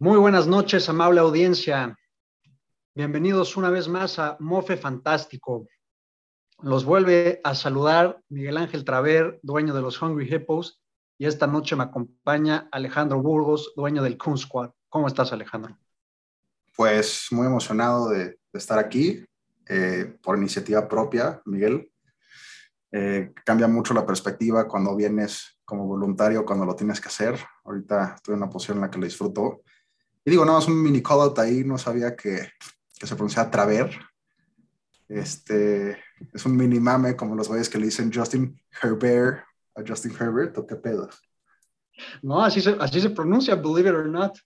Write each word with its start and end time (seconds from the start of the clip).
Muy 0.00 0.16
buenas 0.16 0.46
noches, 0.46 0.88
amable 0.88 1.18
audiencia. 1.18 1.98
Bienvenidos 2.94 3.56
una 3.56 3.68
vez 3.68 3.88
más 3.88 4.20
a 4.20 4.36
Mofe 4.38 4.76
Fantástico. 4.76 5.66
Los 6.62 6.84
vuelve 6.84 7.40
a 7.42 7.56
saludar 7.56 8.22
Miguel 8.28 8.58
Ángel 8.58 8.84
Traver, 8.84 9.40
dueño 9.42 9.74
de 9.74 9.82
los 9.82 10.00
Hungry 10.00 10.32
Hippos, 10.32 10.80
y 11.18 11.26
esta 11.26 11.48
noche 11.48 11.74
me 11.74 11.82
acompaña 11.82 12.68
Alejandro 12.70 13.20
Burgos, 13.20 13.72
dueño 13.74 14.00
del 14.04 14.16
Coon 14.16 14.38
Squad. 14.38 14.70
¿Cómo 14.88 15.08
estás, 15.08 15.32
Alejandro? 15.32 15.76
Pues 16.76 17.26
muy 17.32 17.48
emocionado 17.48 18.08
de, 18.10 18.24
de 18.26 18.38
estar 18.52 18.78
aquí 18.78 19.24
eh, 19.68 20.16
por 20.22 20.38
iniciativa 20.38 20.86
propia, 20.86 21.42
Miguel. 21.44 21.90
Eh, 22.92 23.32
cambia 23.44 23.66
mucho 23.66 23.94
la 23.94 24.06
perspectiva 24.06 24.68
cuando 24.68 24.94
vienes 24.94 25.58
como 25.64 25.88
voluntario, 25.88 26.44
cuando 26.44 26.64
lo 26.64 26.76
tienes 26.76 27.00
que 27.00 27.08
hacer. 27.08 27.36
Ahorita 27.64 28.14
estoy 28.14 28.34
en 28.34 28.42
una 28.42 28.48
posición 28.48 28.76
en 28.76 28.82
la 28.82 28.90
que 28.92 28.98
lo 28.98 29.04
disfruto 29.04 29.62
y 30.28 30.30
digo, 30.30 30.44
no, 30.44 30.58
es 30.58 30.66
un 30.66 30.82
mini 30.82 31.02
call 31.02 31.20
out 31.22 31.38
ahí, 31.38 31.64
no 31.64 31.78
sabía 31.78 32.14
que, 32.14 32.48
que 32.98 33.06
se 33.06 33.14
pronuncia 33.16 33.50
Traver. 33.50 33.98
Este, 35.08 35.96
es 36.34 36.44
un 36.44 36.56
mini 36.56 36.78
mame 36.80 37.16
como 37.16 37.34
los 37.34 37.48
güeyes 37.48 37.68
que 37.68 37.78
le 37.78 37.86
dicen 37.86 38.12
Justin 38.12 38.60
Herbert 38.82 39.42
a 39.74 39.82
Justin 39.86 40.12
Herbert, 40.18 40.58
¿o 40.58 40.66
qué 40.66 40.76
pedo? 40.76 41.08
No, 42.22 42.42
así 42.44 42.60
se, 42.60 42.76
así 42.78 43.00
se 43.00 43.10
pronuncia, 43.10 43.54
believe 43.54 43.88
it 43.88 43.94
or 43.94 44.06
not. 44.08 44.36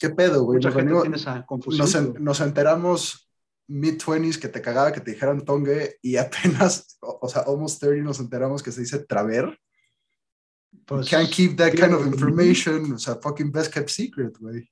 Qué 0.00 0.10
pedo, 0.10 0.42
güey. 0.44 0.56
Mucha 0.56 0.68
Nos, 0.68 0.74
gente 0.76 0.86
venimos- 0.92 1.02
tiene 1.02 1.16
esa 1.16 1.46
confusión. 1.46 1.78
nos, 1.86 1.94
en- 1.94 2.24
nos 2.24 2.40
enteramos 2.40 3.30
mid-20s 3.68 4.38
que 4.38 4.48
te 4.48 4.60
cagaba 4.60 4.92
que 4.92 5.00
te 5.00 5.12
dijeran 5.12 5.44
tongue 5.44 5.96
y 6.02 6.16
apenas, 6.16 6.98
o, 7.00 7.18
o 7.22 7.28
sea, 7.28 7.42
almost 7.46 7.80
30 7.80 8.04
nos 8.04 8.20
enteramos 8.20 8.62
que 8.62 8.72
se 8.72 8.80
dice 8.82 8.98
Traver. 8.98 9.58
Pues, 10.84 11.08
Can't 11.08 11.30
keep 11.30 11.56
that 11.56 11.72
kind 11.72 11.94
of 11.94 12.06
information. 12.06 12.92
O 12.92 12.98
sea, 12.98 13.16
fucking 13.16 13.50
best 13.50 13.72
kept 13.72 13.88
secret, 13.88 14.36
güey. 14.38 14.68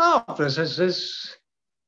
No, 0.00 0.24
pues 0.36 0.56
es, 0.58 0.78
es- 0.78 1.36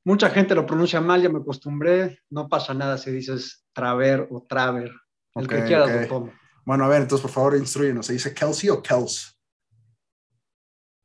Mucha 0.05 0.29
gente 0.31 0.55
lo 0.57 0.67
pronuncia 0.67 1.01
mal, 1.01 1.23
ya 1.23 1.29
me 1.29 1.39
acostumbré. 1.39 2.19
No 2.29 2.49
pasa 2.49 2.75
nada 2.75 2.99
si 2.99 3.13
dices 3.13 3.65
Traver 3.73 4.27
o 4.33 4.45
Traver. 4.49 4.91
El 5.37 5.45
Ok, 5.45 5.51
que 5.53 5.65
quieras 5.65 5.89
ok. 5.91 6.01
lo 6.03 6.09
tomo. 6.09 6.33
Bueno, 6.67 6.85
a 6.85 6.89
ver, 6.89 7.03
entonces 7.03 7.23
por 7.23 7.31
favor 7.31 7.57
instruyenos. 7.57 8.07
¿Se 8.07 8.13
dice 8.13 8.35
Kelsey 8.35 8.69
o 8.71 8.83
Kels? 8.83 9.39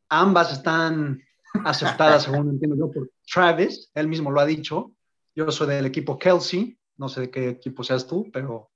Ambas 0.09 0.52
están 0.52 1.22
aceptadas, 1.63 2.23
según 2.23 2.50
entiendo 2.50 2.75
yo, 2.75 2.91
por 2.91 3.11
Travis. 3.31 3.91
Él 3.94 4.08
mismo 4.08 4.31
lo 4.31 4.39
ha 4.39 4.45
dicho. 4.47 4.91
Yo 5.35 5.52
soy 5.52 5.67
del 5.67 5.85
equipo 5.85 6.17
Kelsey. 6.17 6.78
No 6.97 7.08
sé 7.08 7.22
de 7.22 7.30
qué 7.30 7.50
equipo 7.50 7.83
seas 7.83 8.08
tú, 8.08 8.28
pero, 8.33 8.72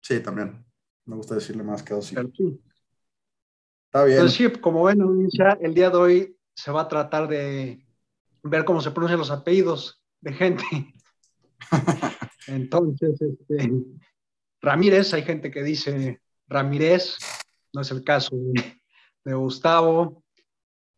Sí, 0.00 0.20
también. 0.20 0.64
Me 1.04 1.14
gusta 1.14 1.36
decirle 1.36 1.62
más 1.62 1.82
Kelsey. 1.84 2.16
pero 2.16 2.28
sí. 2.36 2.60
Está 3.86 4.02
bien. 4.04 4.18
Entonces, 4.18 4.36
sí, 4.52 4.60
como 4.60 4.82
ven, 4.84 4.98
el 5.60 5.74
día 5.74 5.90
de 5.90 5.96
hoy 5.96 6.36
se 6.60 6.70
va 6.70 6.82
a 6.82 6.88
tratar 6.88 7.26
de 7.26 7.82
ver 8.42 8.64
cómo 8.66 8.80
se 8.82 8.90
pronuncian 8.90 9.18
los 9.18 9.30
apellidos 9.30 10.02
de 10.20 10.32
gente. 10.34 10.64
Entonces, 12.46 13.20
este, 13.20 13.72
Ramírez, 14.60 15.14
hay 15.14 15.22
gente 15.22 15.50
que 15.50 15.62
dice 15.62 16.20
Ramírez, 16.48 17.16
no 17.72 17.80
es 17.80 17.90
el 17.90 18.04
caso 18.04 18.36
de, 18.36 18.78
de 19.24 19.34
Gustavo. 19.34 20.22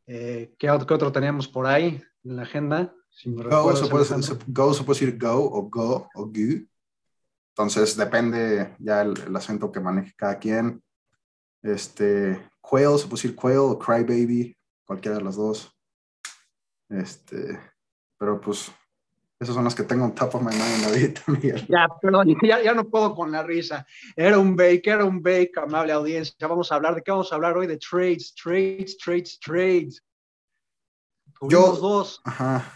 Eh, 0.06 0.52
¿qué, 0.58 0.68
otro, 0.70 0.86
qué 0.86 0.94
otro 0.94 1.12
teníamos 1.12 1.46
por 1.46 1.66
ahí 1.66 2.02
en 2.24 2.36
la 2.36 2.42
agenda? 2.42 2.92
Si 3.10 3.28
me 3.28 3.44
Go 3.44 3.50
recuerdas, 3.50 3.78
se, 3.80 3.86
puede, 3.86 4.04
Alejandro. 4.04 4.34
se- 4.36 4.44
go 4.52 4.74
se 4.74 4.84
puede 4.84 5.00
decir 5.00 5.18
go 5.18 5.44
o 5.44 5.62
go 5.68 6.08
o 6.14 6.26
gu. 6.26 6.66
Entonces 7.54 7.96
depende 7.96 8.74
ya 8.80 9.02
el, 9.02 9.14
el 9.26 9.36
acento 9.36 9.70
que 9.70 9.78
maneje 9.78 10.12
cada 10.16 10.38
quien. 10.38 10.82
Este, 11.62 12.50
quail 12.60 12.98
se 12.98 13.04
puede 13.06 13.22
decir 13.22 13.36
quail 13.36 13.58
o 13.58 13.78
crybaby, 13.78 14.56
cualquiera 14.84 15.18
de 15.18 15.24
las 15.24 15.36
dos. 15.36 15.74
Este, 16.88 17.58
pero 18.18 18.40
pues 18.40 18.70
esas 19.42 19.56
son 19.56 19.64
las 19.64 19.74
que 19.74 19.82
tengo 19.82 20.04
en 20.04 20.14
top 20.14 20.36
of 20.36 20.42
my 20.42 20.54
mind 20.54 20.84
ahorita, 20.84 21.22
Miguel. 21.26 21.66
Ya, 21.68 21.88
perdón, 22.00 22.28
ya, 22.42 22.62
ya 22.62 22.74
no 22.74 22.88
puedo 22.88 23.14
con 23.14 23.32
la 23.32 23.42
risa. 23.42 23.84
Era 24.14 24.38
un 24.38 24.54
bake, 24.54 24.86
era 24.86 25.04
un 25.04 25.20
bake, 25.20 25.52
amable 25.56 25.92
audiencia. 25.92 26.46
Vamos 26.46 26.70
a 26.70 26.76
hablar 26.76 26.94
de 26.94 27.02
qué 27.02 27.10
vamos 27.10 27.32
a 27.32 27.34
hablar 27.34 27.56
hoy 27.56 27.66
de 27.66 27.76
trades, 27.78 28.34
trades, 28.34 28.96
trades, 28.98 29.40
trades. 29.40 30.04
Tuvimos 31.40 31.80
dos. 31.80 32.20
Ajá. 32.24 32.72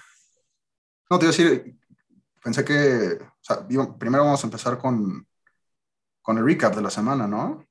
No, 1.08 1.18
te 1.18 1.26
iba 1.26 1.30
a 1.32 1.36
decir, 1.36 1.76
pensé 2.42 2.64
que, 2.64 3.16
o 3.22 3.36
sea, 3.40 3.64
primero 3.96 4.24
vamos 4.24 4.42
a 4.42 4.46
empezar 4.48 4.76
con, 4.76 5.24
con 6.20 6.38
el 6.38 6.44
recap 6.44 6.74
de 6.74 6.82
la 6.82 6.90
semana, 6.90 7.28
¿no? 7.28 7.64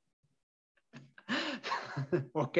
Ok, 2.33 2.57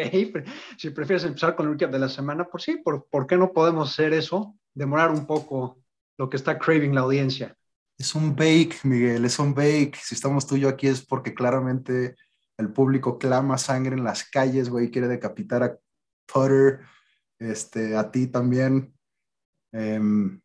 si 0.78 0.90
prefieres 0.91 1.25
empezar 1.25 1.56
con 1.56 1.68
el 1.68 1.73
recap 1.73 1.91
de 1.91 2.00
la 2.00 2.09
semana, 2.09 2.46
pues 2.46 2.63
sí, 2.63 2.78
¿por, 2.78 3.07
¿por 3.09 3.28
qué 3.28 3.38
no 3.38 3.51
podemos 3.51 3.91
hacer 3.91 4.13
eso? 4.13 4.56
Demorar 4.73 5.12
un 5.12 5.25
poco 5.25 5.79
lo 6.18 6.29
que 6.29 6.38
está 6.38 6.57
craving 6.57 6.96
la 6.96 7.01
audiencia. 7.01 7.56
Es 7.97 8.13
un 8.16 8.35
bake, 8.35 8.79
Miguel, 8.84 9.25
es 9.25 9.40
un 9.40 9.53
bake. 9.53 9.95
Si 10.01 10.16
estamos 10.16 10.45
tú 10.45 10.56
y 10.56 10.62
yo 10.62 10.69
aquí 10.69 10.88
es 10.88 11.06
porque 11.06 11.34
claramente 11.34 12.16
el 12.57 12.72
público 12.72 13.18
clama 13.18 13.57
sangre 13.57 13.95
en 13.95 14.03
las 14.03 14.24
calles, 14.29 14.69
güey, 14.69 14.91
quiere 14.91 15.07
decapitar 15.07 15.63
a 15.63 15.78
Potter, 16.25 16.81
este, 17.40 17.95
a 17.95 18.12
ti 18.12 18.28
también. 18.28 18.94
Em, 19.72 20.41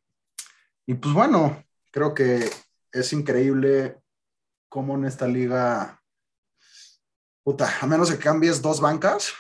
y 0.86 0.94
pues 0.94 1.14
bueno, 1.14 1.64
creo 1.90 2.14
que 2.14 2.50
es 2.92 3.12
increíble 3.12 3.98
cómo 4.68 4.94
en 4.94 5.04
esta 5.04 5.26
liga, 5.26 5.99
puta, 7.42 7.70
a 7.80 7.86
menos 7.86 8.10
que 8.10 8.18
cambies 8.18 8.60
dos 8.62 8.80
bancas, 8.80 9.32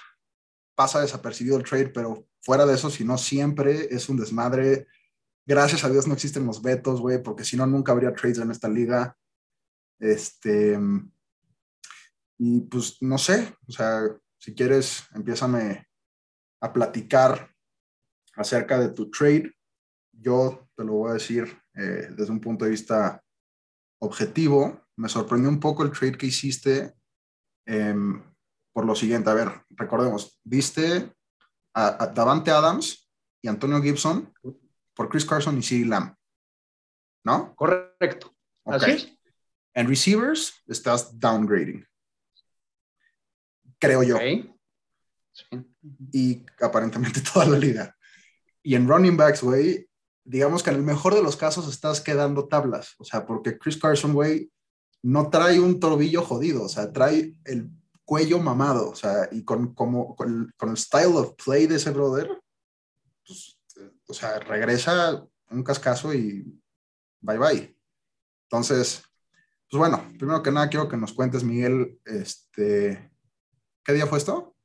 pasa 0.74 1.00
desapercibido 1.00 1.56
el 1.56 1.64
trade, 1.64 1.88
pero 1.88 2.26
fuera 2.40 2.66
de 2.66 2.74
eso, 2.74 2.90
si 2.90 3.04
no, 3.04 3.18
siempre 3.18 3.94
es 3.94 4.08
un 4.08 4.16
desmadre. 4.16 4.86
Gracias 5.46 5.84
a 5.84 5.90
Dios 5.90 6.06
no 6.06 6.14
existen 6.14 6.46
los 6.46 6.62
vetos, 6.62 7.00
güey, 7.00 7.22
porque 7.22 7.44
si 7.44 7.56
no, 7.56 7.66
nunca 7.66 7.92
habría 7.92 8.14
trades 8.14 8.38
en 8.38 8.50
esta 8.50 8.68
liga. 8.68 9.16
Este. 9.98 10.78
Y 12.38 12.62
pues 12.62 12.96
no 13.02 13.18
sé, 13.18 13.54
o 13.68 13.72
sea, 13.72 14.02
si 14.38 14.54
quieres, 14.54 15.04
empiézame 15.14 15.86
a 16.62 16.72
platicar 16.72 17.54
acerca 18.34 18.78
de 18.78 18.88
tu 18.88 19.10
trade. 19.10 19.52
Yo 20.12 20.66
te 20.74 20.84
lo 20.84 20.94
voy 20.94 21.10
a 21.10 21.14
decir 21.14 21.44
eh, 21.74 22.08
desde 22.16 22.32
un 22.32 22.40
punto 22.40 22.64
de 22.64 22.70
vista 22.70 23.22
objetivo. 24.00 24.86
Me 24.96 25.10
sorprendió 25.10 25.50
un 25.50 25.60
poco 25.60 25.82
el 25.82 25.90
trade 25.90 26.16
que 26.16 26.26
hiciste 26.26 26.94
em, 27.70 28.22
por 28.72 28.84
lo 28.84 28.94
siguiente. 28.94 29.30
A 29.30 29.34
ver, 29.34 29.62
recordemos, 29.70 30.40
viste 30.44 31.12
a, 31.74 32.04
a 32.04 32.06
Davante 32.08 32.50
Adams 32.50 33.10
y 33.42 33.48
Antonio 33.48 33.80
Gibson 33.80 34.32
por 34.94 35.08
Chris 35.08 35.24
Carson 35.24 35.58
y 35.58 35.62
CeeDee 35.62 35.86
Lamb. 35.86 36.14
¿No? 37.24 37.54
Correcto. 37.54 38.34
Ok. 38.64 38.74
Así 38.74 38.90
es. 38.90 39.18
En 39.74 39.88
receivers 39.88 40.62
estás 40.66 41.18
downgrading. 41.18 41.86
Creo 43.78 44.02
yo. 44.02 44.16
Ok. 44.16 44.22
Sí. 45.32 45.46
Y 46.12 46.46
aparentemente 46.60 47.20
toda 47.32 47.46
la 47.46 47.58
liga. 47.58 47.96
Y 48.62 48.74
en 48.74 48.88
running 48.88 49.16
backs, 49.16 49.42
güey, 49.42 49.88
digamos 50.24 50.62
que 50.62 50.70
en 50.70 50.76
el 50.76 50.82
mejor 50.82 51.14
de 51.14 51.22
los 51.22 51.36
casos 51.36 51.68
estás 51.68 52.00
quedando 52.00 52.48
tablas. 52.48 52.94
O 52.98 53.04
sea, 53.04 53.24
porque 53.24 53.58
Chris 53.58 53.78
Carson, 53.78 54.12
güey, 54.12 54.50
no 55.02 55.30
trae 55.30 55.58
un 55.60 55.80
tobillo 55.80 56.22
jodido. 56.22 56.64
O 56.64 56.68
sea, 56.68 56.92
trae 56.92 57.34
el 57.44 57.70
cuello 58.04 58.38
mamado. 58.38 58.90
O 58.90 58.94
sea, 58.94 59.28
y 59.32 59.44
con, 59.44 59.74
como, 59.74 60.14
con, 60.16 60.28
el, 60.28 60.54
con 60.56 60.70
el 60.70 60.76
style 60.76 61.16
of 61.16 61.34
play 61.42 61.66
de 61.66 61.76
ese 61.76 61.90
brother, 61.90 62.28
pues, 63.26 63.58
o 64.06 64.14
sea, 64.14 64.38
regresa 64.40 65.24
un 65.50 65.62
cascazo 65.62 66.12
y 66.14 66.44
bye 67.20 67.38
bye. 67.38 67.76
Entonces, 68.48 69.02
pues 69.70 69.78
bueno, 69.78 70.12
primero 70.18 70.42
que 70.42 70.50
nada 70.50 70.68
quiero 70.68 70.88
que 70.88 70.96
nos 70.96 71.12
cuentes, 71.12 71.44
Miguel, 71.44 72.00
este, 72.04 73.12
¿qué 73.84 73.92
día 73.92 74.06
fue 74.06 74.18
esto? 74.18 74.56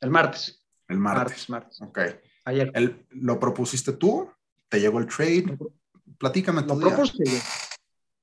El 0.00 0.10
martes. 0.10 0.62
El 0.88 0.98
martes. 0.98 1.48
Martes, 1.48 1.80
martes. 1.80 1.82
Ok. 1.82 1.98
Ayer. 2.44 2.70
El- 2.74 3.06
¿Lo 3.10 3.38
propusiste 3.40 3.92
tú? 3.92 4.30
¿Te 4.68 4.80
llegó 4.80 4.98
el 4.98 5.06
trade? 5.06 5.56
Platícame 6.18 6.62
tu 6.62 6.68
Lo 6.74 6.76
día. 6.86 6.88
propuse 6.96 7.24
yo. 7.24 7.38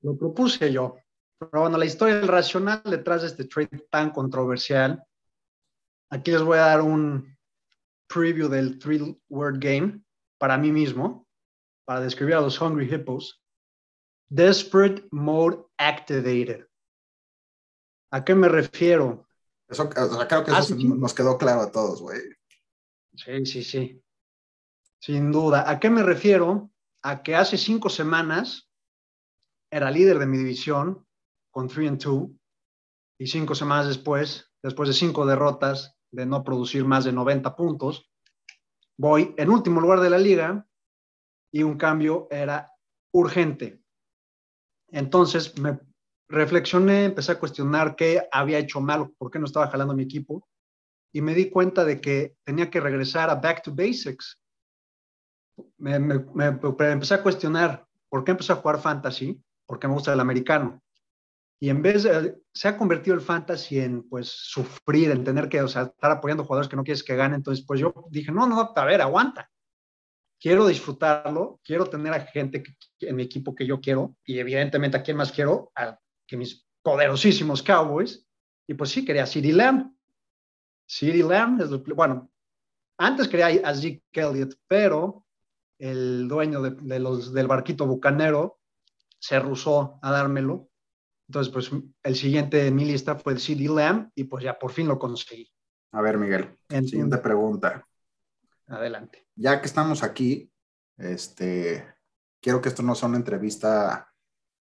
Lo 0.02 0.16
propuse 0.16 0.72
yo. 0.72 0.96
Pero 1.38 1.62
bueno, 1.62 1.78
la 1.78 1.84
historia 1.86 2.16
del 2.16 2.28
racional 2.28 2.82
detrás 2.84 3.22
de 3.22 3.28
este 3.28 3.44
trade 3.44 3.86
tan 3.90 4.10
controversial. 4.10 5.02
Aquí 6.10 6.30
les 6.30 6.42
voy 6.42 6.58
a 6.58 6.62
dar 6.66 6.82
un 6.82 7.36
preview 8.08 8.48
del 8.48 8.78
three 8.78 9.18
word 9.28 9.58
game 9.58 10.02
para 10.38 10.58
mí 10.58 10.72
mismo, 10.72 11.26
para 11.84 12.00
describir 12.00 12.34
a 12.34 12.40
los 12.40 12.60
Hungry 12.60 12.92
Hippos. 12.92 13.42
Desperate 14.28 15.06
Mode 15.10 15.64
Activated. 15.78 16.66
¿A 18.12 18.24
qué 18.24 18.34
me 18.34 18.48
refiero? 18.48 19.26
Eso, 19.68 19.88
creo 19.88 20.44
que 20.44 20.50
eso 20.50 20.56
Ah, 20.56 20.62
sí. 20.62 20.74
nos 20.84 21.14
quedó 21.14 21.38
claro 21.38 21.60
a 21.62 21.70
todos, 21.70 22.00
güey. 22.02 22.20
Sí, 23.14 23.46
sí, 23.46 23.62
sí. 23.62 24.02
Sin 25.00 25.30
duda. 25.32 25.68
¿A 25.70 25.78
qué 25.78 25.90
me 25.90 26.02
refiero? 26.02 26.70
A 27.02 27.22
que 27.22 27.34
hace 27.36 27.56
cinco 27.56 27.88
semanas 27.88 28.69
era 29.70 29.90
líder 29.90 30.18
de 30.18 30.26
mi 30.26 30.38
división 30.38 31.06
con 31.52 31.68
3 31.68 31.88
and 31.90 32.02
2 32.02 32.30
y 33.18 33.26
cinco 33.26 33.54
semanas 33.54 33.86
después, 33.86 34.50
después 34.62 34.88
de 34.88 34.94
cinco 34.94 35.26
derrotas 35.26 35.96
de 36.10 36.26
no 36.26 36.42
producir 36.42 36.84
más 36.84 37.04
de 37.04 37.12
90 37.12 37.54
puntos, 37.54 38.10
voy 38.98 39.34
en 39.36 39.50
último 39.50 39.80
lugar 39.80 40.00
de 40.00 40.10
la 40.10 40.18
liga 40.18 40.66
y 41.52 41.62
un 41.62 41.76
cambio 41.76 42.28
era 42.30 42.72
urgente. 43.12 43.82
Entonces 44.88 45.58
me 45.58 45.78
reflexioné, 46.28 47.04
empecé 47.04 47.32
a 47.32 47.38
cuestionar 47.38 47.96
qué 47.96 48.26
había 48.30 48.58
hecho 48.58 48.80
mal, 48.80 49.10
por 49.18 49.30
qué 49.30 49.38
no 49.38 49.46
estaba 49.46 49.68
jalando 49.68 49.94
mi 49.94 50.04
equipo 50.04 50.48
y 51.12 51.20
me 51.22 51.34
di 51.34 51.50
cuenta 51.50 51.84
de 51.84 52.00
que 52.00 52.36
tenía 52.44 52.70
que 52.70 52.80
regresar 52.80 53.30
a 53.30 53.34
back 53.34 53.62
to 53.62 53.74
basics. 53.74 54.40
Me, 55.76 55.96
empecé 55.96 57.14
a 57.14 57.22
cuestionar 57.22 57.86
por 58.08 58.24
qué 58.24 58.30
empecé 58.30 58.52
a 58.52 58.56
jugar 58.56 58.80
fantasy, 58.80 59.42
porque 59.70 59.86
me 59.86 59.94
gusta 59.94 60.12
el 60.12 60.18
americano. 60.18 60.82
Y 61.60 61.70
en 61.70 61.80
vez 61.80 62.02
de, 62.02 62.42
se 62.52 62.66
ha 62.66 62.76
convertido 62.76 63.14
el 63.14 63.20
fantasy 63.20 63.78
en 63.78 64.02
pues 64.08 64.26
sufrir, 64.26 65.12
en 65.12 65.22
tener 65.22 65.48
que, 65.48 65.62
o 65.62 65.68
sea, 65.68 65.82
estar 65.82 66.10
apoyando 66.10 66.42
jugadores 66.42 66.68
que 66.68 66.74
no 66.74 66.82
quieres 66.82 67.04
que 67.04 67.14
ganen. 67.14 67.36
Entonces, 67.36 67.64
pues 67.64 67.78
yo 67.78 67.94
dije, 68.10 68.32
no, 68.32 68.48
no, 68.48 68.72
a 68.74 68.84
ver, 68.84 69.00
aguanta. 69.00 69.48
Quiero 70.40 70.66
disfrutarlo, 70.66 71.60
quiero 71.62 71.86
tener 71.86 72.12
a 72.12 72.20
gente 72.22 72.64
en 72.98 73.14
mi 73.14 73.22
equipo 73.22 73.54
que 73.54 73.64
yo 73.64 73.80
quiero 73.80 74.16
y 74.24 74.40
evidentemente 74.40 74.96
a 74.96 75.04
quién 75.04 75.16
más 75.16 75.30
quiero, 75.30 75.70
a 75.76 75.96
que 76.26 76.36
mis 76.36 76.66
poderosísimos 76.82 77.62
Cowboys. 77.62 78.26
Y 78.66 78.74
pues 78.74 78.90
sí, 78.90 79.04
quería 79.04 79.22
a 79.22 79.28
Lamb. 79.32 79.94
CeeDee 80.84 81.22
Lamb 81.22 81.60
es 81.60 81.70
bueno, 81.94 82.28
antes 82.98 83.28
quería 83.28 83.68
a 83.68 83.72
Zeke 83.72 84.02
Elliott, 84.14 84.54
pero 84.66 85.24
el 85.78 86.26
dueño 86.26 86.60
de, 86.60 86.98
los, 86.98 87.32
del 87.32 87.46
barquito 87.46 87.86
bucanero 87.86 88.59
se 89.20 89.38
rusó 89.38 90.00
a 90.02 90.10
dármelo. 90.10 90.68
Entonces, 91.28 91.52
pues 91.52 91.70
el 92.02 92.16
siguiente 92.16 92.66
en 92.66 92.74
mi 92.74 92.84
lista 92.84 93.14
fue 93.14 93.34
el 93.34 93.40
CD 93.40 93.68
Lamb 93.68 94.10
y 94.16 94.24
pues 94.24 94.42
ya 94.42 94.58
por 94.58 94.72
fin 94.72 94.88
lo 94.88 94.98
conseguí. 94.98 95.48
A 95.92 96.00
ver, 96.00 96.18
Miguel, 96.18 96.56
siguiente 96.68 97.18
pregunta. 97.18 97.86
Adelante. 98.66 99.28
Ya 99.36 99.60
que 99.60 99.66
estamos 99.66 100.02
aquí, 100.02 100.50
este, 100.96 101.86
quiero 102.40 102.60
que 102.60 102.68
esto 102.68 102.82
no 102.82 102.96
sea 102.96 103.08
una 103.08 103.18
entrevista 103.18 104.06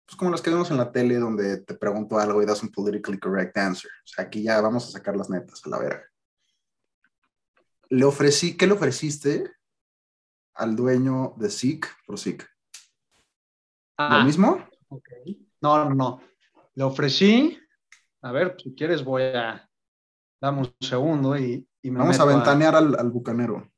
pues 0.05 0.17
como 0.17 0.31
las 0.31 0.41
que 0.41 0.49
vemos 0.49 0.71
en 0.71 0.77
la 0.77 0.91
tele 0.91 1.19
donde 1.19 1.57
te 1.57 1.75
pregunto 1.75 2.17
algo 2.17 2.41
y 2.41 2.45
das 2.45 2.63
un 2.63 2.71
politically 2.71 3.19
correct 3.19 3.55
answer. 3.57 3.91
O 4.03 4.07
sea, 4.07 4.25
aquí 4.25 4.41
ya 4.41 4.59
vamos 4.59 4.87
a 4.87 4.91
sacar 4.91 5.15
las 5.15 5.29
netas 5.29 5.61
a 5.65 5.69
la 5.69 5.77
verga 5.77 6.09
le 7.89 8.05
ofrecí, 8.05 8.55
¿qué 8.55 8.67
le 8.67 8.73
ofreciste 8.73 9.51
al 10.53 10.75
dueño 10.75 11.33
de 11.37 11.49
SIC 11.49 11.87
por 12.05 12.19
SIC? 12.19 12.47
¿Lo 13.99 14.05
ah, 14.05 14.23
mismo? 14.23 14.65
No, 15.61 15.83
no, 15.83 15.93
no. 15.93 16.21
Le 16.73 16.83
ofrecí, 16.85 17.59
a 18.21 18.31
ver, 18.31 18.55
si 18.57 18.73
quieres 18.73 19.03
voy 19.03 19.23
a, 19.23 19.69
dame 20.41 20.59
un 20.59 20.75
segundo 20.79 21.37
y, 21.37 21.67
me 21.83 21.99
Vamos 21.99 22.17
a 22.17 22.23
ventanear 22.23 22.75
Al, 22.75 23.11
bucanero. 23.11 23.69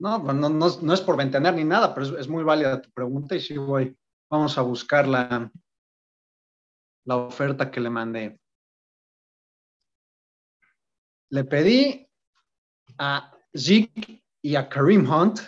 No, 0.00 0.22
pues 0.22 0.36
no, 0.36 0.50
no, 0.50 0.92
es 0.92 1.00
por 1.00 1.16
ventanear 1.16 1.54
ni 1.54 1.64
nada, 1.64 1.94
pero 1.94 2.18
es, 2.18 2.28
muy 2.28 2.44
válida 2.44 2.82
tu 2.82 2.90
pregunta 2.90 3.34
y 3.34 3.40
sí 3.40 3.56
voy, 3.56 3.96
vamos 4.30 4.58
a 4.58 4.62
buscar 4.62 5.08
la, 5.08 5.50
la 7.06 7.16
oferta 7.16 7.70
que 7.70 7.80
le 7.80 7.88
mandé. 7.88 8.38
Le 11.30 11.44
pedí 11.44 12.06
a 12.98 13.34
Zeke 13.56 14.22
y 14.42 14.56
a 14.56 14.68
Kareem 14.68 15.10
Hunt 15.10 15.40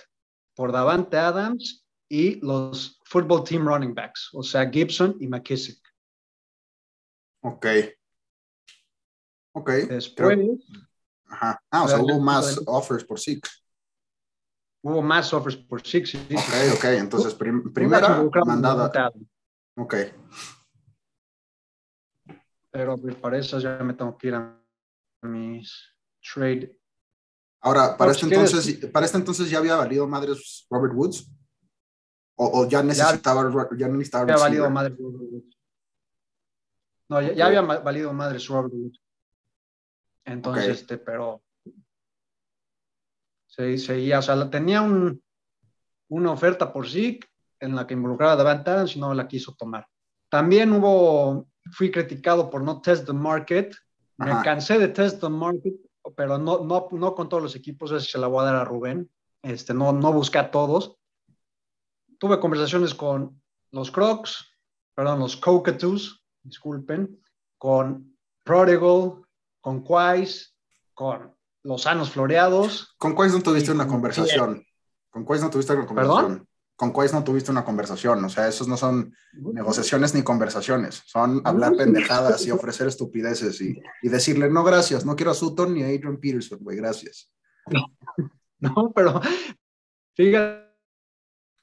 por 0.56 0.72
Davante 0.72 1.18
Adams 1.18 1.82
y 2.08 2.40
los 2.40 3.01
football 3.12 3.44
team 3.44 3.68
running 3.68 3.94
backs, 3.94 4.30
o 4.32 4.42
sea, 4.42 4.68
Gibson 4.68 5.16
y 5.20 5.26
McKissick. 5.28 5.78
Ok. 7.42 7.66
Ok. 9.54 9.70
Después. 9.88 10.38
Ajá. 11.26 11.62
Ah, 11.70 11.84
o 11.84 11.88
sea, 11.88 12.00
hubo 12.00 12.18
más 12.20 12.58
offers 12.66 13.04
por 13.04 13.20
Six. 13.20 13.64
Hubo 14.82 15.02
más 15.02 15.32
offers 15.34 15.56
por 15.56 15.86
Six. 15.86 16.14
ok, 16.14 16.74
ok. 16.76 16.84
Entonces, 16.84 17.34
primera 17.34 18.24
mandada. 18.46 19.12
Ok. 19.76 19.94
Pero 22.70 22.96
para 23.20 23.38
eso 23.38 23.58
ya 23.58 23.76
me 23.84 23.92
tengo 23.92 24.16
que 24.16 24.28
ir 24.28 24.34
a 24.34 24.58
mis 25.22 25.94
trade 26.20 26.78
Ahora, 27.60 27.96
para 27.96 28.10
este, 28.10 28.26
entonces, 28.26 28.86
para 28.86 29.06
este 29.06 29.18
entonces 29.18 29.48
ya 29.48 29.58
había 29.58 29.76
valido 29.76 30.08
madres 30.08 30.66
Robert 30.68 30.94
Woods. 30.94 31.30
O, 32.36 32.66
ya 32.66 32.82
necesitaba, 32.82 33.50
ya, 33.76 33.88
necesitaba. 33.88 34.22
había 34.24 34.36
valido 34.36 34.68
Woods. 34.68 35.56
No, 37.08 37.20
ya, 37.20 37.46
había 37.46 37.60
valido 37.60 38.12
madres 38.12 38.46
Robert 38.48 38.72
Woods. 38.72 39.00
Entonces, 40.24 40.80
este, 40.80 40.98
pero. 40.98 41.42
Se, 43.46 43.76
seguía, 43.76 44.20
o 44.20 44.22
sea, 44.22 44.48
tenía 44.48 44.80
un, 44.80 45.22
una 46.08 46.32
oferta 46.32 46.72
por 46.72 46.88
Zeke 46.88 47.28
en 47.60 47.76
la 47.76 47.86
que 47.86 47.94
involucraba 47.94 48.32
a 48.32 48.36
Davant 48.36 48.66
Adams 48.66 48.96
y 48.96 49.00
no 49.00 49.12
la 49.12 49.28
quiso 49.28 49.54
tomar. 49.54 49.86
También 50.30 50.72
hubo, 50.72 51.48
fui 51.70 51.90
criticado 51.90 52.48
por 52.48 52.62
no 52.62 52.80
test 52.80 53.06
the 53.06 53.12
market. 53.12 53.74
Me 54.16 54.32
cansé 54.42 54.78
de 54.78 54.88
test 54.88 55.20
the 55.20 55.28
market 55.28 55.74
pero 56.16 56.38
no, 56.38 56.64
no, 56.64 56.88
no 56.90 57.14
con 57.14 57.28
todos 57.28 57.42
los 57.42 57.56
equipos, 57.56 57.90
esa 57.92 58.04
se 58.04 58.18
la 58.18 58.26
voy 58.26 58.42
a 58.42 58.46
dar 58.46 58.56
a 58.56 58.64
Rubén. 58.64 59.10
Este, 59.42 59.74
no, 59.74 59.92
no 59.92 60.12
busqué 60.12 60.38
a 60.38 60.50
todos. 60.50 60.98
Tuve 62.22 62.38
conversaciones 62.38 62.94
con 62.94 63.42
los 63.72 63.90
Crocs, 63.90 64.46
perdón, 64.94 65.18
los 65.18 65.36
Cockatoos, 65.36 66.24
disculpen, 66.44 67.20
con 67.58 68.16
Prodigal, 68.44 69.24
con 69.60 69.82
Quais, 69.82 70.56
con 70.94 71.34
Los 71.64 71.82
Sanos 71.82 72.12
Floreados. 72.12 72.94
¿Con 72.96 73.16
Quais 73.16 73.32
no 73.32 73.42
tuviste 73.42 73.72
una 73.72 73.88
conversación? 73.88 74.64
¿Con 75.10 75.24
Quais 75.24 75.42
no 75.42 75.50
tuviste 75.50 75.72
una 75.72 75.84
conversación? 75.84 76.26
¿Perdón? 76.26 76.48
con 76.76 76.92
cuáles 76.92 77.12
no 77.12 77.24
tuviste 77.24 77.50
una 77.50 77.64
conversación. 77.64 78.24
O 78.24 78.28
sea, 78.28 78.46
esos 78.48 78.68
no 78.68 78.76
son 78.76 79.12
negociaciones 79.32 80.14
ni 80.14 80.22
conversaciones. 80.22 81.02
Son 81.06 81.42
hablar 81.44 81.76
pendejadas 81.76 82.46
y 82.46 82.52
ofrecer 82.52 82.86
estupideces 82.86 83.60
y, 83.60 83.80
y, 84.00 84.08
decirle, 84.08 84.48
no, 84.48 84.62
gracias, 84.62 85.04
no 85.04 85.16
quiero 85.16 85.32
a 85.32 85.34
Sutton 85.34 85.74
ni 85.74 85.82
a 85.82 85.86
Adrian 85.86 86.18
Peterson, 86.18 86.60
güey, 86.62 86.76
gracias. 86.76 87.32
No, 88.58 88.92
pero 88.94 89.20
fíjate, 90.14 90.71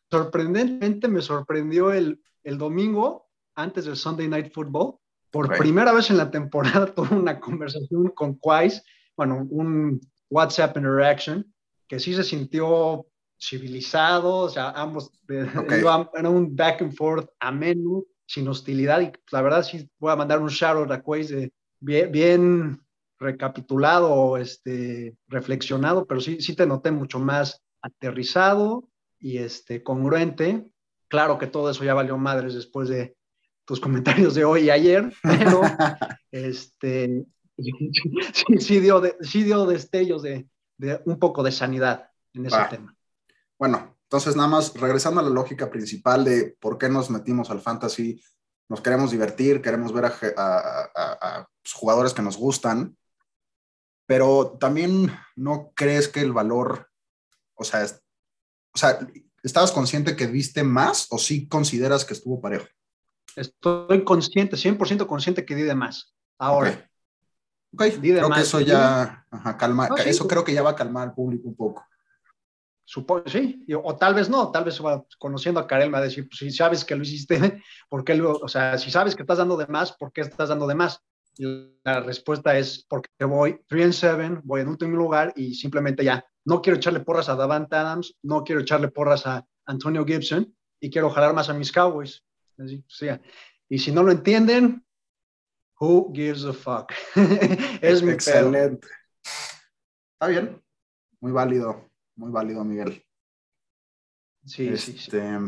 sorprendentemente 0.10 1.08
me 1.08 1.22
sorprendió 1.22 1.92
el, 1.92 2.22
el 2.44 2.58
domingo 2.58 3.28
antes 3.56 3.86
del 3.86 3.96
Sunday 3.96 4.28
Night 4.28 4.54
Football. 4.54 4.96
Por 5.32 5.56
primera 5.58 5.94
vez 5.94 6.10
en 6.10 6.18
la 6.18 6.32
temporada 6.32 6.86
tuve 6.96 7.16
una 7.16 7.40
conversación 7.40 8.10
con 8.10 8.36
Quais, 8.36 8.84
bueno, 9.16 9.46
un 9.50 10.00
WhatsApp 10.30 10.76
interaction, 10.78 11.54
que 11.88 12.00
sí 12.00 12.14
se 12.14 12.24
sintió 12.24 13.06
civilizado, 13.40 14.38
o 14.38 14.50
sea, 14.50 14.72
ambos 14.72 15.12
era 15.28 16.30
un 16.30 16.56
back 16.56 16.82
and 16.82 16.94
forth 16.94 17.30
ameno, 17.40 18.04
sin 18.26 18.48
hostilidad, 18.48 19.02
y 19.02 19.12
la 19.32 19.42
verdad 19.42 19.64
sí 19.64 19.90
voy 19.98 20.12
a 20.12 20.16
mandar 20.16 20.40
un 20.40 20.50
shout 20.50 20.78
out 20.78 20.92
a 20.92 21.02
Quays 21.02 21.34
bien, 21.80 22.12
bien, 22.12 22.82
recapitulado, 23.18 24.38
este, 24.38 25.16
reflexionado, 25.28 26.06
pero 26.06 26.22
sí, 26.22 26.40
sí 26.42 26.56
te 26.56 26.66
noté 26.66 26.92
mucho 26.92 27.20
más 27.20 27.62
aterrizado 27.82 28.89
y 29.20 29.38
este, 29.38 29.84
congruente. 29.84 30.72
Claro 31.08 31.38
que 31.38 31.48
todo 31.48 31.70
eso 31.70 31.84
ya 31.84 31.94
valió 31.94 32.18
madres 32.18 32.54
después 32.54 32.90
de 32.90 33.18
tus 33.66 33.80
comentarios 33.80 34.34
de 34.34 34.46
hoy 34.46 34.64
y 34.64 34.70
ayer, 34.70 35.14
pero 35.24 35.62
este, 36.32 37.26
sí, 38.60 38.80
dio, 38.80 39.02
de, 39.02 39.16
sí 39.22 39.44
dio 39.44 39.66
destellos 39.66 40.24
de, 40.24 40.48
de, 40.78 41.02
un 41.06 41.20
poco 41.20 41.44
de 41.44 41.52
sanidad 41.52 42.10
en 42.34 42.46
ese 42.46 42.58
tema. 42.70 42.96
Bueno, 43.58 43.98
entonces 44.04 44.36
nada 44.36 44.50
más 44.50 44.74
regresando 44.74 45.20
a 45.20 45.24
la 45.24 45.30
lógica 45.30 45.70
principal 45.70 46.24
de 46.24 46.58
por 46.60 46.78
qué 46.78 46.90
nos 46.90 47.10
metimos 47.10 47.52
al 47.52 47.62
fantasy, 47.62 48.20
nos 48.70 48.82
queremos 48.82 49.12
divertir, 49.12 49.62
queremos 49.62 49.94
ver 49.94 50.06
a, 50.06 51.48
pues, 51.62 51.74
jugadores 51.74 52.14
que 52.14 52.22
nos 52.22 52.38
gustan, 52.38 52.98
pero 54.06 54.58
también 54.60 55.12
no 55.36 55.72
crees 55.76 56.08
que 56.08 56.22
el 56.22 56.34
valor, 56.34 56.90
o 57.56 57.64
sea, 57.64 57.86
o 58.74 58.78
sea, 58.78 59.00
¿estabas 59.44 59.72
consciente 59.72 60.16
que 60.16 60.28
viste 60.28 60.64
más 60.64 61.08
o 61.10 61.18
sí 61.18 61.48
consideras 61.48 62.06
que 62.06 62.14
estuvo 62.14 62.42
parejo? 62.42 62.68
Estoy 63.36 64.04
consciente, 64.04 64.56
100% 64.56 65.06
consciente 65.08 65.46
que 65.46 65.56
di 65.56 65.64
de 65.64 65.76
más. 65.76 66.14
Ahora. 66.38 66.90
Ok, 67.74 67.84
creo 68.02 68.30
que 68.30 68.42
eso 68.42 68.60
ya 68.62 69.26
calma, 69.58 69.90
eso 70.06 70.28
creo 70.28 70.44
que 70.44 70.54
ya 70.54 70.64
va 70.64 70.72
a 70.72 70.76
calmar 70.76 71.10
al 71.10 71.14
público 71.14 71.48
un 71.48 71.56
poco. 71.56 71.86
Supongo, 72.84 73.24
sí, 73.28 73.64
o 73.84 73.96
tal 73.96 74.16
vez 74.16 74.32
no, 74.32 74.52
tal 74.52 74.64
vez 74.64 74.82
conociendo 75.20 75.60
a 75.60 75.68
Karel 75.68 75.90
me 75.90 75.94
va 75.94 76.00
a 76.00 76.06
decir, 76.06 76.28
pues 76.28 76.40
si 76.40 76.50
sabes 76.50 76.84
que 76.84 76.96
lo 76.96 77.04
hiciste, 77.04 77.38
¿por 77.90 78.04
qué 78.04 78.16
lo, 78.16 78.32
o 78.32 78.48
sea, 78.48 78.80
si 78.80 78.90
sabes 78.90 79.16
que 79.16 79.22
estás 79.22 79.38
dando 79.38 79.56
de 79.58 79.68
más, 79.68 79.92
¿por 79.92 80.12
qué 80.12 80.22
estás 80.22 80.50
dando 80.50 80.66
de 80.66 80.74
más? 80.74 81.00
Y 81.38 81.46
la 81.84 82.00
respuesta 82.00 82.58
es 82.58 82.84
porque 82.90 83.10
voy 83.26 83.62
3 83.68 83.86
en 83.86 83.94
7, 83.94 84.42
voy 84.44 84.62
en 84.62 84.70
último 84.70 84.98
lugar 84.98 85.32
y 85.36 85.54
simplemente 85.54 86.04
ya, 86.04 86.26
no 86.46 86.62
quiero 86.62 86.78
echarle 86.78 87.02
porras 87.02 87.30
a 87.30 87.36
Davant 87.36 87.72
Adams, 87.74 88.16
no 88.24 88.44
quiero 88.44 88.62
echarle 88.62 88.90
porras 88.90 89.26
a 89.26 89.46
Antonio 89.66 90.06
Gibson 90.06 90.56
y 90.80 90.90
quiero 90.90 91.10
jalar 91.10 91.34
más 91.34 91.50
a 91.50 91.54
mis 91.54 91.72
Cowboys. 91.72 92.24
Así, 92.58 92.84
o 92.86 92.90
sea, 92.90 93.22
y 93.68 93.80
si 93.80 93.92
no 93.92 94.04
lo 94.04 94.12
entienden, 94.12 94.86
who 95.80 96.12
gives 96.14 96.44
a 96.46 96.54
fuck? 96.54 96.92
es 97.82 98.04
mi 98.04 98.12
Excelente. 98.12 98.88
Está 100.14 100.28
bien, 100.28 100.62
muy 101.22 101.32
válido 101.32 101.90
muy 102.20 102.32
válido, 102.32 102.64
Miguel. 102.64 103.04
Sí, 104.46 104.78
sí, 104.78 104.98
sí. 104.98 104.98
Este, 104.98 105.40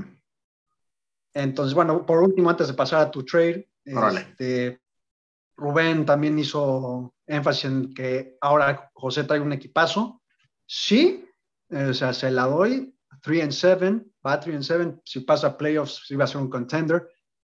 Entonces, 1.33 1.73
bueno, 1.73 2.05
por 2.05 2.23
último, 2.23 2.49
antes 2.49 2.67
de 2.67 2.73
pasar 2.73 3.01
a 3.01 3.11
tu 3.11 3.23
trade, 3.23 3.69
este, 3.83 4.81
Rubén 5.57 6.05
también 6.05 6.39
hizo 6.39 7.13
énfasis 7.27 7.65
en 7.65 7.93
que 7.93 8.37
ahora 8.41 8.89
José 8.93 9.25
trae 9.25 9.39
un 9.39 9.53
equipazo. 9.53 10.20
Sí, 10.73 11.27
eh, 11.69 11.87
o 11.89 11.93
sea, 11.93 12.13
se 12.13 12.31
la 12.31 12.45
doy. 12.45 12.95
3 13.23 13.43
and 13.43 13.51
7, 13.51 14.05
va 14.25 14.39
3 14.39 14.55
and 14.55 14.63
7. 14.63 15.01
Si 15.03 15.19
pasa 15.19 15.47
a 15.47 15.57
playoffs, 15.57 16.03
si 16.07 16.15
va 16.15 16.23
a 16.23 16.27
ser 16.27 16.39
un 16.39 16.49
contender. 16.49 17.05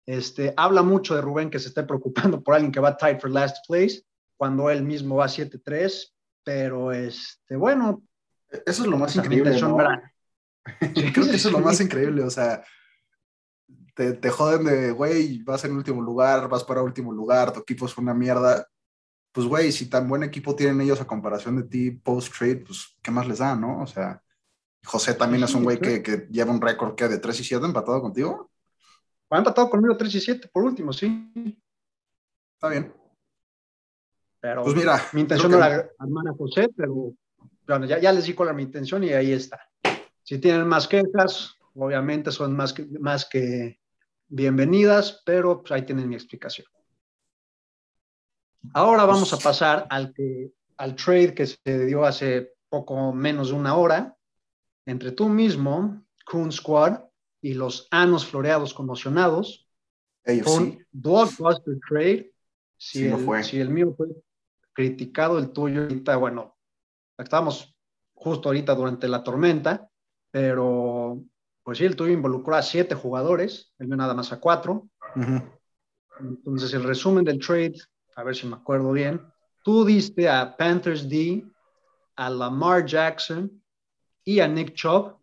Este, 0.06 0.54
habla 0.56 0.82
mucho 0.82 1.14
de 1.14 1.20
Rubén 1.20 1.50
que 1.50 1.58
se 1.58 1.68
esté 1.68 1.82
preocupando 1.82 2.42
por 2.42 2.54
alguien 2.54 2.72
que 2.72 2.80
va 2.80 2.96
tight 2.96 3.20
for 3.20 3.30
last 3.30 3.58
place, 3.68 4.02
cuando 4.38 4.70
él 4.70 4.82
mismo 4.82 5.16
va 5.16 5.26
7-3. 5.26 6.10
Pero, 6.42 6.90
este, 6.90 7.54
bueno. 7.54 8.02
Eso 8.48 8.82
es 8.82 8.88
lo 8.88 8.96
más 8.96 9.14
increíble. 9.14 9.60
¿no? 9.60 9.76
Creo 11.12 11.12
que 11.12 11.36
eso 11.36 11.48
es 11.48 11.52
lo 11.52 11.60
más 11.60 11.82
increíble. 11.82 12.22
O 12.22 12.30
sea, 12.30 12.64
te, 13.94 14.14
te 14.14 14.30
joden 14.30 14.64
de, 14.64 14.90
güey, 14.90 15.42
vas 15.42 15.62
en 15.66 15.76
último 15.76 16.00
lugar, 16.00 16.48
vas 16.48 16.64
para 16.64 16.82
último 16.82 17.12
lugar, 17.12 17.52
tu 17.52 17.60
equipo 17.60 17.84
es 17.84 17.98
una 17.98 18.14
mierda. 18.14 18.66
Pues, 19.32 19.46
güey, 19.46 19.72
si 19.72 19.88
tan 19.88 20.08
buen 20.08 20.22
equipo 20.22 20.54
tienen 20.54 20.80
ellos 20.82 21.00
a 21.00 21.06
comparación 21.06 21.56
de 21.56 21.62
ti 21.64 21.90
post-trade, 21.90 22.64
pues, 22.66 22.96
¿qué 23.02 23.10
más 23.10 23.26
les 23.26 23.38
da, 23.38 23.56
no? 23.56 23.82
O 23.82 23.86
sea, 23.86 24.22
José 24.84 25.14
también 25.14 25.42
es 25.42 25.54
un 25.54 25.64
güey 25.64 25.78
que, 25.78 26.02
que, 26.02 26.26
lleva 26.30 26.52
un 26.52 26.60
récord 26.60 26.94
que 26.94 27.08
de 27.08 27.18
3 27.18 27.40
y 27.40 27.44
7 27.44 27.64
empatado 27.64 28.00
contigo. 28.02 28.50
Ha 29.30 29.38
empatado 29.38 29.70
conmigo 29.70 29.96
3 29.96 30.14
y 30.14 30.20
7, 30.20 30.50
por 30.52 30.64
último, 30.64 30.92
sí. 30.92 31.30
Está 32.54 32.68
bien. 32.68 32.92
Pero 34.40 34.64
pues 34.64 34.74
mira, 34.74 35.00
mi 35.12 35.20
intención 35.22 35.54
era 35.54 35.88
armar 35.98 36.28
a 36.28 36.34
José, 36.34 36.68
pero 36.76 37.12
bueno, 37.66 37.86
ya, 37.86 37.98
ya 37.98 38.12
les 38.12 38.26
di 38.26 38.34
cuál 38.34 38.48
era 38.48 38.56
mi 38.56 38.64
intención 38.64 39.04
y 39.04 39.10
ahí 39.10 39.32
está. 39.32 39.68
Si 40.24 40.38
tienen 40.38 40.66
más 40.66 40.88
quejas, 40.88 41.56
obviamente 41.74 42.30
son 42.32 42.54
más 42.54 42.72
que, 42.72 42.86
más 43.00 43.24
que 43.24 43.80
bienvenidas, 44.28 45.22
pero 45.24 45.60
pues, 45.60 45.72
ahí 45.72 45.82
tienen 45.82 46.08
mi 46.08 46.16
explicación. 46.16 46.66
Ahora 48.74 49.04
vamos 49.04 49.32
a 49.32 49.38
pasar 49.38 49.86
al, 49.90 50.12
que, 50.12 50.52
al 50.76 50.94
trade 50.94 51.34
que 51.34 51.46
se 51.46 51.86
dio 51.86 52.04
hace 52.04 52.54
poco 52.68 53.12
menos 53.12 53.48
de 53.48 53.54
una 53.54 53.76
hora 53.76 54.16
entre 54.86 55.12
tú 55.12 55.28
mismo, 55.28 56.04
Coon 56.24 56.50
Squad 56.50 57.00
y 57.40 57.54
los 57.54 57.88
anos 57.90 58.26
floreados 58.26 58.74
conmocionados. 58.74 59.68
Ellos 60.24 60.46
un 60.46 60.86
blockbuster 60.92 61.78
trade. 61.88 62.32
Si, 62.76 63.06
el, 63.06 63.44
si 63.44 63.60
el 63.60 63.70
mío 63.70 63.94
fue 63.96 64.08
criticado, 64.72 65.38
el 65.38 65.50
tuyo 65.50 65.82
ahorita, 65.82 66.16
bueno, 66.16 66.56
estábamos 67.16 67.76
justo 68.14 68.48
ahorita 68.48 68.74
durante 68.74 69.06
la 69.06 69.22
tormenta, 69.22 69.88
pero 70.30 71.22
pues 71.62 71.78
sí, 71.78 71.84
el 71.84 71.94
tuyo 71.94 72.12
involucró 72.12 72.56
a 72.56 72.62
siete 72.62 72.94
jugadores, 72.94 73.72
el 73.78 73.86
mío 73.86 73.96
nada 73.96 74.14
más 74.14 74.32
a 74.32 74.40
cuatro. 74.40 74.88
Entonces, 76.20 76.74
el 76.74 76.82
resumen 76.82 77.24
del 77.24 77.38
trade, 77.38 77.74
a 78.14 78.22
ver 78.22 78.36
si 78.36 78.46
me 78.46 78.56
acuerdo 78.56 78.92
bien, 78.92 79.20
tú 79.62 79.84
diste 79.84 80.28
a 80.28 80.56
Panthers 80.56 81.08
D, 81.08 81.44
a 82.16 82.30
Lamar 82.30 82.84
Jackson 82.84 83.62
y 84.24 84.40
a 84.40 84.48
Nick 84.48 84.74
Chubb, 84.74 85.18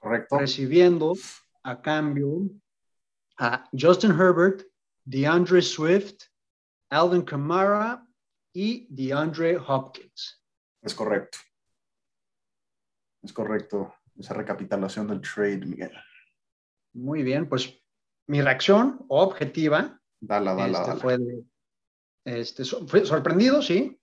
Correcto. 0.00 0.38
recibiendo 0.38 1.14
a 1.62 1.80
cambio 1.80 2.50
a 3.38 3.64
Justin 3.72 4.12
Herbert, 4.12 4.62
DeAndre 5.04 5.62
Swift, 5.62 6.24
Alvin 6.90 7.22
Kamara 7.22 8.06
y 8.52 8.86
DeAndre 8.90 9.56
Hopkins. 9.56 10.42
Es 10.82 10.94
correcto. 10.94 11.38
Es 13.22 13.32
correcto 13.32 13.94
esa 14.18 14.34
recapitulación 14.34 15.06
del 15.06 15.20
trade, 15.20 15.64
Miguel. 15.64 15.92
Muy 16.92 17.22
bien, 17.22 17.48
pues 17.48 17.80
mi 18.26 18.42
reacción 18.42 19.04
objetiva 19.08 20.00
dala, 20.20 20.54
dala, 20.54 20.82
este, 20.82 20.96
fue, 20.96 21.18
este, 22.24 22.64
sorprendido, 22.64 23.62
sí. 23.62 23.98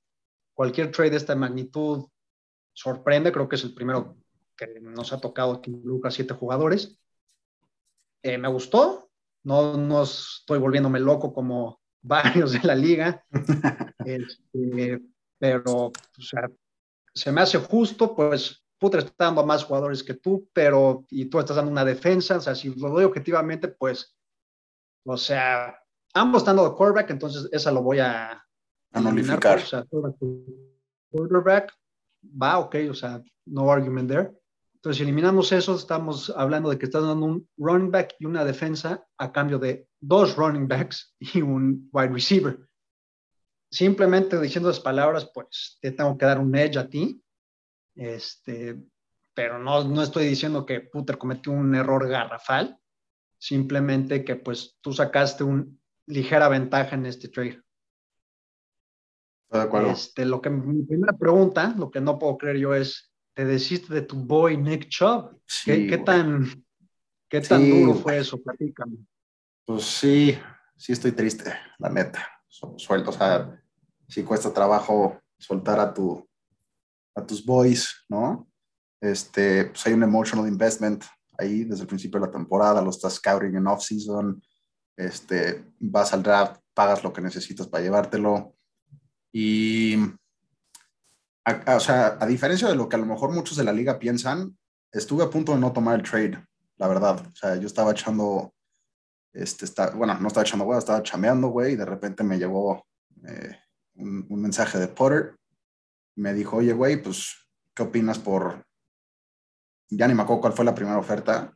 Cualquier 0.54 0.92
trade 0.92 1.12
de 1.12 1.18
esta 1.18 1.36
magnitud 1.36 2.08
sorprende, 2.74 3.32
creo 3.32 3.48
que 3.48 3.56
es 3.56 3.64
el 3.64 3.74
primero 3.74 4.18
que 4.56 4.80
nos 4.82 5.14
ha 5.14 5.20
tocado 5.20 5.62
que 5.62 5.72
involucra 5.72 6.12
siete 6.12 6.34
jugadores. 6.34 7.00
Eh, 8.22 8.38
me 8.38 8.50
gustó, 8.50 9.10
no, 9.44 9.78
no 9.78 10.04
estoy 10.04 10.60
volviéndome 10.60 11.00
loco 11.00 11.34
como 11.34 11.80
varios 12.02 12.54
de 12.54 12.60
la 12.64 12.76
liga, 12.76 13.26
este, 14.06 15.02
pero 15.38 15.88
o 15.88 16.22
sea, 16.22 16.50
se 17.14 17.32
me 17.32 17.42
hace 17.42 17.58
justo, 17.58 18.16
pues 18.16 18.64
Putre 18.78 19.02
está 19.02 19.26
dando 19.26 19.46
más 19.46 19.66
jugadores 19.66 20.04
que 20.04 20.14
tú, 20.14 20.50
pero 20.54 21.06
y 21.10 21.26
tú 21.26 21.40
estás 21.40 21.58
dando 21.58 21.72
una 21.72 21.84
defensa, 21.84 22.38
o 22.38 22.42
sea, 22.42 22.56
si 22.56 22.74
lo 22.76 22.90
doy 22.90 23.04
objetivamente, 23.04 23.68
pues, 23.68 24.18
o 25.06 25.18
sea, 25.18 25.78
ambos 26.14 26.42
están 26.42 26.56
dando 26.56 26.76
quarterback, 26.76 27.10
entonces 27.12 27.48
esa 27.52 27.72
lo 27.72 27.82
voy 27.82 28.00
a, 28.00 28.44
a 28.92 29.02
nulificar. 29.02 29.60
O 29.60 29.66
sea, 29.66 29.86
quarterback 31.12 31.74
va, 32.24 32.60
ok, 32.60 32.76
o 32.90 32.94
sea, 32.94 33.22
no 33.46 33.72
argument 33.72 34.10
there. 34.10 34.32
Entonces, 34.76 34.98
si 34.98 35.04
eliminamos 35.04 35.52
eso, 35.52 35.76
estamos 35.76 36.34
hablando 36.36 36.70
de 36.70 36.78
que 36.78 36.86
estás 36.86 37.04
dando 37.04 37.26
un 37.26 37.50
running 37.58 37.92
back 37.92 38.16
y 38.18 38.26
una 38.26 38.46
defensa 38.46 39.06
a 39.18 39.32
cambio 39.32 39.60
de 39.60 39.88
dos 40.00 40.38
running 40.38 40.68
backs 40.68 41.16
y 41.20 41.42
un 41.42 41.90
wide 41.92 42.10
receiver. 42.10 42.60
Simplemente 43.72 44.40
diciendo 44.40 44.70
las 44.70 44.80
palabras, 44.80 45.30
pues 45.34 45.78
te 45.82 45.92
tengo 45.92 46.18
que 46.18 46.26
dar 46.26 46.40
un 46.40 46.56
edge 46.56 46.78
a 46.78 46.90
ti 46.90 47.22
este, 48.00 48.82
pero 49.34 49.60
no, 49.60 49.84
no 49.84 50.02
estoy 50.02 50.26
diciendo 50.26 50.66
que 50.66 50.80
Puter 50.80 51.18
cometió 51.18 51.52
un 51.52 51.76
error 51.76 52.08
garrafal, 52.08 52.80
simplemente 53.38 54.24
que 54.24 54.38
pues 54.38 54.78
tú 54.80 54.94
sacaste 54.94 55.44
una 55.44 55.66
ligera 56.10 56.50
ventaja 56.50 56.96
en 56.96 57.06
este 57.06 57.30
trade. 57.30 57.62
De 59.52 59.60
acuerdo. 59.60 59.92
Este, 59.92 60.26
lo 60.26 60.42
que 60.42 60.50
mi 60.50 60.84
primera 60.84 61.14
pregunta, 61.14 61.74
lo 61.78 61.90
que 61.90 62.02
no 62.02 62.20
puedo 62.20 62.38
creer 62.38 62.58
yo 62.58 62.76
es, 62.76 63.12
¿te 63.34 63.46
desiste 63.46 63.94
de 63.94 64.02
tu 64.02 64.18
boy 64.18 64.58
Nick 64.58 64.90
Chubb? 64.90 65.40
¿Qué, 65.66 66.02
tan, 66.06 66.66
qué 67.28 67.42
tan 67.42 67.68
duro 67.70 67.96
fue 67.96 68.18
eso? 68.18 68.42
Platícame. 68.42 68.98
Pues 69.66 69.86
sí, 69.86 70.38
sí 70.76 70.92
estoy 70.94 71.12
triste, 71.12 71.54
la 71.78 71.90
neta. 71.90 72.28
Suelto, 72.48 73.12
o 73.12 73.14
sea, 73.14 73.62
sí 74.08 74.24
cuesta 74.24 74.52
trabajo 74.52 75.20
soltar 75.38 75.80
a 75.80 75.94
tu, 75.94 76.28
a 77.16 77.26
tus 77.26 77.46
boys, 77.46 78.04
¿no? 78.10 78.48
Este, 79.00 79.66
pues 79.66 79.86
hay 79.86 79.94
un 79.94 80.04
emotional 80.04 80.48
investment 80.48 81.06
ahí 81.38 81.64
desde 81.64 81.84
el 81.84 81.88
principio 81.88 82.20
de 82.20 82.26
la 82.26 82.32
temporada, 82.32 82.82
lo 82.82 82.90
estás 82.90 83.14
scouting 83.14 83.56
en 83.56 83.68
off-season, 83.68 84.42
este, 85.00 85.64
vas 85.80 86.14
al 86.14 86.24
draft, 86.24 86.60
pagas 86.74 87.04
lo 87.04 87.14
que 87.14 87.22
necesitas 87.22 87.68
para 87.68 87.84
llevártelo. 87.84 88.54
Y, 89.32 89.96
o 91.68 91.80
sea, 91.80 92.18
a 92.20 92.26
diferencia 92.28 92.68
de 92.68 92.76
lo 92.76 92.90
que 92.90 92.98
a 92.98 93.00
lo 93.00 93.06
mejor 93.06 93.32
muchos 93.32 93.56
de 93.58 93.64
la 93.64 93.72
liga 93.72 93.98
piensan, 93.98 94.58
estuve 94.92 95.24
a 95.24 95.30
punto 95.30 95.54
de 95.54 95.60
no 95.60 95.72
tomar 95.72 95.96
el 95.96 96.04
trade, 96.04 96.46
la 96.76 96.88
verdad. 96.90 97.26
O 97.26 97.36
sea, 97.36 97.56
yo 97.56 97.68
estaba 97.68 97.92
echando, 97.92 98.54
este, 99.32 99.64
está, 99.64 99.92
bueno, 99.92 100.20
no 100.20 100.28
estaba 100.28 100.46
echando 100.46 100.66
güey, 100.66 100.78
estaba 100.78 101.02
chameando, 101.02 101.48
güey, 101.48 101.74
y 101.74 101.78
de 101.78 101.86
repente 101.86 102.24
me 102.24 102.38
llegó 102.38 102.86
eh, 103.26 103.58
un, 103.96 104.26
un, 104.30 104.42
mensaje 104.42 104.80
de 104.80 104.90
Potter 104.90 105.36
me 106.16 106.34
dijo, 106.34 106.58
oye, 106.58 106.74
güey, 106.74 107.02
pues, 107.02 107.38
¿qué 107.74 107.84
opinas 107.84 108.20
por... 108.20 108.66
Ya 109.90 110.08
ni 110.08 110.14
me 110.14 110.24
acuerdo 110.24 110.42
cuál 110.42 110.54
fue 110.54 110.66
la 110.66 110.76
primera 110.76 110.98
oferta. 110.98 111.56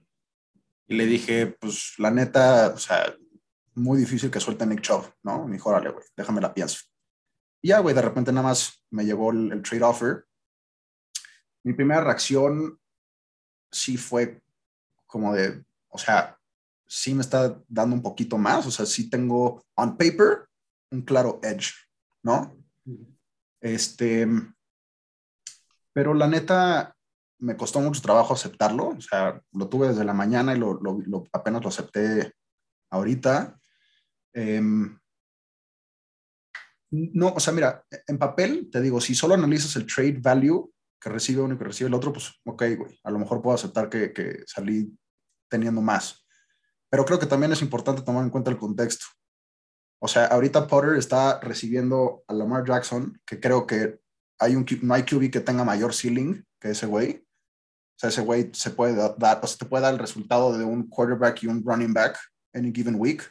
Y 0.88 0.96
le 0.96 1.06
dije, 1.06 1.48
pues, 1.60 1.96
la 1.98 2.12
neta, 2.12 2.72
o 2.74 2.78
sea, 2.78 3.14
muy 3.76 3.98
difícil 3.98 4.30
que 4.32 4.40
suelte 4.40 4.66
Nick 4.66 4.82
Chubb, 4.82 5.06
¿no? 5.24 5.46
Me 5.46 5.54
dijo, 5.54 5.70
órale, 5.70 5.90
güey, 5.90 6.06
déjame 6.16 6.42
la 6.42 6.54
pienso. 6.54 6.80
Y 7.62 7.70
ya, 7.70 7.80
güey, 7.80 7.96
de 7.96 8.02
repente 8.02 8.32
nada 8.32 8.48
más 8.48 8.84
me 8.92 9.06
llegó 9.06 9.32
el, 9.32 9.62
trade 9.62 9.84
offer. 9.84 10.26
Mi 11.64 11.74
primera 11.74 12.02
reacción 12.02 12.80
sí 13.72 13.98
fue 13.98 14.42
como 15.08 15.34
de, 15.34 15.64
o 15.90 15.98
sea, 15.98 16.38
sí 16.88 17.14
me 17.14 17.22
está 17.22 17.62
dando 17.68 17.96
un 17.96 18.02
poquito 18.02 18.38
más, 18.38 18.66
o 18.66 18.72
sea, 18.72 18.86
sí 18.86 19.10
tengo 19.10 19.64
on 19.76 19.98
paper 19.98 20.48
un 20.92 21.02
claro 21.02 21.40
edge, 21.42 21.74
¿no? 22.22 22.56
Este, 23.62 24.28
pero 25.94 26.14
la 26.14 26.28
neta, 26.28 26.96
me 27.44 27.58
costó 27.58 27.82
mucho 27.82 28.02
trabajo 28.02 28.34
aceptarlo. 28.34 28.90
O 28.90 29.02
sea, 29.02 29.42
lo 29.52 29.68
tuve 29.68 29.90
desde 29.90 30.06
la 30.06 30.14
mañana 30.14 30.56
y 30.56 30.58
lo, 30.58 30.80
apenas 31.34 31.62
lo 31.62 31.70
acepté 31.70 32.34
ahorita. 32.90 33.60
Em, 34.34 34.98
no, 36.92 37.34
o 37.34 37.40
sea, 37.40 37.54
mira, 37.54 37.86
en 38.08 38.18
papel, 38.18 38.70
te 38.72 38.82
digo, 38.82 39.02
si 39.02 39.16
solo 39.16 39.34
analizas 39.34 39.76
el 39.76 39.88
trade 39.88 40.20
value 40.22 40.72
que 41.02 41.10
recibe 41.10 41.42
uno 41.42 41.56
y 41.56 41.58
que 41.58 41.64
recibe 41.64 41.88
el 41.88 41.94
otro, 41.94 42.14
pues, 42.14 42.32
ok, 42.46 42.64
güey, 42.78 43.00
a 43.04 43.12
lo 43.12 43.20
mejor 43.20 43.42
puedo 43.42 43.56
aceptar 43.56 43.90
que, 43.90 44.14
que 44.14 44.44
salí 44.46 44.96
teniendo 45.50 45.82
más. 45.82 46.26
Pero 46.90 47.06
creo 47.06 47.20
que 47.20 47.26
también 47.26 47.52
es 47.52 47.62
importante 47.62 48.04
tomar 48.04 48.24
en 48.24 48.30
cuenta 48.30 48.52
el 48.52 48.58
contexto. 48.58 49.06
O 50.00 50.08
sea, 50.08 50.26
ahorita 50.26 50.68
Potter 50.68 50.98
está 50.98 51.40
recibiendo 51.40 52.24
a 52.28 52.34
Lamar 52.34 52.66
Jackson, 52.66 53.20
que 53.26 53.40
creo 53.40 53.66
que 53.66 54.00
hay 54.38 54.56
un, 54.56 54.66
no 54.82 54.94
hay 54.94 55.04
QB 55.04 55.32
que 55.32 55.40
tenga 55.40 55.64
mayor 55.64 55.94
ceiling 55.94 56.44
que 56.60 56.72
ese 56.72 56.86
güey. 56.86 57.26
sea, 57.96 58.10
ese 58.10 58.22
güey 58.22 58.52
se 58.54 58.72
puede 58.72 58.96
dar, 58.96 59.40
o 59.42 59.48
sea, 59.48 59.58
te 59.58 59.66
puede 59.66 59.84
dar 59.84 59.94
el 59.94 60.00
resultado 60.00 60.58
de 60.58 60.66
un 60.66 60.90
quarterback 60.90 61.44
y 61.44 61.48
un 61.48 61.64
running 61.66 61.94
back 61.94 62.20
any 62.54 62.72
given 62.74 62.96
week. 62.96 63.24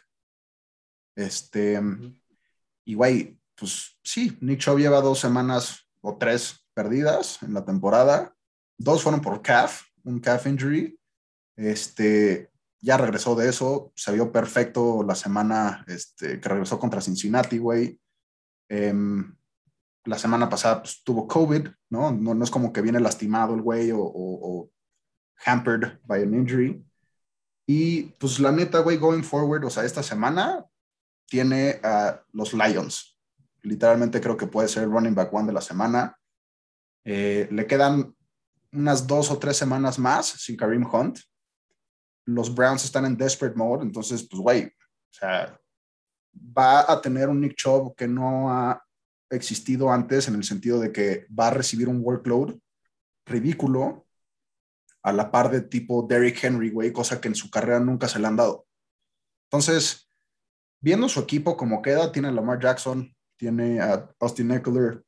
Este, 1.14 1.80
y 2.84 2.94
güey, 2.94 3.38
pues 3.54 3.98
sí, 4.02 4.36
Nick 4.40 4.60
Chubb 4.60 4.78
lleva 4.78 5.00
dos 5.00 5.20
semanas 5.20 5.88
o 6.00 6.16
tres 6.16 6.66
perdidas 6.74 7.42
en 7.42 7.54
la 7.54 7.64
temporada. 7.64 8.34
Dos 8.78 9.02
fueron 9.02 9.20
por 9.20 9.42
calf, 9.42 9.82
un 10.04 10.18
calf 10.20 10.46
injury. 10.46 10.98
Este, 11.56 12.50
ya 12.80 12.96
regresó 12.96 13.34
de 13.34 13.48
eso, 13.48 13.92
se 13.94 14.12
vio 14.12 14.32
perfecto 14.32 15.02
la 15.04 15.14
semana 15.14 15.84
este, 15.86 16.40
que 16.40 16.48
regresó 16.48 16.78
contra 16.78 17.00
Cincinnati, 17.00 17.58
güey. 17.58 18.00
Em, 18.68 19.36
la 20.04 20.18
semana 20.18 20.48
pasada 20.48 20.82
pues, 20.82 21.02
tuvo 21.04 21.28
COVID, 21.28 21.68
¿no? 21.90 22.10
¿no? 22.10 22.34
¿no? 22.34 22.44
es 22.44 22.50
como 22.50 22.72
que 22.72 22.82
viene 22.82 22.98
lastimado 22.98 23.54
el 23.54 23.62
güey 23.62 23.92
o, 23.92 24.00
o, 24.00 24.70
hampered 25.44 25.98
by 26.04 26.22
an 26.22 26.34
injury. 26.34 26.84
Y 27.66 28.02
pues 28.18 28.40
la 28.40 28.50
neta, 28.50 28.80
güey, 28.80 28.96
going 28.96 29.22
forward, 29.22 29.64
o 29.64 29.70
sea, 29.70 29.84
esta 29.84 30.02
semana 30.02 30.66
tiene 31.32 31.80
a 31.82 32.22
los 32.34 32.52
Lions. 32.52 33.18
Literalmente 33.62 34.20
creo 34.20 34.36
que 34.36 34.46
puede 34.46 34.68
ser 34.68 34.86
running 34.86 35.14
back 35.14 35.32
one 35.32 35.46
de 35.46 35.54
la 35.54 35.62
semana. 35.62 36.14
Eh, 37.06 37.48
le 37.50 37.66
quedan 37.66 38.14
unas 38.70 39.06
dos 39.06 39.30
o 39.30 39.38
tres 39.38 39.56
semanas 39.56 39.98
más 39.98 40.26
sin 40.26 40.58
Kareem 40.58 40.84
Hunt. 40.84 41.20
Los 42.26 42.54
Browns 42.54 42.84
están 42.84 43.06
en 43.06 43.16
desperate 43.16 43.56
mode, 43.56 43.82
entonces, 43.82 44.28
pues, 44.28 44.42
güey, 44.42 44.66
o 44.66 45.12
sea, 45.12 45.58
va 46.36 46.92
a 46.92 47.00
tener 47.00 47.30
un 47.30 47.40
Nick 47.40 47.54
Chubb 47.54 47.96
que 47.96 48.06
no 48.06 48.52
ha 48.52 48.84
existido 49.30 49.90
antes 49.90 50.28
en 50.28 50.34
el 50.34 50.44
sentido 50.44 50.80
de 50.80 50.92
que 50.92 51.26
va 51.28 51.48
a 51.48 51.54
recibir 51.54 51.88
un 51.88 52.02
workload 52.02 52.58
ridículo 53.24 54.06
a 55.02 55.14
la 55.14 55.30
par 55.30 55.50
de 55.50 55.62
tipo 55.62 56.06
Derrick 56.06 56.44
Henry, 56.44 56.68
güey, 56.68 56.92
cosa 56.92 57.22
que 57.22 57.28
en 57.28 57.34
su 57.34 57.50
carrera 57.50 57.80
nunca 57.80 58.06
se 58.06 58.18
le 58.18 58.26
han 58.26 58.36
dado. 58.36 58.66
Entonces, 59.50 60.11
viendo 60.82 61.08
su 61.08 61.20
equipo 61.20 61.56
como 61.56 61.80
queda, 61.80 62.12
tiene 62.12 62.28
a 62.28 62.32
Lamar 62.32 62.60
Jackson, 62.60 63.14
tiene 63.38 63.80
a 63.80 64.10
Austin 64.20 64.50
Eckler, 64.50 65.02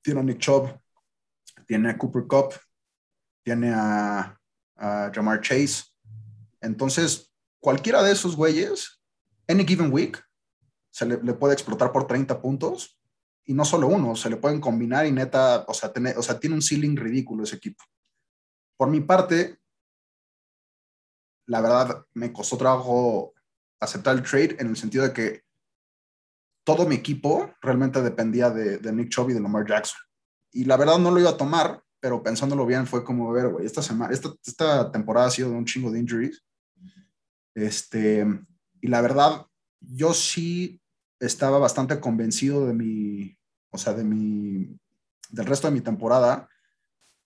tiene 0.00 0.20
a 0.20 0.22
Nick 0.22 0.38
Chubb, 0.38 0.80
tiene 1.66 1.90
a 1.90 1.98
Cooper 1.98 2.26
Cup, 2.26 2.54
tiene 3.44 3.72
a, 3.74 4.40
a 4.76 5.10
Jamar 5.12 5.40
Chase. 5.40 5.84
Entonces, 6.60 7.32
cualquiera 7.60 8.02
de 8.02 8.12
esos 8.12 8.36
güeyes, 8.36 9.02
any 9.48 9.66
given 9.66 9.92
week, 9.92 10.22
se 10.90 11.04
le, 11.04 11.18
puede 11.34 11.52
explotar 11.52 11.92
por 11.92 12.06
30 12.06 12.40
puntos 12.40 12.98
y 13.44 13.52
no 13.52 13.64
solo 13.64 13.88
uno, 13.88 14.16
se 14.16 14.30
le 14.30 14.36
pueden 14.36 14.60
combinar 14.60 15.06
y 15.06 15.12
neta, 15.12 15.64
o 15.68 15.74
sea, 15.74 15.92
o 16.16 16.22
sea, 16.22 16.40
tiene 16.40 16.56
un 16.56 16.62
ceiling 16.62 16.96
ridículo 16.96 17.44
ese 17.44 17.56
equipo. 17.56 17.84
Por 18.78 18.88
mi 18.88 19.00
parte, 19.00 19.58
la 21.46 21.60
verdad 21.60 22.06
me 22.14 22.32
costó 22.32 22.56
trabajo 22.56 23.34
aceptar 23.80 24.16
el 24.16 24.22
trade 24.22 24.56
en 24.58 24.68
el 24.68 24.76
sentido 24.76 25.04
de 25.04 25.12
que 25.12 25.42
todo 26.64 26.86
mi 26.86 26.96
equipo 26.96 27.54
realmente 27.60 28.02
dependía 28.02 28.50
de, 28.50 28.78
de 28.78 28.92
Nick 28.92 29.10
Chubb 29.10 29.30
y 29.30 29.34
de 29.34 29.40
Lamar 29.40 29.66
Jackson. 29.66 29.98
Y 30.52 30.64
la 30.64 30.76
verdad 30.76 30.98
no 30.98 31.10
lo 31.10 31.20
iba 31.20 31.30
a 31.30 31.36
tomar 31.36 31.82
pero 32.00 32.22
pensándolo 32.22 32.66
bien 32.66 32.86
fue 32.86 33.04
como, 33.04 33.32
ver, 33.32 33.48
güey, 33.48 33.66
esta, 33.66 33.82
semana, 33.82 34.12
esta, 34.12 34.32
esta 34.44 34.92
temporada 34.92 35.26
ha 35.26 35.30
sido 35.30 35.50
de 35.50 35.56
un 35.56 35.64
chingo 35.64 35.90
de 35.90 35.98
injuries. 35.98 36.44
Este, 37.54 38.24
y 38.80 38.86
la 38.86 39.00
verdad, 39.00 39.46
yo 39.80 40.12
sí 40.12 40.80
estaba 41.18 41.58
bastante 41.58 41.98
convencido 41.98 42.66
de 42.66 42.74
mi, 42.74 43.36
o 43.70 43.78
sea, 43.78 43.94
de 43.94 44.04
mi, 44.04 44.78
del 45.30 45.46
resto 45.46 45.66
de 45.66 45.74
mi 45.74 45.80
temporada 45.80 46.48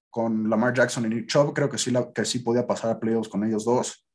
con 0.09 0.49
Lamar 0.49 0.73
Jackson 0.73 1.05
y 1.05 1.15
Nick 1.15 1.27
Chubb, 1.27 1.53
creo 1.53 1.69
que 1.69 1.77
sí, 1.77 1.91
la, 1.91 2.13
que 2.13 2.25
sí 2.25 2.39
podía 2.39 2.67
pasar 2.67 2.91
a 2.91 3.01
playoffs 3.01 3.29
con 3.29 3.45
ellos 3.45 3.67
dos. 3.67 4.07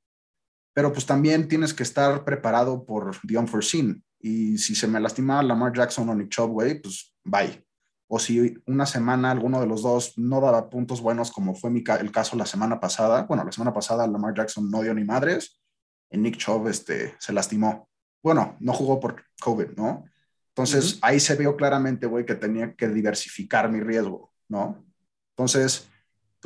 Pero 0.75 0.93
pues 0.93 1.07
también 1.07 1.47
tienes 1.47 1.73
que 1.73 1.81
estar 1.81 2.23
preparado 2.23 2.85
por 2.85 3.17
the 3.27 3.39
unforeseen. 3.39 4.03
Y 4.19 4.59
si 4.59 4.75
se 4.75 4.87
me 4.87 4.99
lastima 4.99 5.41
Lamar 5.41 5.73
Jackson 5.73 6.07
o 6.09 6.13
Nick 6.13 6.29
Chubb, 6.29 6.51
güey, 6.51 6.79
pues 6.79 7.15
bye 7.23 7.65
o 8.07 8.19
si 8.19 8.61
una 8.67 8.85
semana 8.85 9.31
alguno 9.31 9.59
de 9.59 9.67
los 9.67 9.81
dos 9.81 10.17
no 10.17 10.39
daba 10.39 10.69
puntos 10.69 11.01
buenos, 11.01 11.31
como 11.31 11.55
fue 11.55 11.69
mi 11.69 11.83
el 11.99 12.11
caso 12.11 12.35
la 12.35 12.45
semana 12.45 12.79
pasada. 12.79 13.23
Bueno, 13.23 13.43
la 13.43 13.51
semana 13.51 13.73
pasada 13.73 14.07
Lamar 14.07 14.35
Jackson 14.35 14.69
no 14.69 14.81
dio 14.81 14.93
ni 14.93 15.03
madres, 15.03 15.59
y 16.11 16.17
Nick 16.17 16.37
Chubb 16.37 16.67
este, 16.67 17.15
se 17.19 17.33
lastimó. 17.33 17.89
Bueno, 18.21 18.57
no 18.59 18.73
jugó 18.73 18.99
por 18.99 19.23
COVID, 19.41 19.71
¿no? 19.75 20.05
Entonces 20.49 20.99
ahí 21.01 21.19
se 21.19 21.35
vio 21.35 21.55
claramente, 21.55 22.05
güey, 22.05 22.25
que 22.25 22.35
tenía 22.35 22.75
que 22.75 22.87
diversificar 22.87 23.69
mi 23.71 23.81
riesgo, 23.81 24.31
¿no? 24.47 24.85
Entonces, 25.31 25.89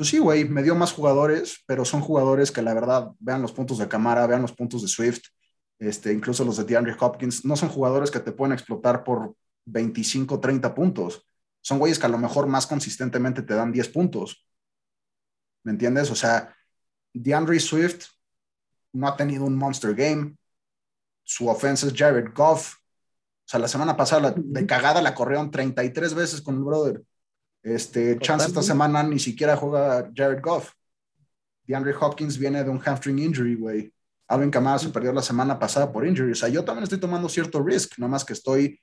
pues 0.00 0.08
sí, 0.08 0.18
güey, 0.18 0.48
me 0.48 0.62
dio 0.62 0.74
más 0.74 0.92
jugadores, 0.92 1.62
pero 1.66 1.84
son 1.84 2.00
jugadores 2.00 2.50
que 2.50 2.62
la 2.62 2.72
verdad, 2.72 3.10
vean 3.18 3.42
los 3.42 3.52
puntos 3.52 3.78
de 3.78 3.88
cámara, 3.88 4.26
vean 4.26 4.42
los 4.42 4.52
puntos 4.52 4.82
de 4.82 4.88
Swift, 4.88 5.22
este, 5.78 6.12
incluso 6.12 6.44
los 6.44 6.56
de 6.56 6.64
DeAndre 6.64 6.96
Hopkins, 6.98 7.44
no 7.44 7.56
son 7.56 7.68
jugadores 7.68 8.10
que 8.10 8.20
te 8.20 8.32
pueden 8.32 8.52
explotar 8.52 9.04
por 9.04 9.34
25, 9.66 10.40
30 10.40 10.74
puntos 10.74 11.26
son 11.62 11.78
güeyes 11.78 11.98
que 11.98 12.06
a 12.06 12.10
lo 12.10 12.18
mejor 12.18 12.46
más 12.46 12.66
consistentemente 12.66 13.42
te 13.42 13.54
dan 13.54 13.72
10 13.72 13.88
puntos. 13.88 14.46
¿Me 15.62 15.72
entiendes? 15.72 16.10
O 16.10 16.14
sea, 16.14 16.54
DeAndre 17.12 17.60
Swift 17.60 18.06
no 18.92 19.06
ha 19.06 19.16
tenido 19.16 19.44
un 19.44 19.56
monster 19.56 19.94
game. 19.94 20.36
Su 21.22 21.48
offense 21.48 21.86
es 21.86 21.94
Jared 21.94 22.32
Goff. 22.34 22.76
O 22.76 23.48
sea, 23.50 23.60
la 23.60 23.68
semana 23.68 23.96
pasada 23.96 24.34
de 24.36 24.66
cagada 24.66 25.02
la 25.02 25.14
corrieron 25.14 25.50
33 25.50 26.14
veces 26.14 26.40
con 26.40 26.56
el 26.56 26.64
brother. 26.64 27.02
Este, 27.62 28.18
chance 28.18 28.46
esta 28.46 28.62
semana 28.62 29.02
ni 29.02 29.18
siquiera 29.18 29.56
juega 29.56 30.10
Jared 30.14 30.40
Goff. 30.40 30.72
DeAndre 31.64 31.94
Hopkins 32.00 32.38
viene 32.38 32.64
de 32.64 32.70
un 32.70 32.78
hamstring 32.78 33.18
injury, 33.18 33.54
güey. 33.54 33.92
Alvin 34.28 34.50
Kamara 34.50 34.78
se 34.78 34.88
perdió 34.90 35.12
la 35.12 35.22
semana 35.22 35.58
pasada 35.58 35.90
por 35.92 36.06
injury. 36.06 36.32
O 36.32 36.34
sea, 36.34 36.48
yo 36.48 36.64
también 36.64 36.84
estoy 36.84 36.98
tomando 36.98 37.28
cierto 37.28 37.62
risk, 37.62 37.98
nada 37.98 38.10
más 38.10 38.24
que 38.24 38.32
estoy 38.32 38.80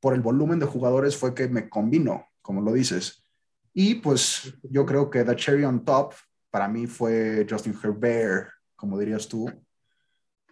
por 0.00 0.14
el 0.14 0.20
volumen 0.20 0.58
de 0.58 0.66
jugadores 0.66 1.16
fue 1.16 1.34
que 1.34 1.48
me 1.48 1.68
combinó, 1.68 2.26
como 2.42 2.60
lo 2.60 2.72
dices. 2.72 3.24
Y 3.72 3.96
pues 3.96 4.54
yo 4.62 4.86
creo 4.86 5.10
que 5.10 5.24
The 5.24 5.36
Cherry 5.36 5.64
on 5.64 5.84
Top 5.84 6.14
para 6.50 6.68
mí 6.68 6.86
fue 6.86 7.46
Justin 7.48 7.78
Herbert, 7.82 8.48
como 8.74 8.98
dirías 8.98 9.28
tú. 9.28 9.50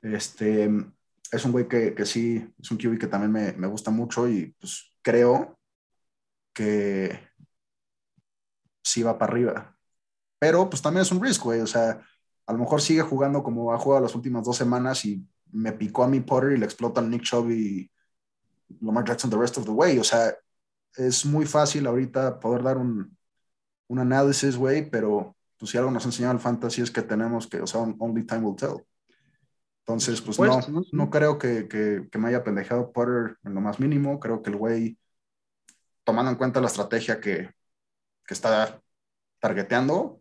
Este, 0.03 0.71
es 1.33 1.45
un 1.45 1.53
güey 1.53 1.67
que, 1.67 1.95
que, 1.95 2.05
sí, 2.05 2.47
es 2.61 2.71
un 2.71 2.77
QB 2.77 2.99
que 2.99 3.07
también 3.07 3.33
me, 3.33 3.53
me, 3.53 3.67
gusta 3.67 3.91
mucho 3.91 4.29
y 4.29 4.55
pues 4.59 4.93
creo 5.01 5.59
que 6.53 7.19
sí 8.85 9.03
va 9.03 9.19
para 9.19 9.33
arriba. 9.33 9.77
Pero 10.39 10.69
pues 10.69 10.83
también 10.83 11.03
es 11.03 11.11
un 11.11 11.23
risk, 11.23 11.43
güey. 11.43 11.61
O 11.61 11.67
sea, 11.67 12.01
a 12.47 12.53
lo 12.53 12.59
mejor 12.59 12.81
sigue 12.81 13.03
jugando 13.03 13.43
como 13.43 13.73
ha 13.73 13.79
jugado 13.79 14.03
las 14.03 14.15
últimas 14.15 14.45
dos 14.45 14.57
semanas 14.57 15.05
y 15.05 15.27
me 15.51 15.73
picó 15.73 16.05
a 16.05 16.09
mi 16.09 16.21
Potter 16.21 16.53
y 16.53 16.59
le 16.59 16.67
explota 16.67 17.01
al 17.01 17.11
Nick 17.11 17.23
Chubb 17.23 17.51
y 17.51 17.91
Lamar 18.81 19.05
Jackson 19.05 19.31
the 19.31 19.39
rest 19.39 19.57
of 19.57 19.65
the 19.65 19.71
way. 19.71 19.99
O 19.99 20.05
sea, 20.05 20.35
es 20.97 21.25
muy 21.25 21.47
fácil 21.47 21.87
ahorita 21.87 22.39
poder 22.39 22.63
dar 22.63 22.77
un, 22.77 23.17
un 23.89 23.99
análisis, 23.99 24.57
güey, 24.57 24.89
pero 24.91 25.35
pues 25.59 25.71
si 25.71 25.79
algo 25.79 25.91
nos 25.91 26.05
ha 26.05 26.09
enseñado 26.09 26.35
el 26.35 26.41
fantasy 26.41 26.83
es 26.83 26.91
que 26.91 27.03
tenemos 27.03 27.47
que, 27.47 27.61
o 27.61 27.67
sea, 27.67 27.81
only 27.81 28.25
time 28.25 28.43
will 28.43 28.57
tell. 28.57 28.85
Entonces, 29.81 30.21
pues 30.21 30.39
no, 30.39 30.61
no 30.93 31.11
creo 31.11 31.39
que, 31.39 31.69
que, 31.69 32.09
que, 32.11 32.19
me 32.19 32.29
haya 32.29 32.43
pendejado 32.43 32.91
Potter 32.91 33.37
en 33.45 33.55
lo 33.55 33.61
más 33.61 33.79
mínimo. 33.79 34.19
Creo 34.19 34.43
que 34.43 34.49
el 34.49 34.57
güey, 34.57 34.99
tomando 36.05 36.31
en 36.31 36.39
cuenta 36.39 36.61
la 36.61 36.69
estrategia 36.69 37.21
que, 37.21 37.51
que 38.27 38.35
está 38.35 38.81
targeteando, 39.41 40.21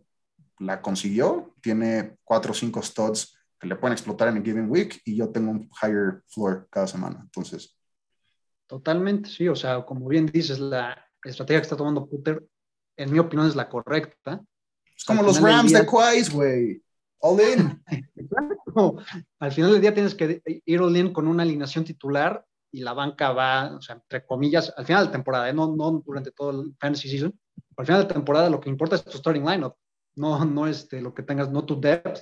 la 0.60 0.82
consiguió. 0.82 1.54
Tiene 1.62 2.18
cuatro 2.24 2.52
o 2.52 2.56
cinco 2.56 2.82
studs 2.82 3.38
que 3.60 3.68
le 3.68 3.76
pueden 3.76 3.94
explotar 3.94 4.28
en 4.28 4.38
el 4.38 4.44
given 4.44 4.70
week 4.70 5.02
y 5.06 5.16
yo 5.16 5.30
tengo 5.30 5.52
un 5.52 5.70
higher 5.82 6.24
floor 6.28 6.68
cada 6.70 6.88
semana. 6.88 7.20
Entonces, 7.22 7.78
Totalmente, 8.74 9.30
sí. 9.30 9.48
O 9.48 9.56
sea, 9.56 9.86
como 9.86 10.08
bien 10.08 10.26
dices, 10.26 10.60
la 10.60 10.98
estrategia 11.24 11.60
que 11.60 11.63
está 11.63 11.78
tomando 11.78 12.08
Puter, 12.08 12.44
en 12.98 13.12
mi 13.12 13.20
opinión, 13.20 13.48
es 13.48 13.56
la 13.56 13.70
correcta. 13.70 14.42
Es 14.96 15.06
como 15.06 15.22
los 15.22 15.39
Rams 15.39 15.72
de 15.72 15.86
Quais, 15.86 16.32
güey. 16.32 16.82
All 17.20 17.39
in. 17.39 17.84
Exacto. 18.16 18.98
Al 19.39 19.52
final 19.52 19.74
del 19.74 19.82
día 19.82 19.94
tienes 19.94 20.16
que 20.16 20.42
ir 20.66 20.80
all 20.80 20.98
in 20.98 21.13
con 21.13 21.28
una 21.28 21.44
alineación 21.44 21.84
titular 21.84 22.44
y 22.72 22.82
la 22.82 22.94
banca 22.94 23.32
va, 23.32 23.76
o 23.76 23.82
sea, 23.82 23.96
entre 23.96 24.26
comillas, 24.26 24.74
al 24.76 24.88
final 24.88 25.06
de 25.06 25.12
temporada, 25.12 25.50
¿eh? 25.50 25.54
no, 25.54 25.76
no 25.76 26.02
durante 26.04 26.32
todo 26.32 26.50
el 26.63 26.76
fantasy 26.80 27.10
season. 27.10 27.39
Al 27.78 27.86
final 27.86 28.02
de 28.08 28.13
temporada 28.13 28.50
lo 28.50 28.60
que 28.60 28.70
importa 28.70 28.96
es 28.96 29.04
tu 29.04 29.18
starting 29.18 29.46
lineup, 29.46 29.76
no, 30.16 30.44
no 30.46 30.68
este, 30.68 31.02
lo 31.02 31.13
que 31.13 31.24
tengas, 31.24 31.50
no 31.50 31.66
tu 31.66 31.80
depth. 31.80 32.22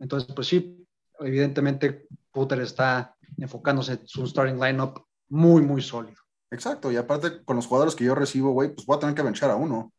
Entonces, 0.00 0.32
pues 0.34 0.48
sí, 0.48 0.86
evidentemente 1.20 2.06
Puter 2.32 2.60
está 2.60 3.16
enfocándose 3.38 3.92
en 3.92 4.06
su 4.06 4.26
starting 4.26 4.60
lineup 4.60 5.06
muy, 5.28 5.62
muy 5.62 5.80
sólido. 5.80 6.20
Exacto, 6.50 6.92
y 6.92 6.96
aparte 6.96 7.42
con 7.44 7.56
los 7.56 7.66
jugadores 7.66 7.94
que 7.94 8.04
yo 8.04 8.14
recibo, 8.14 8.52
güey, 8.52 8.74
pues 8.74 8.86
voy 8.86 8.96
a 8.96 9.00
tener 9.00 9.14
que 9.14 9.22
vencer 9.22 9.50
a 9.50 9.56
uno. 9.56 9.92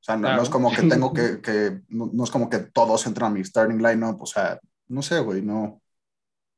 O 0.00 0.02
sea, 0.02 0.16
no, 0.16 0.42
es 0.42 0.48
como 0.48 0.72
que 0.72 0.82
tengo 0.82 1.12
que, 1.14 1.40
que 1.40 1.82
no, 1.88 2.24
es 2.24 2.30
como 2.30 2.48
que 2.48 2.58
todos 2.58 3.06
entran 3.06 3.30
a 3.30 3.34
mi 3.34 3.44
starting 3.44 3.82
lineup, 3.82 4.22
o 4.22 4.26
sea, 4.26 4.58
no 4.88 5.02
sé, 5.02 5.20
güey, 5.20 5.42
no, 5.42 5.82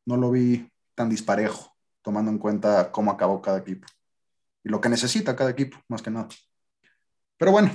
no 0.07 0.17
lo 0.17 0.31
vi 0.31 0.71
tan 0.95 1.11
disparejo, 1.11 1.75
tomando 2.03 2.31
en 2.31 2.39
cuenta 2.39 2.93
cómo 2.93 3.11
acabó 3.11 3.43
cada 3.43 3.59
equipo 3.59 3.87
y 4.65 4.69
lo 4.69 4.81
que 4.81 4.89
necesita 4.89 5.37
cada 5.37 5.51
equipo, 5.51 5.79
más 5.89 6.03
que 6.03 6.11
nada. 6.11 6.29
Pero 7.43 7.51
bueno, 7.51 7.73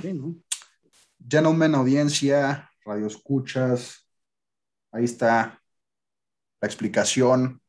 gentlemen, 1.28 1.74
audiencia, 1.74 2.70
radio 2.86 3.06
escuchas. 3.06 4.08
Ahí 4.90 5.04
está 5.04 5.62
la 6.58 6.66
explicación, 6.66 7.60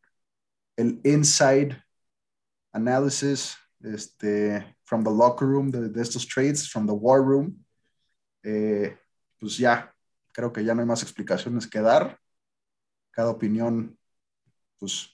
el 0.78 1.02
inside 1.04 1.84
analysis 2.72 3.58
este, 3.82 4.78
from 4.86 5.04
the 5.04 5.10
locker 5.10 5.46
room 5.46 5.72
de, 5.72 6.02
estos 6.02 6.26
trades, 6.26 6.72
from 6.72 6.88
the 6.88 6.94
war 6.94 7.20
room. 7.22 7.66
Eh, 8.44 8.98
pues 9.38 9.58
ya, 9.58 9.94
creo 10.32 10.54
que 10.54 10.64
ya 10.64 10.74
no 10.74 10.80
hay 10.80 10.88
más 10.88 11.04
explicaciones 11.04 11.68
que 11.68 11.82
dar. 11.82 12.18
Cada 13.12 13.30
opinión, 13.30 14.00
pues, 14.78 15.14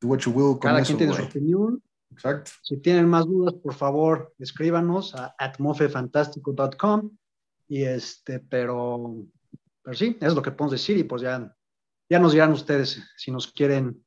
do 0.00 0.08
what 0.08 0.20
you 0.20 0.32
will. 0.32 0.58
Cada 0.58 0.82
quien 0.82 0.96
tiene 0.96 1.12
su 1.12 1.24
opinión. 1.24 1.83
Exacto. 2.14 2.52
Si 2.62 2.76
tienen 2.78 3.08
más 3.08 3.26
dudas, 3.26 3.54
por 3.54 3.74
favor, 3.74 4.34
escríbanos 4.38 5.14
a 5.14 5.34
atmofefantástico.com. 5.38 7.10
Y 7.66 7.84
este, 7.84 8.40
pero, 8.40 9.26
pero 9.82 9.96
sí, 9.96 10.16
es 10.20 10.34
lo 10.34 10.42
que 10.42 10.52
podemos 10.52 10.72
decir 10.72 10.96
y 10.96 11.04
pues 11.04 11.22
ya, 11.22 11.54
ya 12.08 12.18
nos 12.18 12.32
dirán 12.32 12.52
ustedes 12.52 13.02
si 13.16 13.30
nos 13.30 13.50
quieren 13.50 14.04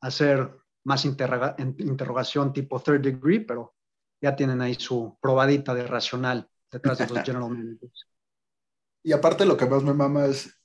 hacer 0.00 0.50
más 0.84 1.04
interrogación 1.04 2.52
tipo 2.52 2.80
third 2.80 3.02
degree, 3.02 3.40
pero 3.40 3.74
ya 4.20 4.34
tienen 4.34 4.60
ahí 4.60 4.74
su 4.74 5.16
probadita 5.20 5.74
de 5.74 5.86
racional 5.86 6.48
detrás 6.70 6.98
de 6.98 7.06
los 7.06 7.18
general 7.24 7.50
managers. 7.50 8.08
Y 9.02 9.12
aparte 9.12 9.44
lo 9.44 9.56
que 9.56 9.66
más 9.66 9.82
me 9.82 9.92
mama 9.92 10.26
es, 10.26 10.58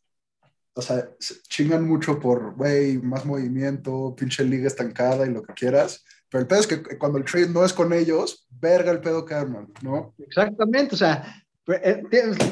o 0.74 0.82
sea, 0.82 1.10
chingan 1.50 1.86
mucho 1.86 2.20
por, 2.20 2.56
güey, 2.56 2.98
más 2.98 3.26
movimiento, 3.26 4.16
pinche 4.18 4.46
liga 4.46 4.68
estancada 4.68 5.26
y 5.26 5.32
lo 5.32 5.44
que 5.44 5.54
quieras, 5.54 6.06
pero 6.30 6.42
el 6.42 6.48
pedo 6.48 6.60
es 6.60 6.68
que 6.68 6.98
cuando 6.98 7.18
el 7.18 7.26
trade 7.26 7.50
no 7.50 7.66
es 7.66 7.74
con 7.74 7.92
ellos, 7.94 8.48
verga 8.50 8.92
el 8.92 9.02
pedo 9.02 9.26
que 9.26 9.36
¿no? 9.82 10.14
Exactamente, 10.18 10.96
o 10.96 10.98
sea, 10.98 11.44
eh, 11.68 12.04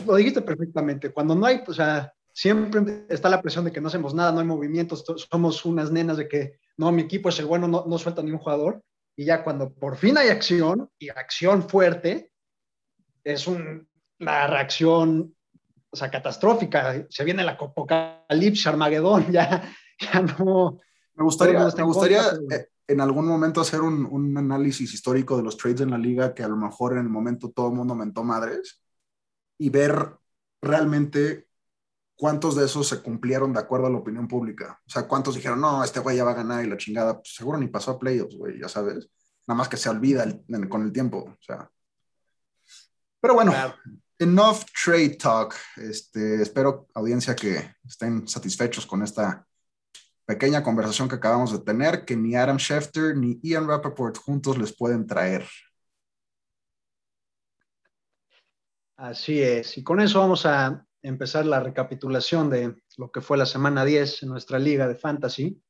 lo 0.06 0.16
dijiste 0.16 0.42
perfectamente, 0.42 1.12
cuando 1.12 1.36
no 1.36 1.46
hay, 1.46 1.64
o 1.66 1.74
sea, 1.74 2.12
siempre 2.34 3.06
está 3.10 3.30
la 3.30 3.42
presión 3.42 3.66
de 3.66 3.72
que 3.72 3.82
no 3.82 3.88
hacemos 3.88 4.14
nada, 4.14 4.32
no 4.32 4.40
hay 4.40 4.46
movimientos, 4.46 5.04
somos 5.30 5.66
unas 5.66 5.92
nenas 5.92 6.18
de 6.18 6.28
que 6.28 6.60
no, 6.78 6.92
mi 6.92 7.04
equipo 7.04 7.30
es 7.30 7.40
el 7.40 7.46
bueno, 7.46 7.68
no, 7.68 7.86
no 7.88 7.98
suelta 7.98 8.22
ni 8.22 8.32
un 8.32 8.38
jugador, 8.38 8.82
y 9.16 9.26
ya 9.26 9.44
cuando 9.44 9.74
por 9.74 9.98
fin 9.98 10.18
hay 10.18 10.30
acción, 10.30 10.90
y 11.00 11.10
acción 11.10 11.68
fuerte, 11.68 12.32
es 13.24 13.48
un, 13.48 13.88
la 14.20 14.48
reacción 14.48 15.36
o 15.90 15.96
sea, 15.96 16.12
catastrófica. 16.12 17.06
Se 17.10 17.24
viene 17.24 17.44
la 17.44 17.54
apocalipsis, 17.54 18.68
Armagedón, 18.68 19.26
ya, 19.32 19.64
ya 20.00 20.22
no. 20.22 20.80
Me 21.16 21.24
gustaría, 21.24 21.60
me 21.60 21.84
gustaría 21.84 22.22
eh, 22.52 22.68
en 22.88 23.02
algún 23.02 23.28
momento 23.28 23.62
hacer 23.62 23.82
un, 23.82 24.06
un, 24.06 24.38
análisis 24.38 24.94
histórico 24.94 25.36
de 25.36 25.44
los 25.44 25.58
trades 25.58 25.82
en 25.82 25.92
la 25.92 25.98
liga 25.98 26.34
que 26.34 26.44
a 26.44 26.48
lo 26.48 26.56
mejor 26.56 26.94
en 26.94 27.00
el 27.00 27.10
momento 27.10 27.52
todo 27.52 27.68
el 27.68 27.76
mundo 27.76 27.96
mentó 27.96 28.24
madres 28.24 28.82
y 29.58 29.70
ver 29.70 30.14
realmente 30.62 31.48
cuántos 32.18 32.56
de 32.56 32.66
esos 32.66 32.88
se 32.88 33.02
cumplieron 33.02 33.54
de 33.54 33.60
acuerdo 33.60 33.88
a 33.88 33.90
la 33.90 33.98
opinión 33.98 34.28
pública. 34.28 34.82
O 34.86 34.90
sea, 34.90 35.08
cuántos 35.08 35.36
dijeron, 35.36 35.62
no, 35.62 35.84
este 35.84 36.00
güey 36.00 36.18
ya 36.18 36.24
va 36.24 36.32
a 36.32 36.36
ganar 36.36 36.66
y 36.66 36.70
la 36.70 36.78
chingada. 36.78 37.16
Pues 37.16 37.36
seguro 37.36 37.58
ni 37.58 37.68
pasó 37.68 37.92
a 37.92 38.00
playoffs, 38.00 38.36
güey, 38.36 38.60
ya 38.60 38.68
sabes. 38.68 39.10
Nada 39.48 39.58
más 39.58 39.70
que 39.70 39.78
se 39.78 39.90
olvida 39.90 40.26
con 40.68 40.82
el 40.82 40.92
tiempo. 40.92 41.20
O 41.20 41.38
sea. 41.42 41.70
Pero 43.22 43.36
bueno, 43.36 43.54
enough 44.20 44.64
trade 44.84 45.16
talk. 45.16 45.56
Este, 45.78 46.42
espero, 46.42 46.88
audiencia, 46.96 47.36
que 47.36 47.76
estén 47.86 48.28
satisfechos 48.28 48.86
con 48.86 49.04
esta 49.04 49.47
pequeña 50.28 50.62
conversación 50.62 51.08
que 51.08 51.16
acabamos 51.16 51.54
de 51.54 51.60
tener, 51.60 52.04
que 52.04 52.18
ni 52.18 52.36
Adam 52.36 52.58
Schefter 52.58 53.16
ni 53.16 53.40
Ian 53.42 53.68
Rappaport 53.68 54.18
juntos 54.18 54.58
les 54.58 54.76
pueden 54.76 55.08
traer. 55.08 55.48
Así 58.98 59.42
es. 59.42 59.78
Y 59.78 59.84
con 59.84 60.02
eso 60.02 60.20
vamos 60.20 60.46
a 60.46 60.86
empezar 61.02 61.46
la 61.46 61.62
recapitulación 61.62 62.50
de 62.50 62.76
lo 62.98 63.10
que 63.10 63.22
fue 63.22 63.38
la 63.38 63.46
semana 63.46 63.86
10 63.86 64.24
en 64.24 64.30
nuestra 64.30 64.60
liga 64.60 64.88
de 64.88 64.96
fantasy. 64.96 65.62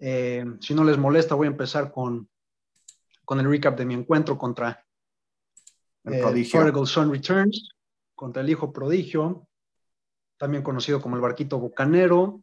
Eh, 0.00 0.44
si 0.60 0.74
no 0.74 0.82
les 0.82 0.98
molesta, 0.98 1.36
voy 1.36 1.46
a 1.46 1.50
empezar 1.50 1.92
con, 1.92 2.28
con 3.24 3.38
el 3.38 3.48
recap 3.48 3.78
de 3.78 3.84
mi 3.84 3.94
encuentro 3.94 4.36
contra 4.36 4.84
el 6.04 6.14
eh, 6.14 6.20
Prodigal 6.20 6.86
Son 6.86 7.12
Returns 7.12 7.70
contra 8.16 8.42
el 8.42 8.50
hijo 8.50 8.72
prodigio, 8.72 9.46
también 10.38 10.64
conocido 10.64 11.00
como 11.00 11.14
el 11.14 11.22
barquito 11.22 11.60
bucanero. 11.60 12.42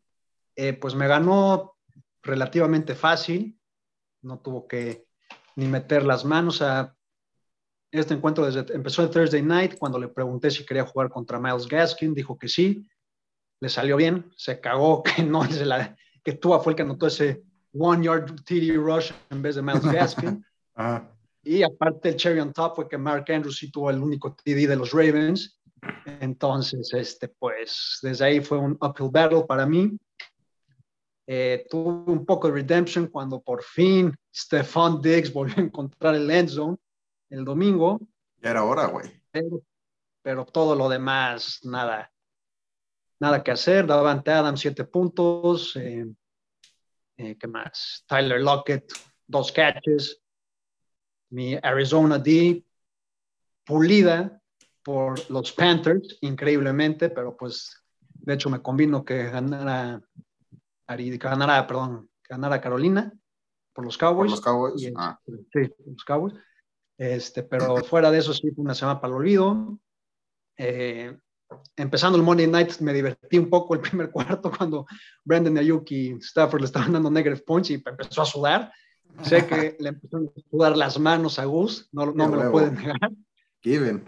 Eh, 0.56 0.74
pues 0.74 0.96
me 0.96 1.08
ganó 1.08 1.76
relativamente 2.22 2.96
fácil, 2.96 3.60
no 4.22 4.39
tuvo 4.39 4.68
que 4.68 5.06
ni 5.56 5.68
meter 5.68 6.04
las 6.04 6.26
manos 6.26 6.62
a 6.62 6.96
este 7.91 8.13
encuentro 8.13 8.46
desde, 8.46 8.74
empezó 8.74 9.04
el 9.04 9.10
Thursday 9.10 9.41
night 9.41 9.78
cuando 9.78 10.00
le 10.00 10.08
pregunté 10.08 10.52
si 10.52 10.65
quería 10.65 10.86
jugar 10.86 11.10
contra 11.10 11.39
Miles 11.39 11.68
Gaskin, 11.68 12.13
dijo 12.13 12.38
que 12.38 12.48
sí, 12.48 12.88
le 13.60 13.70
salió 13.70 13.96
bien, 13.98 14.32
se 14.36 14.60
cagó 14.60 15.04
que 15.04 15.24
no 15.24 15.44
es 15.44 15.65
la 15.65 15.96
que 16.24 16.34
Tua 16.34 16.60
fue 16.60 16.74
el 16.74 16.78
que 16.78 16.84
anotó 16.84 17.08
ese 17.08 17.44
one 17.74 18.06
yard 18.06 18.44
TD 18.44 18.76
rush 18.76 19.12
en 19.30 19.41
vez 19.41 19.56
de 19.56 19.62
Miles 19.62 19.86
Gaskin. 19.86 20.46
Y 21.48 21.62
aparte 21.62 22.10
el 22.10 22.15
cherry 22.15 22.39
on 22.39 22.52
top 22.52 22.76
fue 22.76 22.89
que 22.89 22.98
Mark 22.98 23.26
Andrews 23.30 23.58
sí 23.58 23.70
tuvo 23.70 23.91
el 23.91 24.00
único 24.00 24.34
TD 24.34 24.68
de 24.68 24.76
los 24.76 24.91
Ravens. 24.91 25.62
Entonces, 26.20 26.91
este, 26.91 27.28
pues 27.28 28.00
desde 28.02 28.26
ahí 28.26 28.41
fue 28.41 28.58
un 28.58 28.76
uphill 28.82 29.12
battle 29.12 29.44
para 29.48 29.68
mí. 29.68 29.96
Eh, 31.28 31.66
tuve 31.70 32.12
un 32.12 32.26
poco 32.26 32.48
de 32.48 32.54
redemption 32.54 33.08
cuando 33.08 33.42
por 33.42 33.64
fin 33.64 34.16
Stephon 34.34 35.02
Diggs 35.02 35.34
volvió 35.34 35.56
a 35.58 35.62
encontrar 35.62 36.16
el 36.16 36.30
end 36.30 36.50
zone 36.50 36.78
el 37.30 37.44
domingo. 37.44 38.00
Ya 38.42 38.52
era 38.52 38.64
hora, 38.64 38.86
güey. 38.86 39.10
Pero, 40.22 40.46
todo 40.46 40.76
lo 40.76 40.88
demás, 40.88 41.60
nada, 41.64 42.12
nada 43.20 43.44
que 43.44 43.52
hacer. 43.52 43.86
Davante 43.86 44.32
Adams, 44.32 44.60
siete 44.60 44.86
puntos. 44.86 45.76
Eh, 45.76 46.06
eh, 47.18 47.38
¿Qué 47.38 47.48
más? 47.48 48.04
Tyler 48.08 48.42
Lockett, 48.42 48.92
dos 49.28 49.52
catches 49.52 50.22
mi 51.30 51.56
Arizona 51.62 52.18
D 52.18 52.64
pulida 53.66 54.42
por 54.84 55.30
los 55.30 55.52
Panthers, 55.52 56.18
increíblemente, 56.22 57.10
pero 57.10 57.36
pues 57.36 57.84
de 58.14 58.34
hecho 58.36 58.50
me 58.50 58.62
convino 58.62 59.04
que 59.04 59.24
ganara, 59.24 60.02
que 60.88 61.17
ganara, 61.17 61.65
perdón, 61.67 62.10
que 62.24 62.34
ganara 62.34 62.62
Carolina 62.62 63.13
por 63.74 63.86
los 63.86 63.98
Cowboys. 63.98 64.32
los 64.32 64.41
Cowboys. 64.41 64.91
ah. 64.95 65.19
Sí, 65.26 65.69
los 65.86 66.04
Cowboys. 66.06 66.34
Este, 66.98 67.43
pero 67.43 67.84
fuera 67.84 68.10
de 68.10 68.19
eso 68.19 68.34
sí 68.34 68.50
fue 68.52 68.63
una 68.63 68.74
semana 68.74 69.02
para 69.02 69.12
el 69.12 69.19
olvido. 69.19 69.78
Eh, 70.58 71.17
empezando 71.76 72.17
el 72.17 72.24
Monday 72.24 72.48
Night 72.48 72.80
me 72.80 72.93
divertí 72.93 73.38
un 73.38 73.50
poco 73.50 73.76
el 73.76 73.82
primer 73.82 74.10
cuarto 74.12 74.52
cuando 74.52 74.86
Brandon 75.24 75.58
Ayuk 75.58 75.91
y 75.91 76.12
Stafford 76.13 76.62
le 76.62 76.67
estaban 76.67 76.93
dando 76.93 77.12
negative 77.12 77.43
points 77.45 77.69
y 77.69 77.74
empezó 77.76 78.21
a 78.21 78.26
sudar. 78.26 78.71
Sé 79.24 79.45
que 79.45 79.76
le 79.80 79.89
empezaron 79.89 80.32
a 80.36 80.50
sudar 80.50 80.78
las 80.78 80.98
manos 81.00 81.39
a 81.39 81.45
Gus, 81.45 81.89
no, 81.91 82.08
no 82.08 82.30
me 82.30 82.43
lo 82.43 82.52
pueden 82.52 82.76
negar. 82.76 83.12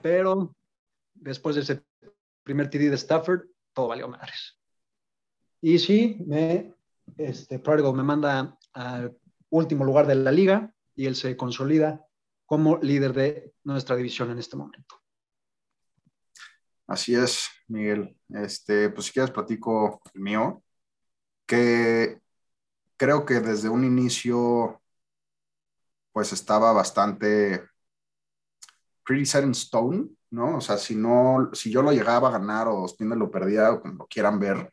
Pero 0.02 0.56
después 1.14 1.56
de 1.56 1.64
ese 1.64 1.84
primer 2.44 2.70
TD 2.70 2.90
de 2.90 2.96
Stafford, 2.96 3.42
todo 3.74 3.88
valió 3.88 4.08
madres. 4.08 4.57
Y 5.62 5.80
sí, 5.80 6.18
me, 6.26 6.74
este, 7.18 7.60
me 7.60 8.04
manda 8.04 8.58
al 8.74 9.18
último 9.50 9.84
lugar 9.84 10.08
de 10.08 10.16
la 10.16 10.32
liga 10.32 10.74
y 10.96 11.06
él 11.06 11.16
se 11.16 11.36
consolida 11.36 12.06
como 12.46 12.78
líder 12.78 13.14
de 13.14 13.54
nuestra 13.64 13.96
división 13.96 14.32
en 14.32 14.40
este 14.40 14.56
momento. 14.56 15.02
Así 16.88 17.14
es, 17.16 17.50
Miguel. 17.68 18.18
Este, 18.30 18.90
pues 18.90 19.08
si 19.08 19.14
quieres 19.14 19.32
platico 19.32 20.02
el 20.14 20.22
mío, 20.22 20.64
que 21.46 22.22
creo 22.96 23.26
que 23.26 23.40
desde 23.40 23.70
un 23.70 23.84
inicio 23.84 24.82
pues 26.12 26.34
estaba 26.34 26.72
bastante 26.72 27.62
pretty 29.04 29.26
set 29.26 29.44
in 29.44 29.52
stone, 29.52 30.10
¿no? 30.32 30.58
O 30.58 30.62
sea, 30.62 30.78
si 30.78 30.96
no, 30.96 31.52
si 31.54 31.72
yo 31.72 31.82
lo 31.82 31.92
llegaba 31.92 32.30
a 32.30 32.32
ganar 32.32 32.68
o 32.68 32.88
Spindle 32.88 33.20
lo 33.20 33.30
perdía 33.30 33.72
o 33.72 33.82
como 33.82 33.94
lo 33.94 34.08
quieran 34.08 34.40
ver, 34.40 34.70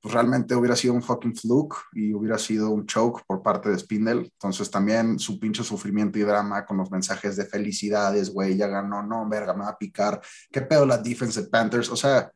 pues 0.00 0.14
realmente 0.14 0.54
hubiera 0.54 0.74
sido 0.76 0.94
un 0.94 1.02
fucking 1.02 1.36
fluke 1.36 1.76
y 1.92 2.14
hubiera 2.14 2.38
sido 2.38 2.70
un 2.70 2.86
choke 2.86 3.22
por 3.26 3.42
parte 3.42 3.68
de 3.68 3.78
Spindle. 3.78 4.22
Entonces 4.22 4.70
también 4.70 5.18
su 5.18 5.38
pinche 5.38 5.62
sufrimiento 5.62 6.18
y 6.18 6.22
drama 6.22 6.64
con 6.64 6.78
los 6.78 6.90
mensajes 6.90 7.36
de 7.36 7.44
felicidades, 7.44 8.30
güey, 8.30 8.56
ya 8.56 8.66
ganó, 8.66 9.02
no, 9.02 9.28
verga, 9.28 9.52
me 9.52 9.64
va 9.64 9.70
a 9.70 9.78
picar. 9.78 10.20
¿Qué 10.50 10.62
pedo 10.62 10.86
la 10.86 10.98
defense 10.98 11.42
de 11.42 11.48
Panthers? 11.48 11.90
O 11.90 11.96
sea, 11.96 12.32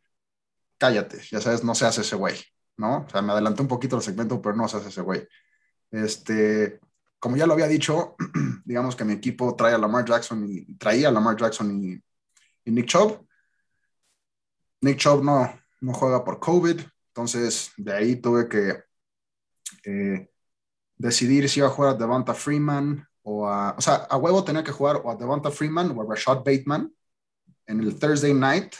cállate, 0.76 1.22
ya 1.30 1.40
sabes, 1.40 1.64
no 1.64 1.74
se 1.74 1.86
hace 1.86 2.02
ese 2.02 2.16
güey, 2.16 2.36
¿no? 2.76 3.06
O 3.06 3.08
sea, 3.08 3.22
me 3.22 3.32
adelanté 3.32 3.62
un 3.62 3.68
poquito 3.68 3.96
el 3.96 4.02
segmento, 4.02 4.42
pero 4.42 4.54
no 4.54 4.68
se 4.68 4.76
hace 4.76 4.90
ese 4.90 5.00
güey. 5.00 5.26
Este, 5.90 6.80
como 7.18 7.36
ya 7.36 7.46
lo 7.46 7.54
había 7.54 7.68
dicho, 7.68 8.16
digamos 8.66 8.94
que 8.94 9.04
mi 9.04 9.14
equipo 9.14 9.56
trae 9.56 9.72
a 9.72 9.78
Lamar 9.78 10.04
Jackson 10.04 10.44
y 10.46 10.76
traía 10.76 11.08
a 11.08 11.12
Lamar 11.12 11.36
Jackson 11.36 11.82
y, 11.82 11.98
Nick 12.70 12.86
Chubb. 12.86 13.26
Nick 14.82 14.98
Chubb 14.98 15.24
no, 15.24 15.50
no 15.80 15.94
juega 15.94 16.22
por 16.24 16.38
COVID, 16.38 16.80
entonces 17.14 17.70
de 17.76 17.92
ahí 17.92 18.16
tuve 18.16 18.48
que 18.48 18.82
eh, 19.84 20.28
decidir 20.96 21.48
si 21.48 21.60
iba 21.60 21.68
a 21.68 21.70
jugar 21.70 21.94
a 21.94 21.98
Devonta 21.98 22.34
Freeman 22.34 23.06
o 23.22 23.46
a, 23.48 23.76
o 23.78 23.80
sea, 23.80 23.94
a 24.10 24.16
huevo 24.16 24.42
tenía 24.42 24.64
que 24.64 24.72
jugar 24.72 24.96
o 24.96 25.10
a 25.12 25.14
Devonta 25.14 25.52
Freeman 25.52 25.96
o 25.96 26.02
a 26.02 26.06
Rashad 26.08 26.38
Bateman 26.38 26.92
en 27.66 27.80
el 27.80 27.96
Thursday 27.96 28.34
night 28.34 28.74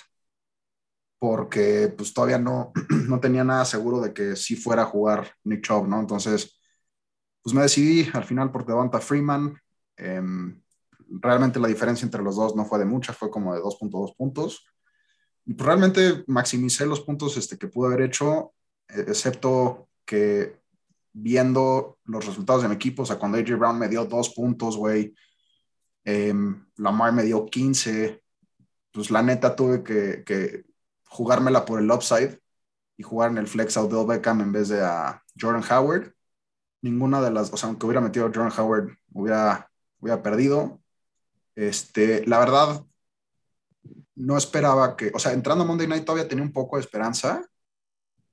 porque 1.21 1.95
pues 1.97 2.13
todavía 2.13 2.39
no, 2.39 2.73
no 3.09 3.21
tenía 3.21 3.45
nada 3.45 3.65
seguro 3.65 4.01
de 4.01 4.13
que 4.13 4.35
sí 4.35 4.57
fuera 4.57 4.83
a 4.83 4.87
jugar 4.87 5.33
Nick 5.45 5.63
Chubb, 5.63 5.87
¿no? 5.87 6.01
Entonces, 6.01 6.61
pues 7.41 7.55
me 7.55 7.63
decidí 7.63 8.11
al 8.15 8.25
final 8.25 8.51
por 8.51 8.67
Devonta 8.67 9.01
Freeman. 9.01 9.57
Em, 9.97 10.61
realmente 11.09 11.61
la 11.61 11.69
diferencia 11.69 12.05
entre 12.05 12.23
los 12.23 12.35
dos 12.35 12.57
no 12.57 12.65
fue 12.65 12.81
de 12.81 12.85
mucha, 12.85 13.13
fue 13.13 13.31
como 13.31 13.55
de 13.55 13.61
2.2 13.61 14.17
puntos. 14.17 14.67
Realmente 15.47 16.25
maximicé 16.27 16.87
los 16.87 17.01
puntos 17.01 17.37
este, 17.37 17.59
que 17.59 17.69
pude 17.69 17.89
haber 17.89 18.07
hecho, 18.07 18.55
e, 18.89 19.01
excepto 19.01 19.89
que 20.05 20.61
viendo 21.13 21.99
los 22.05 22.27
resultados 22.27 22.63
de 22.63 22.69
mi 22.69 22.75
equipo, 22.75 23.03
o 23.03 23.07
sea, 23.07 23.19
cuando 23.19 23.39
AJ 23.39 23.57
Brown 23.57 23.79
me 23.79 23.89
dio 23.89 24.05
dos 24.05 24.31
puntos, 24.31 24.77
güey, 24.77 25.15
em, 26.05 26.67
Lamar 26.77 27.13
me 27.13 27.23
dio 27.23 27.47
15, 27.47 28.23
pues 28.93 29.11
la 29.11 29.23
neta 29.23 29.57
tuve 29.57 29.83
que, 29.83 30.25
que, 30.25 30.65
jugármela 31.15 31.65
por 31.65 31.81
el 31.81 31.91
upside 31.91 32.41
y 32.97 33.03
jugar 33.05 33.31
en 33.31 33.39
el 33.39 33.47
flex 33.47 33.77
a 33.77 33.83
Odell 33.83 34.07
Beckham 34.07 34.41
en 34.41 34.53
vez 34.53 34.69
de 34.69 34.83
a 34.83 35.23
Jordan 35.39 35.63
Howard. 35.71 36.13
Ninguna 36.83 37.21
de 37.23 37.31
las, 37.31 37.53
o 37.53 37.57
sea, 37.57 37.69
aunque 37.69 37.87
hubiera 37.87 38.01
metido 38.01 38.27
a 38.27 38.33
Jordan 38.35 38.53
Howard, 38.59 38.99
hubiera, 39.13 39.71
hubiera 40.01 40.23
perdido. 40.23 40.81
Este, 41.55 42.27
la 42.27 42.39
verdad, 42.41 42.85
no 44.17 44.37
esperaba 44.37 44.97
que, 44.97 45.11
o 45.15 45.19
sea, 45.19 45.33
entrando 45.33 45.65
a 45.65 45.67
Monday 45.67 45.87
Night 45.87 46.05
todavía 46.05 46.29
tenía 46.29 46.45
un 46.45 46.53
poco 46.53 46.77
de 46.77 46.83
esperanza, 46.83 47.45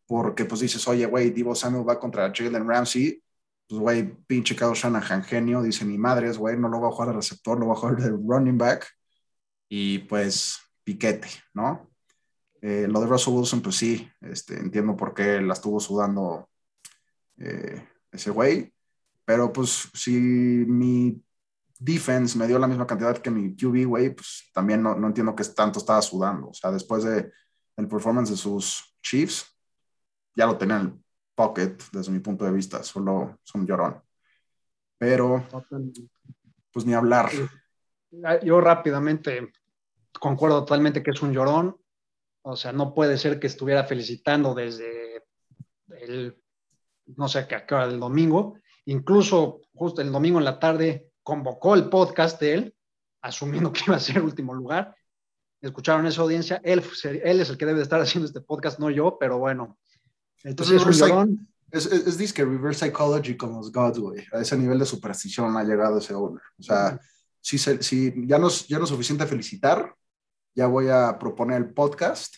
porque 0.06 0.46
pues 0.46 0.62
dices, 0.62 0.88
oye, 0.88 1.06
güey, 1.06 1.32
Divo 1.32 1.56
Samuel 1.56 1.88
va 1.88 2.00
contra 2.00 2.32
Jalen 2.34 2.68
Ramsey, 2.68 3.24
pues 3.68 3.80
güey, 3.82 4.14
pinche 4.28 4.56
Kyle 4.56 4.74
Shanahan 4.74 5.24
genio, 5.24 5.62
dice 5.62 5.86
mi 5.86 5.98
madre, 5.98 6.32
güey, 6.34 6.58
no 6.58 6.68
lo 6.68 6.82
va 6.82 6.90
a 6.90 6.92
jugar 6.92 7.10
de 7.10 7.16
receptor, 7.16 7.60
lo 7.60 7.68
va 7.68 7.74
a 7.74 7.78
jugar 7.78 7.98
de 7.98 8.10
running 8.10 8.58
back, 8.58 8.88
y 9.70 10.00
pues 10.00 10.60
piquete, 10.84 11.30
¿no? 11.54 11.90
Eh, 12.62 12.88
lo 12.88 13.00
de 13.00 13.08
Russell 13.08 13.34
Wilson, 13.34 13.62
pues 13.62 13.78
sí, 13.78 14.08
este, 14.20 14.60
entiendo 14.60 14.96
por 14.96 15.14
qué 15.14 15.42
la 15.42 15.54
estuvo 15.54 15.80
sudando 15.80 16.50
eh, 17.38 17.88
ese 18.12 18.30
güey, 18.30 18.74
pero 19.26 19.52
pues 19.52 19.90
si 19.94 20.12
mi 20.12 21.24
defense 21.82 22.38
me 22.38 22.46
dio 22.46 22.60
la 22.60 22.68
misma 22.68 22.86
cantidad 22.86 23.18
que 23.18 23.32
mi 23.32 23.56
QB, 23.56 23.88
güey, 23.88 24.12
pues 24.12 24.50
también 24.54 24.84
no, 24.84 24.96
no 24.96 25.08
entiendo 25.08 25.36
qué 25.36 25.44
tanto 25.44 25.80
estaba 25.80 26.02
sudando. 26.02 26.50
O 26.50 26.54
sea, 26.54 26.72
después 26.72 27.04
de 27.04 27.32
el 27.76 27.88
performance 27.88 28.30
de 28.30 28.38
sus 28.38 28.96
Chiefs, 29.02 29.48
ya 30.36 30.46
lo 30.46 30.58
tenía 30.58 30.78
en 30.78 30.82
el 30.82 30.94
pocket 31.34 31.76
desde 31.92 32.12
mi 32.12 32.20
punto 32.20 32.46
de 32.46 32.52
vista, 32.52 32.84
solo 32.84 33.40
son 33.44 33.66
llorón. 33.66 34.00
Pero, 35.00 35.44
pues 36.72 36.86
ni 36.86 36.94
hablar. 36.94 37.32
Yo 38.44 38.62
rápidamente 38.62 39.52
concuerdo 40.20 40.60
totalmente 40.60 41.02
que 41.02 41.10
es 41.10 41.22
un 41.24 41.34
llorón. 41.34 41.78
O 42.44 42.56
sea, 42.56 42.72
no 42.72 42.94
puede 42.94 43.18
ser 43.18 43.40
que 43.40 43.48
estuviera 43.48 43.86
felicitando 43.86 44.54
desde 44.54 45.24
el, 46.00 46.40
no 47.08 47.28
sé 47.28 47.48
qué 47.48 47.74
hora 47.74 47.88
del 47.88 48.00
domingo. 48.00 48.60
Incluso 48.86 49.62
justo 49.74 50.02
el 50.02 50.12
domingo 50.12 50.38
en 50.38 50.46
la 50.46 50.60
tarde 50.60 51.11
convocó 51.24 51.76
el 51.76 51.90
podcast 51.90 52.40
de 52.40 52.54
él, 52.54 52.76
asumiendo 53.22 53.72
que 53.72 53.82
iba 53.88 53.96
a 53.96 54.00
ser 54.00 54.22
último 54.22 54.54
lugar. 54.54 54.96
Escucharon 55.62 56.06
esa 56.08 56.22
audiencia. 56.22 56.60
Él, 56.64 56.84
él 57.24 57.40
es 57.40 57.50
el 57.50 57.58
que 57.58 57.66
debe 57.66 57.78
de 57.78 57.84
estar 57.84 58.02
haciendo 58.02 58.28
este 58.28 58.42
podcast, 58.42 58.80
no 58.80 58.90
yo, 58.90 59.18
pero 59.20 59.38
bueno. 59.38 59.78
Entonces 60.44 60.82
es 60.82 61.02
un 61.02 61.48
Es, 61.72 61.86
es, 61.86 62.20
es 62.20 62.34
que 62.34 62.44
reverse 62.44 62.86
psychology 62.86 63.38
con 63.38 63.54
los 63.54 63.72
gods, 63.72 64.00
güey. 64.00 64.26
A 64.34 64.40
ese 64.40 64.58
nivel 64.58 64.80
de 64.80 64.86
superstición 64.86 65.56
ha 65.56 65.64
llegado 65.64 66.00
ese 66.00 66.16
owner. 66.16 66.42
O 66.60 66.64
sea, 66.64 67.00
si, 67.40 67.60
si 67.60 68.28
ya, 68.28 68.40
no, 68.40 68.50
ya 68.50 68.78
no 68.80 68.86
es 68.86 68.90
suficiente 68.90 69.28
felicitar, 69.28 69.94
ya 70.56 70.66
voy 70.66 70.90
a 70.90 71.18
proponer 71.20 71.58
el 71.58 71.74
podcast. 71.74 72.34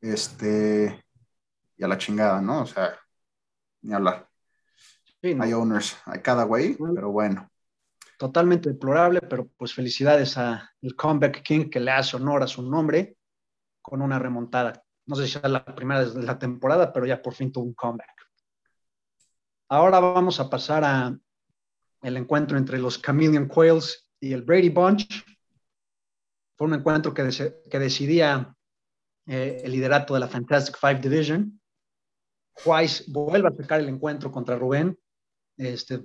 Este, 0.00 1.02
y 1.76 1.84
a 1.84 1.88
la 1.88 1.96
chingada, 1.96 2.40
¿no? 2.42 2.62
O 2.62 2.66
sea, 2.66 2.98
ni 3.80 3.94
hablar. 3.94 4.28
Hay 5.22 5.52
owners, 5.52 5.96
hay 6.04 6.20
cada 6.20 6.42
güey, 6.44 6.76
pero 6.76 7.12
bueno 7.12 7.51
totalmente 8.22 8.68
deplorable, 8.68 9.20
pero 9.22 9.48
pues 9.56 9.74
felicidades 9.74 10.38
a 10.38 10.70
el 10.80 10.94
Comeback 10.94 11.42
King 11.42 11.68
que 11.68 11.80
le 11.80 11.90
hace 11.90 12.16
honor 12.16 12.44
a 12.44 12.46
su 12.46 12.62
nombre 12.62 13.16
con 13.82 14.00
una 14.00 14.16
remontada. 14.16 14.84
No 15.06 15.16
sé 15.16 15.26
si 15.26 15.38
es 15.38 15.50
la 15.50 15.64
primera 15.64 16.04
de 16.04 16.22
la 16.22 16.38
temporada, 16.38 16.92
pero 16.92 17.04
ya 17.04 17.20
por 17.20 17.34
fin 17.34 17.50
tuvo 17.50 17.64
un 17.64 17.74
comeback. 17.74 18.14
Ahora 19.70 19.98
vamos 19.98 20.38
a 20.38 20.48
pasar 20.48 20.84
a 20.84 21.18
el 22.02 22.16
encuentro 22.16 22.56
entre 22.56 22.78
los 22.78 23.02
Chameleon 23.02 23.48
Quails 23.48 24.08
y 24.20 24.32
el 24.32 24.42
Brady 24.42 24.68
Bunch. 24.68 25.24
Fue 26.56 26.68
un 26.68 26.74
encuentro 26.74 27.12
que, 27.12 27.28
que 27.68 27.78
decidía 27.80 28.54
eh, 29.26 29.62
el 29.64 29.72
liderato 29.72 30.14
de 30.14 30.20
la 30.20 30.28
Fantastic 30.28 30.78
Five 30.78 31.00
Division. 31.00 31.60
Wise 32.64 33.02
vuelve 33.08 33.48
a 33.48 33.56
sacar 33.56 33.80
el 33.80 33.88
encuentro 33.88 34.30
contra 34.30 34.54
Rubén. 34.54 34.96
Este, 35.56 36.04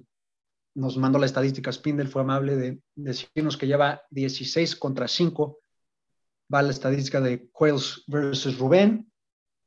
nos 0.77 0.95
mandó 0.95 1.17
la 1.17 1.25
estadística 1.25 1.71
Spindle, 1.71 2.07
fue 2.07 2.21
amable 2.21 2.55
de, 2.55 2.79
decirnos 2.93 3.57
que 3.57 3.65
lleva 3.65 4.03
16 4.11 4.75
contra 4.75 5.07
5. 5.07 5.59
Va 6.53 6.61
la 6.61 6.69
estadística 6.69 7.19
de 7.19 7.49
Quails 7.51 8.03
versus 8.05 8.59
Rubén. 8.59 9.11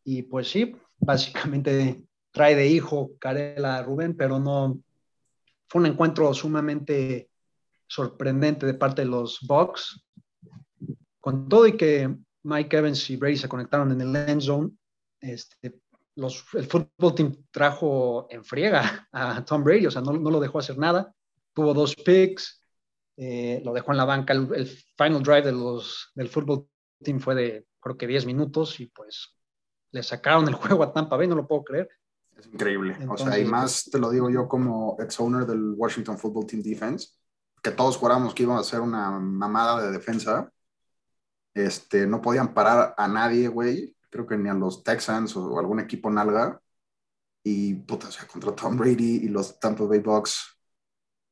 Y 0.04 0.22
pues 0.22 0.48
sí, 0.48 0.76
básicamente 0.98 2.04
trae 2.30 2.54
de 2.54 2.68
hijo 2.68 3.10
Carela 3.18 3.78
a 3.78 3.82
Rubén, 3.82 4.16
pero 4.16 4.38
no. 4.38 4.80
Fue 5.68 5.80
un 5.80 5.86
encuentro 5.86 6.32
sumamente 6.32 7.28
sorprendente 7.88 8.64
de 8.64 8.74
parte 8.74 9.02
de 9.02 9.08
los 9.08 9.40
Bucks. 9.42 10.06
Con 11.18 11.48
todo 11.48 11.66
y 11.66 11.76
que 11.76 12.16
Mike 12.44 12.76
Evans 12.76 13.10
y 13.10 13.16
Brady 13.16 13.36
se 13.36 13.48
conectaron 13.48 13.90
en 13.90 14.00
el 14.00 14.14
end 14.14 14.42
zone, 14.42 14.70
este, 15.20 15.79
el 16.16 16.66
fútbol 16.66 17.14
team 17.14 17.36
trajo 17.50 18.26
en 18.30 18.44
friega 18.44 19.08
a 19.12 19.44
Tom 19.44 19.62
Brady, 19.62 19.86
o 19.86 19.90
sea, 19.90 20.02
no, 20.02 20.12
lo 20.12 20.40
dejó 20.40 20.58
hacer 20.58 20.78
nada. 20.78 21.14
Tuvo 21.52 21.74
dos 21.74 21.94
picks, 21.96 22.64
eh, 23.16 23.60
lo 23.64 23.72
dejó 23.72 23.92
en 23.92 23.98
la 23.98 24.04
banca. 24.04 24.32
El, 24.32 24.66
final 24.96 25.22
drive 25.22 25.42
de 25.42 25.52
los, 25.52 26.10
del 26.14 26.28
fútbol 26.28 26.68
team 27.02 27.20
fue 27.20 27.34
de, 27.34 27.66
creo 27.80 27.96
que 27.96 28.06
10 28.06 28.26
minutos 28.26 28.80
y 28.80 28.86
pues 28.86 29.36
le 29.92 30.02
sacaron 30.02 30.46
el 30.48 30.54
juego 30.56 30.82
a 30.82 30.92
Tampa 30.92 31.16
Bay, 31.16 31.28
no 31.28 31.34
lo 31.34 31.46
puedo 31.46 31.64
creer. 31.64 31.88
Es 32.36 32.46
increíble. 32.46 32.96
o 33.08 33.18
sea, 33.18 33.38
y 33.38 33.44
más 33.44 33.90
te 33.90 33.98
lo 33.98 34.10
digo 34.10 34.30
yo 34.30 34.48
como 34.48 34.96
ex-owner 34.98 35.46
del 35.46 35.74
Washington 35.76 36.18
Football 36.18 36.46
Team 36.46 36.62
Defense, 36.62 37.08
que 37.62 37.70
todos 37.70 37.96
juramos 37.96 38.34
que 38.34 38.44
iban 38.44 38.56
a 38.56 38.60
hacer 38.60 38.80
una 38.80 39.10
mamada 39.10 39.82
de 39.82 39.90
defensa. 39.90 40.50
Este, 41.52 42.06
no 42.06 42.22
podían 42.22 42.54
parar 42.54 42.94
a 42.96 43.08
nadie, 43.08 43.48
güey 43.48 43.94
creo 44.10 44.26
que 44.26 44.36
ni 44.36 44.48
a 44.48 44.54
los 44.54 44.82
Texans 44.82 45.36
o, 45.36 45.58
algún 45.58 45.80
equipo 45.80 46.10
nalga. 46.10 46.60
Y 47.42 47.74
puta, 47.74 48.08
o 48.08 48.10
sea, 48.10 48.26
contra 48.26 48.54
Tom 48.54 48.76
Brady 48.76 49.24
y 49.24 49.28
los 49.28 49.58
Tampa 49.58 49.84
Bay 49.84 50.00
Bucks 50.00 50.58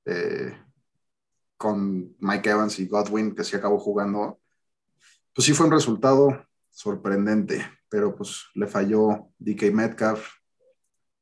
eh, 0.06 0.56
con 1.58 2.16
Mike 2.18 2.48
Evans 2.48 2.78
y 2.78 2.86
Godwin, 2.86 3.34
que 3.34 3.44
sí 3.44 3.56
acabó 3.56 3.78
jugando. 3.78 4.40
Pues 5.34 5.44
sí 5.44 5.52
fue 5.52 5.66
un 5.66 5.72
resultado 5.72 6.46
sorprendente, 6.70 7.68
pero 7.88 8.14
pues 8.14 8.46
le 8.54 8.66
falló 8.66 9.30
DK 9.38 9.72
Metcalf 9.72 10.26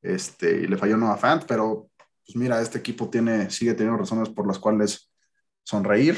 este, 0.03 0.61
y 0.61 0.67
le 0.67 0.77
falló 0.77 0.97
Noah 0.97 1.17
Fant, 1.17 1.45
pero 1.47 1.91
pues 2.25 2.37
mira, 2.37 2.61
este 2.61 2.79
equipo 2.79 3.09
tiene, 3.09 3.51
sigue 3.51 3.75
teniendo 3.75 3.99
razones 3.99 4.29
por 4.29 4.47
las 4.47 4.59
cuales 4.59 5.11
sonreír. 5.65 6.17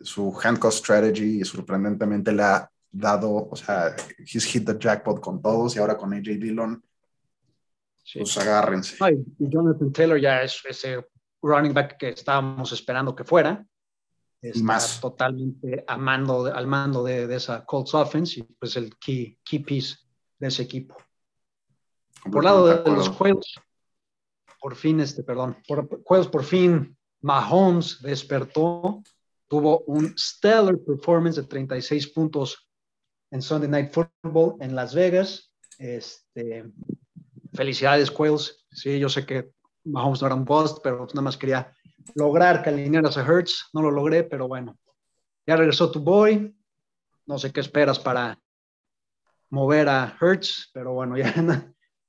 Su 0.00 0.36
handcuff 0.42 0.74
strategy 0.74 1.44
sorprendentemente 1.44 2.32
le 2.32 2.42
ha 2.42 2.71
dado, 2.92 3.48
o 3.50 3.56
sea, 3.56 3.96
he's 4.18 4.44
hit 4.44 4.66
the 4.66 4.78
jackpot 4.78 5.20
con 5.20 5.40
todos 5.40 5.74
y 5.74 5.78
ahora 5.78 5.96
con 5.96 6.12
AJ 6.12 6.38
Dillon, 6.38 6.84
pues 8.14 8.36
agárrense. 8.36 8.96
y 9.38 9.48
Jonathan 9.48 9.92
Taylor 9.92 10.20
ya 10.20 10.42
es 10.42 10.60
ese 10.68 11.06
running 11.40 11.72
back 11.72 11.96
que 11.96 12.10
estábamos 12.10 12.70
esperando 12.72 13.16
que 13.16 13.24
fuera. 13.24 13.64
Está 14.40 14.64
más. 14.64 15.00
totalmente 15.00 15.84
amando, 15.86 16.52
al 16.52 16.66
mando 16.66 17.04
de, 17.04 17.32
esa 17.34 17.64
Colts 17.64 17.94
offense 17.94 18.40
y 18.40 18.42
pues 18.42 18.76
el 18.76 18.96
key, 18.98 19.38
key 19.44 19.60
piece 19.60 19.96
de 20.38 20.48
ese 20.48 20.64
equipo. 20.64 20.96
Por 22.30 22.44
lado 22.44 22.66
de, 22.66 22.90
los 22.90 23.08
juegos, 23.08 23.60
por 24.60 24.74
fin, 24.74 25.00
este, 25.00 25.22
perdón, 25.22 25.56
por 25.66 26.02
juegos 26.02 26.28
por 26.28 26.44
fin, 26.44 26.96
Mahomes 27.20 28.02
despertó, 28.02 29.02
tuvo 29.46 29.80
un 29.86 30.12
stellar 30.18 30.76
performance 30.78 31.36
de 31.36 31.44
36 31.44 32.08
puntos 32.08 32.68
en 33.32 33.42
Sunday 33.42 33.68
Night 33.68 33.90
Football 33.90 34.56
en 34.60 34.76
Las 34.76 34.94
Vegas. 34.94 35.52
Este, 35.78 36.70
felicidades, 37.54 38.10
Quails. 38.10 38.66
Sí, 38.70 38.98
yo 38.98 39.08
sé 39.08 39.26
que 39.26 39.52
Mahomes 39.84 40.20
no 40.20 40.26
era 40.26 40.36
un 40.36 40.44
bust, 40.44 40.78
pero 40.82 41.06
nada 41.08 41.22
más 41.22 41.36
quería 41.36 41.74
lograr 42.14 42.62
que 42.62 42.70
a 42.70 43.26
Hertz. 43.26 43.70
No 43.72 43.82
lo 43.82 43.90
logré, 43.90 44.22
pero 44.22 44.48
bueno. 44.48 44.78
Ya 45.46 45.56
regresó 45.56 45.90
tu 45.90 46.00
boy. 46.00 46.54
No 47.26 47.38
sé 47.38 47.52
qué 47.52 47.60
esperas 47.60 47.98
para 47.98 48.38
mover 49.48 49.88
a 49.88 50.16
Hertz, 50.20 50.70
pero 50.72 50.92
bueno, 50.92 51.16
ya. 51.16 51.34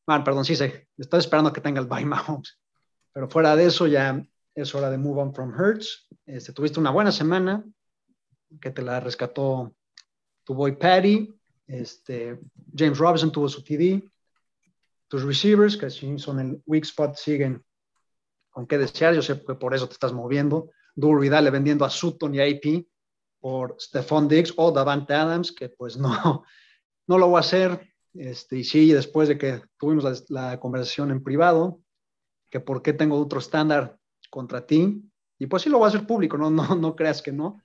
Man, 0.06 0.24
perdón, 0.26 0.44
sí 0.44 0.58
sé. 0.58 0.90
Estoy 0.98 1.20
esperando 1.20 1.54
que 1.54 1.62
tenga 1.62 1.80
el 1.80 1.88
bye 1.88 2.06
Mahomes. 2.06 2.60
Pero 3.14 3.30
fuera 3.30 3.56
de 3.56 3.66
eso, 3.66 3.88
ya 3.88 4.22
es 4.56 4.76
hora 4.76 4.90
de 4.90 4.98
move 4.98 5.22
on 5.22 5.34
from 5.34 5.54
Hertz. 5.58 6.10
Este, 6.26 6.52
tuviste 6.52 6.82
una 6.82 6.92
buena 6.92 7.14
semana 7.14 7.64
que 8.60 8.72
te 8.72 8.82
la 8.82 9.00
rescató 9.00 9.74
tu 10.44 10.54
boy 10.54 10.76
Patty, 10.76 11.34
Este, 11.66 12.40
James 12.76 12.98
Robinson 12.98 13.32
tuvo 13.32 13.48
su 13.48 13.64
TD. 13.64 14.04
Tus 15.08 15.24
receivers, 15.24 15.78
que 15.78 15.90
son 15.90 16.40
el 16.40 16.62
weak 16.66 16.84
spot, 16.84 17.16
siguen 17.16 17.64
con 18.50 18.68
qué 18.68 18.78
desear. 18.78 19.16
Yo 19.16 19.22
sé 19.22 19.42
que 19.42 19.56
por 19.56 19.74
eso 19.74 19.88
te 19.88 19.94
estás 19.94 20.14
moviendo. 20.14 20.72
Duro 20.96 21.20
Vidal 21.20 21.50
vendiendo 21.52 21.86
a 21.86 21.90
Sutton 21.90 22.36
y 22.36 22.42
AP 22.42 22.86
por 23.40 23.76
Stephon 23.80 24.28
Diggs 24.28 24.54
o 24.58 24.72
Davante 24.72 25.14
Adams, 25.14 25.52
que 25.52 25.70
pues 25.70 25.98
no, 25.98 26.44
no 27.08 27.18
lo 27.18 27.28
voy 27.28 27.38
a 27.38 27.40
hacer. 27.42 27.94
Este, 28.14 28.58
y 28.58 28.64
sí, 28.64 28.92
después 28.92 29.28
de 29.28 29.38
que 29.38 29.62
tuvimos 29.78 30.30
la, 30.30 30.60
conversación 30.60 31.12
en 31.12 31.24
privado, 31.24 31.82
que 32.50 32.60
por 32.60 32.82
qué 32.82 32.94
tengo 32.94 33.20
otro 33.20 33.40
estándar 33.40 33.98
contra 34.30 34.66
ti, 34.66 35.04
y 35.40 35.48
pues 35.48 35.64
sí 35.64 35.70
lo 35.70 35.80
voy 35.80 35.86
a 35.86 35.90
hacer 35.90 36.06
público, 36.06 36.38
no, 36.38 36.50
no, 36.52 36.76
no 36.76 36.96
creas 36.96 37.22
que 37.22 37.32
no. 37.32 37.62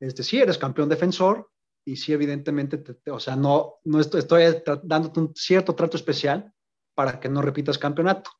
Este, 0.00 0.22
sí 0.24 0.38
eres 0.38 0.58
campeón 0.58 0.88
defensor 0.88 1.51
y 1.84 1.96
sí 1.96 2.12
evidentemente, 2.12 2.82
o 3.10 3.20
sea, 3.20 3.36
no, 3.36 3.80
no 3.84 4.00
estoy, 4.00 4.20
estoy 4.20 4.62
dándote 4.82 5.20
un 5.20 5.32
cierto 5.34 5.74
trato 5.74 5.96
especial 5.96 6.52
para 6.94 7.18
que 7.18 7.28
no 7.28 7.42
repitas 7.42 7.78
campeonato. 7.78 8.30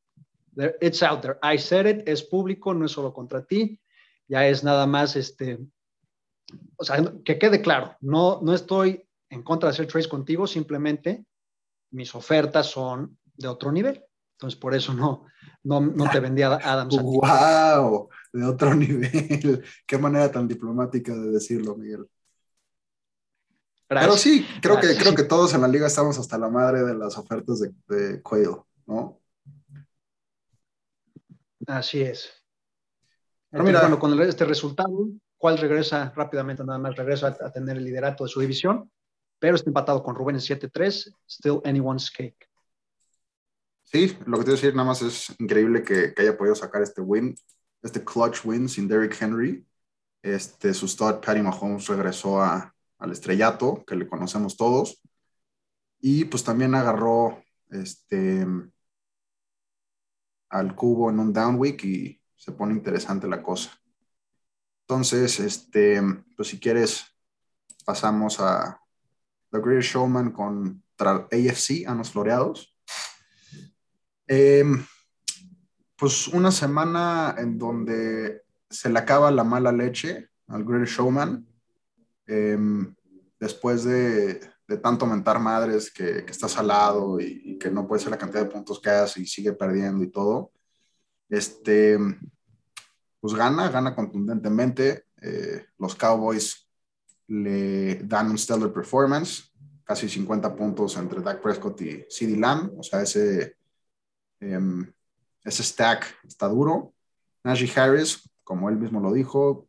It's 0.81 1.03
out 1.03 1.23
there. 1.23 1.39
I 1.43 1.59
said 1.59 1.87
it, 1.87 2.09
es 2.09 2.23
público, 2.23 2.75
no 2.75 2.85
es 2.85 2.93
solo 2.93 3.13
contra 3.13 3.45
ti, 3.45 3.81
ya 4.29 4.47
es 4.47 4.63
nada 4.63 4.87
más 4.87 5.17
este, 5.17 5.59
o 6.77 6.85
sea, 6.85 7.03
que 7.25 7.39
quede 7.39 7.63
claro, 7.63 7.97
no, 8.01 8.41
no 8.43 8.55
estoy 8.55 9.07
en 9.31 9.43
contra 9.43 9.69
de 9.69 9.75
hacer 9.75 9.87
trades 9.87 10.09
contigo, 10.09 10.47
simplemente 10.47 11.25
mis 11.91 12.15
ofertas 12.15 12.67
son 12.67 13.19
de 13.35 13.49
otro 13.49 13.73
nivel. 13.73 14.05
Entonces, 14.37 14.59
por 14.59 14.75
eso 14.75 14.93
no, 14.93 15.27
no, 15.63 15.81
no 15.81 16.11
te 16.11 16.21
vendía 16.21 16.49
Adams. 16.63 16.97
¡Wow! 17.01 18.09
De 18.33 18.45
otro 18.45 18.75
nivel. 18.75 19.65
Qué 19.87 19.99
manera 19.99 20.31
tan 20.31 20.49
diplomática 20.49 21.15
de 21.15 21.31
decirlo, 21.31 21.77
Miguel. 21.77 22.07
Pero 24.01 24.17
sí, 24.17 24.47
creo 24.61 24.81
que, 24.81 24.97
creo 24.97 25.15
que 25.15 25.25
todos 25.25 25.55
en 25.55 25.61
la 25.61 25.69
liga 25.69 25.87
estamos 25.87 26.19
hasta 26.19 26.39
la 26.39 26.49
madre 26.49 26.83
de 26.83 26.95
las 26.95 27.19
ofertas 27.19 27.61
de, 27.61 27.73
de 27.89 28.23
¿no? 28.87 29.21
Así 31.67 32.03
es. 32.03 32.31
Pero 33.51 33.65
mira, 33.65 33.81
bueno, 33.83 33.99
con 33.99 34.21
este 34.23 34.45
resultado, 34.45 35.09
cuál 35.37 35.59
regresa 35.59 36.13
rápidamente, 36.17 36.65
nada 36.65 36.79
más 36.79 36.97
regresa 36.97 37.37
a, 37.39 37.53
tener 37.53 37.77
el 37.77 37.85
liderato 37.85 38.25
de 38.25 38.31
su 38.31 38.41
división, 38.41 38.91
pero 39.39 39.57
está 39.57 39.69
empatado 39.69 40.03
con 40.03 40.15
Rubén 40.15 40.37
en 40.37 40.41
7-3, 40.41 41.15
still 41.29 41.61
anyone's 41.65 42.11
cake. 42.11 42.49
Sí, 43.83 44.17
lo 44.25 44.39
que 44.39 44.45
te 44.45 44.51
voy 44.51 44.59
a 44.59 44.61
decir 44.61 44.75
nada 44.75 44.89
más 44.89 45.03
es 45.03 45.35
increíble 45.39 45.83
que, 45.83 46.15
haya 46.17 46.37
podido 46.37 46.55
sacar 46.55 46.81
este 46.83 47.03
win, 47.03 47.35
este 47.83 48.03
clutch 48.03 48.45
win 48.45 48.69
sin 48.69 48.89
Derrick 48.89 49.21
Henry. 49.21 49.67
Este, 50.23 50.73
su 50.73 50.87
stud 50.87 51.21
Patty 51.21 51.43
Mahomes 51.43 51.89
regresó 51.89 52.41
a, 52.41 52.72
al 53.03 53.11
estrellato, 53.11 53.85
que 53.85 53.97
le 53.97 54.09
conocemos 54.09 54.57
todos. 54.57 55.03
Y 56.01 56.25
pues 56.27 56.45
también 56.45 56.75
agarró 56.75 57.43
este, 57.71 58.47
al 60.49 60.75
cubo 60.77 61.11
en 61.11 61.19
un 61.19 61.33
down 61.33 61.57
week 61.57 61.85
y 61.85 62.21
se 62.37 62.53
pone 62.53 62.75
interesante 62.75 63.27
la 63.27 63.43
cosa. 63.43 63.73
Entonces, 64.87 65.41
este, 65.41 66.01
pues 66.37 66.49
si 66.49 66.61
quieres, 66.61 67.05
pasamos 67.85 68.39
a 68.39 68.81
The 69.51 69.59
Great 69.59 69.83
Showman 69.83 70.31
contra 70.31 71.29
AFC, 71.31 71.87
a 71.87 71.95
los 71.95 72.13
floreados. 72.13 72.77
Em, 74.29 74.87
pues 75.97 76.29
una 76.29 76.53
semana 76.53 77.35
en 77.37 77.59
donde 77.59 78.43
se 78.71 78.91
le 78.91 78.99
acaba 78.99 79.31
la 79.33 79.45
mala 79.45 79.73
leche 79.73 80.29
al 80.47 80.65
Great 80.65 80.87
Showman. 80.87 81.52
Em, 82.33 82.95
después 83.39 83.85
de, 83.85 84.41
tanto 84.83 85.05
mentar 85.05 85.39
madres 85.39 85.93
que, 85.93 86.25
que 86.25 86.31
está 86.31 86.49
salado 86.49 87.21
y, 87.21 87.43
y, 87.45 87.59
que 87.59 87.71
no 87.71 87.87
puede 87.87 88.01
ser 88.01 88.11
la 88.11 88.17
cantidad 88.17 88.43
de 88.43 88.51
puntos 88.51 88.81
que 88.81 88.89
hace 88.89 89.21
y 89.21 89.27
sigue 89.27 89.53
perdiendo 89.53 90.03
y 90.03 90.11
todo. 90.11 90.51
Este, 91.29 91.99
pues 93.21 93.35
gana, 93.35 93.69
gana 93.69 93.95
contundentemente. 93.95 95.05
Eh, 95.21 95.67
los 95.79 95.95
Cowboys 95.95 96.67
le 97.27 97.97
dan 97.97 98.31
un 98.31 98.39
stellar 98.39 98.73
performance, 98.73 99.53
casi 99.85 100.09
50 100.09 100.57
puntos 100.57 100.97
entre 100.97 101.21
Dak 101.21 101.43
Prescott 101.43 101.81
y 101.83 102.07
CeeDee 102.09 102.39
Lamb, 102.39 102.73
o 102.79 102.83
sea, 102.83 103.03
ese, 103.03 103.57
em, 104.41 104.91
ese 105.45 105.63
stack 105.63 106.07
está 106.27 106.49
duro. 106.49 106.95
Najee 107.45 107.71
Harris, 107.79 108.31
como 108.43 108.71
él 108.71 108.77
mismo 108.77 109.01
lo 109.01 109.13
dijo, 109.13 109.69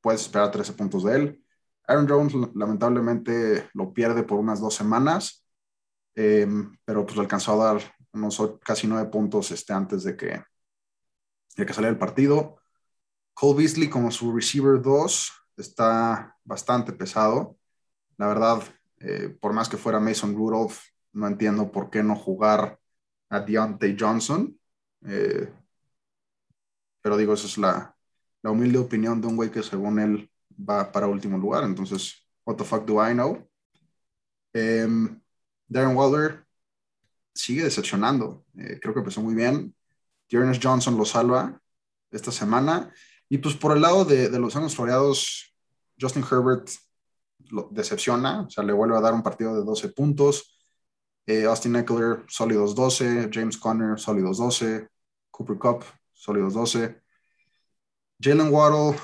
puedes 0.00 0.22
esperar 0.22 0.52
13 0.52 0.74
puntos 0.74 1.02
de 1.04 1.16
él. 1.16 1.44
Aaron 1.88 2.06
Jones 2.06 2.34
lamentablemente 2.54 3.70
lo 3.72 3.92
pierde 3.92 4.22
por 4.22 4.38
unas 4.38 4.60
dos 4.60 4.74
semanas, 4.74 5.44
em, 6.14 6.76
pero 6.84 7.06
pues 7.06 7.18
alcanzó 7.18 7.60
a 7.60 7.72
dar 7.72 7.96
casi 8.62 8.86
nueve 8.86 9.08
puntos 9.10 9.50
este, 9.50 9.72
antes 9.72 10.04
de 10.04 10.16
que, 10.16 10.42
que 11.56 11.72
saliera 11.72 11.92
el 11.92 11.98
partido. 11.98 12.58
Cole 13.32 13.58
Beasley 13.58 13.88
como 13.88 14.10
su 14.10 14.34
receiver 14.34 14.82
2 14.82 15.32
está 15.56 16.36
bastante 16.44 16.92
pesado. 16.92 17.56
La 18.18 18.26
verdad, 18.26 18.62
eh, 18.98 19.34
por 19.40 19.52
más 19.52 19.68
que 19.68 19.76
fuera 19.76 20.00
Mason 20.00 20.34
Rudolph, 20.34 20.78
no 21.12 21.26
entiendo 21.26 21.72
por 21.72 21.88
qué 21.88 22.02
no 22.02 22.16
jugar 22.16 22.78
a 23.30 23.40
Deontay 23.40 23.96
Johnson. 23.98 24.58
Eh, 25.06 25.52
pero 27.00 27.16
digo, 27.16 27.32
esa 27.32 27.46
es 27.46 27.56
la, 27.56 27.96
la 28.42 28.50
humilde 28.50 28.78
opinión 28.78 29.20
de 29.20 29.28
un 29.28 29.36
güey 29.36 29.50
que 29.50 29.62
según 29.62 30.00
él 30.00 30.30
va 30.58 30.90
para 30.90 31.06
último 31.06 31.38
lugar. 31.38 31.64
Entonces, 31.64 32.26
what 32.44 32.56
the 32.56 32.64
fuck 32.64 32.84
do 32.84 32.94
I 33.00 33.12
know? 33.12 33.48
Em, 34.52 35.20
Darren 35.68 35.96
Waller 35.96 36.44
sigue 37.34 37.64
decepcionando. 37.64 38.44
Eh, 38.56 38.78
creo 38.80 38.92
que 38.94 39.00
empezó 39.00 39.22
muy 39.22 39.34
bien. 39.34 39.74
Jonas 40.28 40.58
Johnson 40.62 40.96
lo 40.96 41.04
salva 41.04 41.60
esta 42.10 42.32
semana. 42.32 42.92
Y 43.28 43.38
pues 43.38 43.54
por 43.54 43.76
el 43.76 43.82
lado 43.82 44.04
de, 44.04 44.30
los 44.38 44.56
años 44.56 44.74
floreados, 44.74 45.54
Justin 46.00 46.24
Herbert 46.24 46.68
lo 47.50 47.68
decepciona, 47.70 48.42
o 48.42 48.50
sea, 48.50 48.64
le 48.64 48.72
vuelve 48.72 48.96
a 48.96 49.00
dar 49.00 49.14
un 49.14 49.22
partido 49.22 49.54
de 49.54 49.64
12 49.64 49.90
puntos. 49.90 50.58
Eh, 51.26 51.44
Austin 51.44 51.76
Eckler, 51.76 52.24
sólidos 52.26 52.74
12. 52.74 53.30
James 53.32 53.58
Conner, 53.58 53.98
sólidos 53.98 54.38
12. 54.38 54.88
Cooper 55.30 55.58
Cup, 55.58 55.84
sólidos 56.12 56.54
12. 56.54 57.02
Jalen 58.20 58.52
Waddle, 58.52 58.98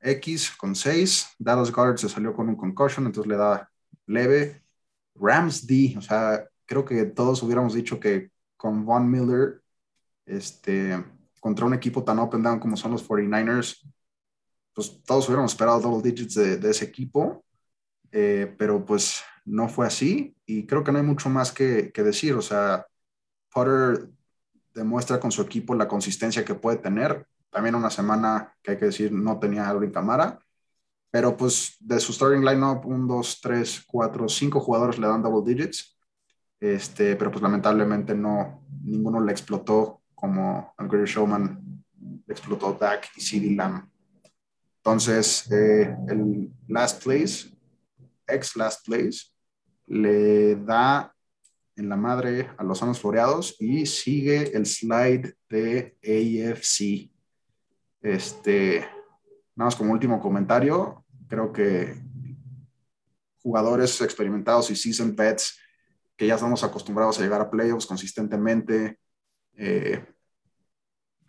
X 0.00 0.52
con 0.56 0.74
6. 0.74 1.36
Dallas 1.38 1.72
Guard 1.72 1.98
se 1.98 2.08
salió 2.08 2.32
con 2.34 2.48
un 2.48 2.56
concussion, 2.56 3.06
entonces 3.06 3.28
le 3.28 3.36
da 3.36 3.70
leve. 4.06 4.62
Rams 5.14 5.66
D, 5.66 5.94
o 5.98 6.00
sea, 6.00 6.48
creo 6.64 6.84
que 6.84 7.04
todos 7.06 7.42
hubiéramos 7.42 7.74
dicho 7.74 7.98
que 7.98 8.30
con 8.56 8.84
Von 8.84 9.10
Miller, 9.10 9.62
este, 10.26 11.02
contra 11.40 11.66
un 11.66 11.74
equipo 11.74 12.04
tan 12.04 12.18
open 12.18 12.42
down 12.42 12.60
como 12.60 12.76
son 12.76 12.92
los 12.92 13.06
49ers, 13.08 13.84
pues 14.74 15.02
todos 15.04 15.26
hubiéramos 15.26 15.52
esperado 15.52 15.80
double 15.80 16.08
digits 16.08 16.34
de, 16.34 16.70
ese 16.70 16.84
equipo, 16.84 17.44
eh, 18.12 18.54
pero 18.58 18.84
pues 18.84 19.22
no 19.44 19.68
fue 19.68 19.86
así 19.86 20.36
y 20.46 20.66
creo 20.66 20.84
que 20.84 20.92
no 20.92 20.98
hay 20.98 21.04
mucho 21.04 21.28
más 21.28 21.50
que, 21.52 21.90
decir. 21.94 22.34
O 22.34 22.42
sea, 22.42 22.86
Potter 23.52 24.08
demuestra 24.74 25.18
con 25.18 25.32
su 25.32 25.42
equipo 25.42 25.74
la 25.74 25.88
consistencia 25.88 26.44
que 26.44 26.54
puede 26.54 26.76
tener. 26.76 27.26
También 27.50 27.74
una 27.74 27.90
semana 27.90 28.54
que 28.62 28.72
hay 28.72 28.76
que 28.78 28.86
decir 28.86 29.12
no 29.12 29.38
tenía 29.38 29.68
Alvin 29.68 29.90
Camara, 29.90 30.38
pero 31.10 31.36
pues 31.36 31.76
de 31.80 31.98
su 32.00 32.12
starting 32.12 32.44
lineup, 32.44 32.84
un, 32.86 33.06
dos, 33.06 33.40
tres, 33.40 33.82
cuatro, 33.86 34.28
cinco 34.28 34.60
jugadores 34.60 34.98
le 34.98 35.06
dan 35.06 35.22
double 35.22 35.54
digits. 35.54 35.98
Este, 36.60 37.16
pero 37.16 37.30
pues 37.30 37.42
lamentablemente 37.42 38.14
no, 38.14 38.66
ninguno 38.82 39.20
le 39.20 39.32
explotó 39.32 40.02
como 40.14 40.74
el 40.78 40.88
Great 40.88 41.06
Showman 41.06 41.84
explotó 42.26 42.72
Dak 42.72 43.08
y 43.16 43.20
CD 43.20 43.54
Lamb. 43.54 43.88
Entonces, 44.78 45.50
eh, 45.50 45.96
el 46.08 46.50
last 46.66 47.02
place, 47.02 47.50
ex 48.26 48.56
last 48.56 48.86
place, 48.86 49.26
le 49.86 50.56
da 50.56 51.14
en 51.76 51.88
la 51.88 51.96
madre 51.96 52.50
a 52.56 52.64
los 52.64 52.82
años 52.82 53.00
floreados 53.00 53.56
y 53.60 53.86
sigue 53.86 54.56
el 54.56 54.66
slide 54.66 55.34
de 55.48 55.96
AFC. 56.02 57.10
Este, 58.00 58.80
nada 59.54 59.66
más 59.66 59.76
como 59.76 59.92
último 59.92 60.20
comentario, 60.20 61.04
creo 61.28 61.52
que 61.52 61.96
jugadores 63.42 64.00
experimentados 64.00 64.70
y 64.70 64.76
season 64.76 65.14
pets 65.14 65.58
que 66.16 66.26
ya 66.26 66.34
estamos 66.34 66.64
acostumbrados 66.64 67.18
a 67.18 67.22
llegar 67.22 67.40
a 67.40 67.50
playoffs 67.50 67.86
consistentemente, 67.86 68.98
eh, 69.56 70.04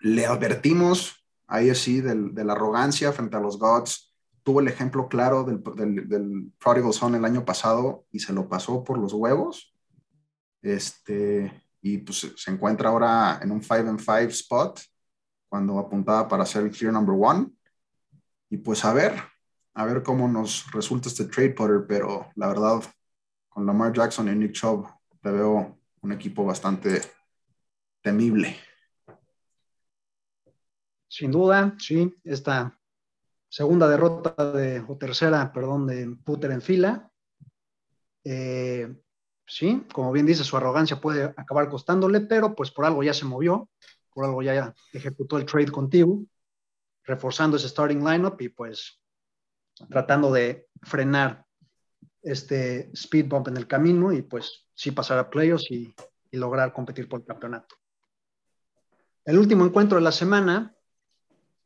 le 0.02 0.26
advertimos 0.26 1.26
ahí 1.48 1.70
así 1.70 2.02
de 2.02 2.44
la 2.44 2.54
arrogancia 2.54 3.12
frente 3.12 3.38
a 3.38 3.40
los 3.40 3.60
Gods. 3.60 4.16
Tuvo 4.44 4.62
el 4.62 4.68
ejemplo 4.68 5.08
claro 5.08 5.44
del, 5.44 5.62
del, 6.08 6.52
Prodigal 6.60 6.94
Son 6.94 7.14
el 7.16 7.26
año 7.26 7.46
pasado 7.46 8.06
y 8.12 8.20
se 8.20 8.34
lo 8.34 8.48
pasó 8.48 8.84
por 8.84 8.98
los 8.98 9.14
huevos. 9.14 9.76
Este, 10.62 11.52
y 11.82 12.00
pues 12.00 12.34
se 12.36 12.52
encuentra 12.52 12.90
ahora 12.90 13.40
en 13.42 13.52
un 13.52 13.62
5 13.62 13.76
and 13.90 14.00
5 14.00 14.30
spot 14.30 14.80
cuando 15.50 15.80
apuntaba 15.80 16.28
para 16.28 16.46
ser 16.46 16.64
el 16.64 16.72
clear 16.72 16.94
number 16.94 17.16
one. 17.20 17.50
Y 18.50 18.58
pues 18.58 18.86
a 18.86 18.94
ver, 18.94 19.16
a 19.74 19.86
ver 19.86 20.04
cómo 20.04 20.28
nos 20.28 20.72
resulta 20.72 21.10
este 21.10 21.26
trade 21.26 21.52
Potter, 21.52 21.86
pero 21.88 22.32
la 22.36 22.48
verdad 22.48 22.82
con 23.50 23.66
Lamar 23.66 23.92
Jackson 23.92 24.30
y 24.30 24.36
Nick 24.36 24.54
Chubb, 24.54 24.88
le 25.24 25.32
veo 25.32 25.80
un 26.02 26.12
equipo 26.12 26.46
bastante 26.46 27.02
temible. 28.02 28.56
Sin 31.08 31.32
duda, 31.32 31.76
sí, 31.80 32.16
esta 32.24 32.80
segunda 33.50 33.90
derrota 33.90 34.52
de, 34.52 34.80
o 34.88 34.96
tercera, 34.98 35.52
perdón, 35.52 35.88
de 35.88 36.16
Puter 36.24 36.52
en 36.52 36.62
fila. 36.62 37.12
Eh, 38.24 38.96
sí, 39.46 39.86
como 39.92 40.12
bien 40.12 40.28
dice, 40.28 40.44
su 40.44 40.56
arrogancia 40.56 41.02
puede 41.02 41.24
acabar 41.36 41.68
costándole, 41.68 42.22
pero 42.22 42.56
pues 42.56 42.70
por 42.72 42.86
algo 42.86 43.02
ya 43.02 43.14
se 43.14 43.26
movió, 43.26 43.68
por 44.20 44.26
algo 44.26 44.44
ya 44.44 44.76
ejecutó 44.92 45.38
el 45.38 45.46
trade 45.46 45.72
contigo, 45.72 46.22
reforzando 47.06 47.56
ese 47.56 47.70
starting 47.70 48.04
lineup 48.06 48.42
y 48.42 48.50
pues 48.50 49.00
tratando 49.90 50.30
de 50.30 50.68
frenar 50.82 51.46
este 52.22 52.92
speed 52.92 53.30
bump 53.30 53.48
en 53.48 53.56
el 53.56 53.66
camino 53.66 54.12
y 54.12 54.22
pues 54.22 54.68
sí 54.74 54.92
pasar 54.92 55.20
a 55.20 55.30
playoffs 55.30 55.72
y, 55.72 55.96
y 56.32 56.38
lograr 56.38 56.74
competir 56.74 57.08
por 57.08 57.22
el 57.22 57.26
campeonato. 57.26 57.78
El 59.24 59.40
último 59.40 59.64
encuentro 59.64 59.98
de 59.98 60.04
la 60.04 60.12
semana 60.12 60.76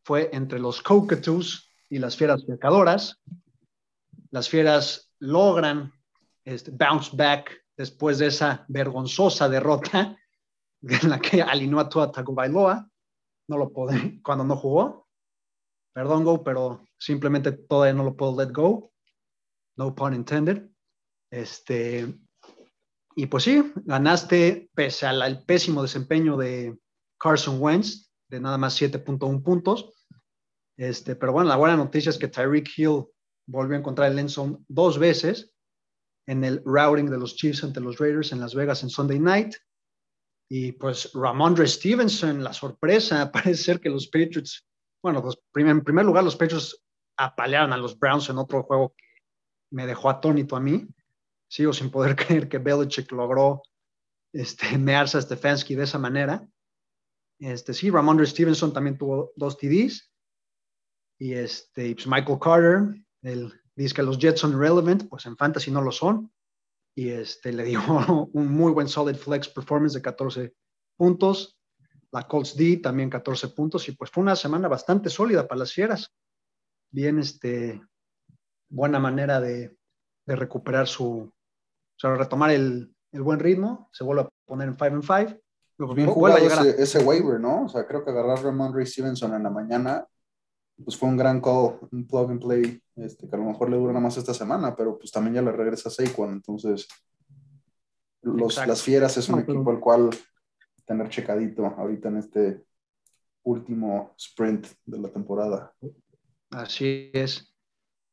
fue 0.04 0.30
entre 0.32 0.60
los 0.60 0.80
Cockatoos 0.84 1.72
y 1.90 1.98
las 1.98 2.16
Fieras 2.16 2.44
Pecadoras. 2.44 3.20
Las 4.30 4.48
Fieras 4.48 5.12
logran 5.18 5.92
este, 6.46 6.70
bounce 6.70 7.18
back 7.18 7.66
después 7.76 8.20
de 8.20 8.28
esa 8.28 8.64
vergonzosa 8.68 9.50
derrota 9.50 10.16
en 10.84 11.10
la 11.10 11.20
que 11.20 11.42
alineó 11.42 11.80
a 11.80 11.90
Tua 11.90 12.12
Tagovailoa. 12.12 12.90
No 13.50 13.58
lo 13.58 13.72
puedo, 13.72 13.92
cuando 14.24 14.44
no 14.44 14.56
jugó. 14.56 15.08
Perdón, 15.94 16.24
Go, 16.24 16.44
pero 16.44 16.86
simplemente 16.98 17.52
todavía 17.52 17.94
no 17.94 18.04
lo 18.04 18.16
puedo 18.16 18.36
let 18.40 18.52
go. 18.52 18.92
No 19.78 19.94
pun 19.94 20.14
intended. 20.14 20.70
Este, 21.32 22.16
y 23.16 23.26
pues 23.28 23.44
sí, 23.44 23.72
ganaste 23.86 24.70
pese 24.74 25.06
al 25.06 25.44
pésimo 25.46 25.82
desempeño 25.82 26.38
de 26.38 26.78
Carson 27.20 27.62
Wentz, 27.62 28.12
de 28.30 28.40
nada 28.40 28.58
más 28.58 28.80
7.1 28.80 29.44
puntos. 29.44 29.94
Este, 30.78 31.16
pero 31.16 31.32
bueno, 31.32 31.50
la 31.50 31.56
buena 31.56 31.78
noticia 31.78 32.10
es 32.10 32.18
que 32.18 32.28
Tyreek 32.28 32.70
Hill 32.78 33.06
volvió 33.48 33.76
a 33.76 33.80
encontrar 33.80 34.12
el 34.12 34.20
endzone 34.20 34.58
dos 34.68 34.98
veces 34.98 35.54
en 36.28 36.44
el 36.44 36.62
routing 36.66 37.10
de 37.10 37.18
los 37.18 37.36
Chiefs 37.36 37.64
ante 37.64 37.80
los 37.80 37.98
Raiders 37.98 38.32
en 38.32 38.40
Las 38.40 38.56
Vegas 38.56 38.84
en 38.84 38.90
Sunday 38.90 39.20
Night. 39.20 39.56
Y 40.50 40.74
pues 40.74 41.12
Ramondre 41.14 41.68
Stevenson, 41.68 42.44
la 42.44 42.54
sorpresa, 42.54 43.32
parece 43.32 43.64
ser 43.64 43.80
que 43.80 43.90
los 43.90 44.08
Patriots, 44.08 44.66
bueno, 45.02 45.24
en 45.56 45.84
primer 45.84 46.06
lugar 46.06 46.24
los 46.24 46.36
Patriots 46.36 46.84
apalearon 47.18 47.74
a 47.74 47.78
los 47.78 47.98
Browns 47.98 48.30
en 48.30 48.38
otro 48.38 48.64
juego 48.64 48.94
que 48.98 49.06
me 49.72 49.86
dejó 49.86 50.10
atónito 50.10 50.56
a 50.56 50.60
mí. 50.60 50.88
Sigo 51.50 51.74
sin 51.74 51.92
poder 51.92 52.16
creer 52.16 52.50
que 52.50 52.58
Belichick 52.58 53.12
logró 53.12 53.62
este, 54.34 54.78
mearse 54.78 55.18
a 55.18 55.22
Stefanski 55.22 55.76
de 55.76 55.84
esa 55.84 56.00
manera. 56.00 56.48
Este, 57.40 57.74
sí, 57.74 57.90
Ramondre 57.90 58.26
Stevenson 58.26 58.74
también 58.74 58.98
tuvo 58.98 59.32
dos 59.36 59.58
TDs. 59.58 60.10
Y 61.20 61.34
este, 61.34 61.94
pues 61.94 62.08
Michael 62.08 62.40
Carter, 62.40 63.06
él 63.22 63.54
dice 63.76 63.96
que 63.96 64.04
los 64.04 64.18
Jets 64.18 64.42
son 64.42 64.54
irrelevant, 64.54 65.08
pues 65.10 65.26
en 65.26 65.38
fantasy 65.38 65.72
no 65.72 65.82
lo 65.82 65.92
son. 65.92 66.32
Y 66.96 67.10
este, 67.10 67.52
le 67.52 67.64
dio 67.64 67.80
un 68.34 68.52
muy 68.52 68.72
buen 68.72 68.88
solid 68.88 69.16
flex 69.16 69.50
performance 69.50 69.94
de 69.94 70.02
14 70.02 70.54
puntos. 70.98 71.60
La 72.12 72.28
Colts 72.28 72.56
D 72.56 72.78
también 72.78 73.10
14 73.10 73.50
puntos. 73.50 73.88
Y 73.90 73.94
pues 73.94 74.12
fue 74.12 74.22
una 74.22 74.36
semana 74.36 74.68
bastante 74.68 75.10
sólida 75.10 75.48
para 75.48 75.60
las 75.60 75.74
fieras. 75.74 76.14
Bien, 76.92 77.18
este, 77.18 77.82
buena 78.70 79.00
manera 79.00 79.42
de, 79.42 79.76
de 80.26 80.36
recuperar 80.36 80.88
su, 80.88 81.08
o 81.08 81.34
sea, 81.98 82.16
retomar 82.16 82.52
el, 82.52 82.96
el, 83.12 83.22
buen 83.22 83.40
ritmo. 83.40 83.90
Se 83.92 84.04
vuelve 84.04 84.24
a 84.24 84.30
poner 84.46 84.68
en 84.68 84.76
5 84.76 84.86
en 84.86 85.02
5 85.02 85.40
pues 85.78 85.96
bien 85.96 86.08
jugado 86.08 86.38
ese, 86.38 86.82
ese, 86.82 87.00
waiver, 87.04 87.40
¿no? 87.40 87.66
O 87.66 87.70
sea, 87.70 87.86
creo 87.88 88.06
que 88.06 88.12
agarrar 88.12 88.38
a 88.38 88.42
Ramondre 88.42 88.86
Stevenson 88.86 89.34
en 89.34 89.44
la 89.44 89.50
mañana, 89.50 90.08
pues 90.84 90.98
fue 90.98 91.10
un 91.10 91.18
gran 91.18 91.42
call, 91.42 91.78
un 91.92 92.08
plug 92.08 92.32
and 92.32 92.42
play, 92.42 92.82
este, 92.96 93.28
que 93.28 93.36
a 93.36 93.40
lo 93.40 93.46
mejor 93.46 93.70
le 93.70 93.78
dura 93.78 93.94
nada 93.94 94.04
más 94.04 94.18
esta 94.18 94.34
semana, 94.34 94.76
pero 94.76 94.98
pues 94.98 95.12
también 95.12 95.36
ya 95.36 95.42
le 95.42 95.52
regresa 95.52 95.90
a 95.90 95.92
Saquon, 95.92 96.32
entonces 96.32 96.88
los, 98.22 98.56
las 98.66 98.82
Fieras 98.82 99.18
es 99.18 99.30
un 99.30 99.40
equipo 99.40 99.70
al 99.70 99.80
cual 99.80 100.10
tener 100.86 101.10
checadito 101.10 101.66
ahorita 101.66 102.10
en 102.10 102.18
este 102.18 102.66
último 103.44 104.14
sprint 104.18 104.68
de 104.86 105.00
la 105.00 105.10
temporada. 105.10 105.74
Así 106.52 107.12
es. 107.14 107.54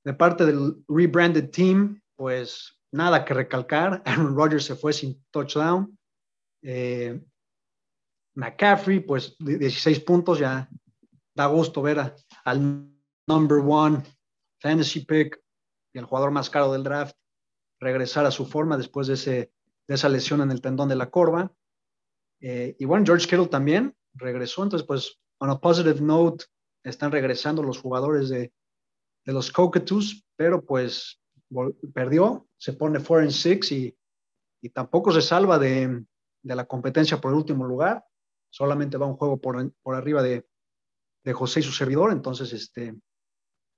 De 0.05 0.15
parte 0.15 0.47
del 0.47 0.83
rebranded 0.89 1.51
team, 1.51 2.01
pues 2.17 2.77
nada 2.91 3.25
que 3.25 3.35
recalcar. 3.35 4.03
Aaron 4.07 4.35
Rodgers 4.37 4.65
se 4.65 4.75
fue 4.75 4.93
sin 4.93 5.23
touchdown. 5.31 5.97
Eh, 6.63 7.21
McCaffrey, 8.35 9.01
pues 9.01 9.37
16 9.39 10.01
puntos, 10.01 10.39
ya 10.39 10.69
da 11.35 11.47
gusto 11.47 11.83
ver 11.83 12.15
al 12.45 12.91
number 13.27 13.59
one 13.59 14.03
fantasy 14.61 15.05
pick 15.05 15.41
y 15.93 15.99
el 15.99 16.05
jugador 16.05 16.31
más 16.31 16.51
caro 16.51 16.73
del 16.73 16.85
draft 16.85 17.17
regresar 17.81 18.27
a 18.27 18.31
su 18.31 18.47
forma 18.47 18.77
después 18.77 19.07
de, 19.07 19.15
ese, 19.15 19.53
de 19.89 19.95
esa 19.95 20.09
lesión 20.09 20.41
en 20.41 20.51
el 20.51 20.61
tendón 20.61 20.89
de 20.89 20.97
la 20.97 21.11
corva. 21.11 21.53
Eh, 22.41 22.77
y 22.79 22.85
bueno, 22.85 23.07
George 23.07 23.27
Kittle 23.27 23.49
también 23.49 23.97
regresó, 24.15 24.63
entonces 24.63 24.87
pues 24.87 25.19
on 25.39 25.51
a 25.51 25.59
positive 25.59 26.01
note 26.01 26.45
están 26.85 27.13
regresando 27.13 27.63
los 27.63 27.81
jugadores 27.81 28.29
de, 28.29 28.53
de 29.25 29.33
los 29.33 29.51
Cockatoos, 29.51 30.27
pero 30.37 30.65
pues 30.65 31.21
perdió, 31.95 32.47
se 32.57 32.73
pone 32.75 32.99
4 32.99 33.25
and 33.25 33.31
6 33.31 33.73
y, 33.73 33.97
y 34.63 34.69
tampoco 34.71 35.13
se 35.13 35.23
salva 35.23 35.59
de, 35.59 36.05
de 36.43 36.55
la 36.55 36.67
competencia 36.67 37.21
por 37.21 37.33
el 37.33 37.39
último 37.39 37.65
lugar 37.65 38.05
solamente 38.51 38.99
va 38.99 39.07
un 39.07 39.17
juego 39.17 39.41
por, 39.41 39.73
por 39.83 39.95
arriba 39.95 40.23
de, 40.23 40.47
de, 41.25 41.33
José 41.33 41.61
y 41.61 41.63
su 41.63 41.73
servidor, 41.73 42.13
entonces, 42.13 42.53
este, 42.53 42.95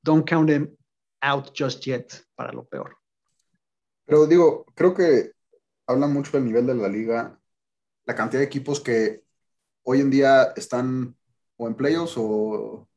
don't 0.03 0.28
count 0.28 0.51
him 0.51 0.76
out 1.20 1.53
just 1.57 1.84
yet 1.84 2.12
para 2.34 2.53
lo 2.53 2.64
peor. 2.64 2.97
Pero 4.05 4.26
digo, 4.26 4.66
creo 4.74 4.95
que 4.95 5.32
habla 5.86 6.07
mucho 6.07 6.32
del 6.32 6.45
nivel 6.45 6.66
de 6.66 6.74
la 6.74 6.88
liga, 6.88 7.38
la 8.05 8.14
cantidad 8.14 8.40
de 8.40 8.47
equipos 8.47 8.80
que 8.80 9.24
hoy 9.84 10.01
en 10.01 10.11
día 10.11 10.53
están 10.57 11.16
o 11.57 11.68
en 11.68 11.74
playoffs 11.74 12.14
o, 12.16 12.88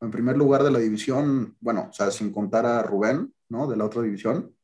en 0.00 0.10
primer 0.10 0.36
lugar 0.36 0.62
de 0.62 0.70
la 0.70 0.78
división, 0.78 1.56
bueno, 1.60 1.88
o 1.90 1.92
sea, 1.92 2.10
sin 2.10 2.32
contar 2.32 2.64
a 2.64 2.82
Rubén, 2.82 3.34
¿no? 3.48 3.66
De 3.66 3.76
la 3.76 3.84
otra 3.84 4.02
división. 4.02 4.54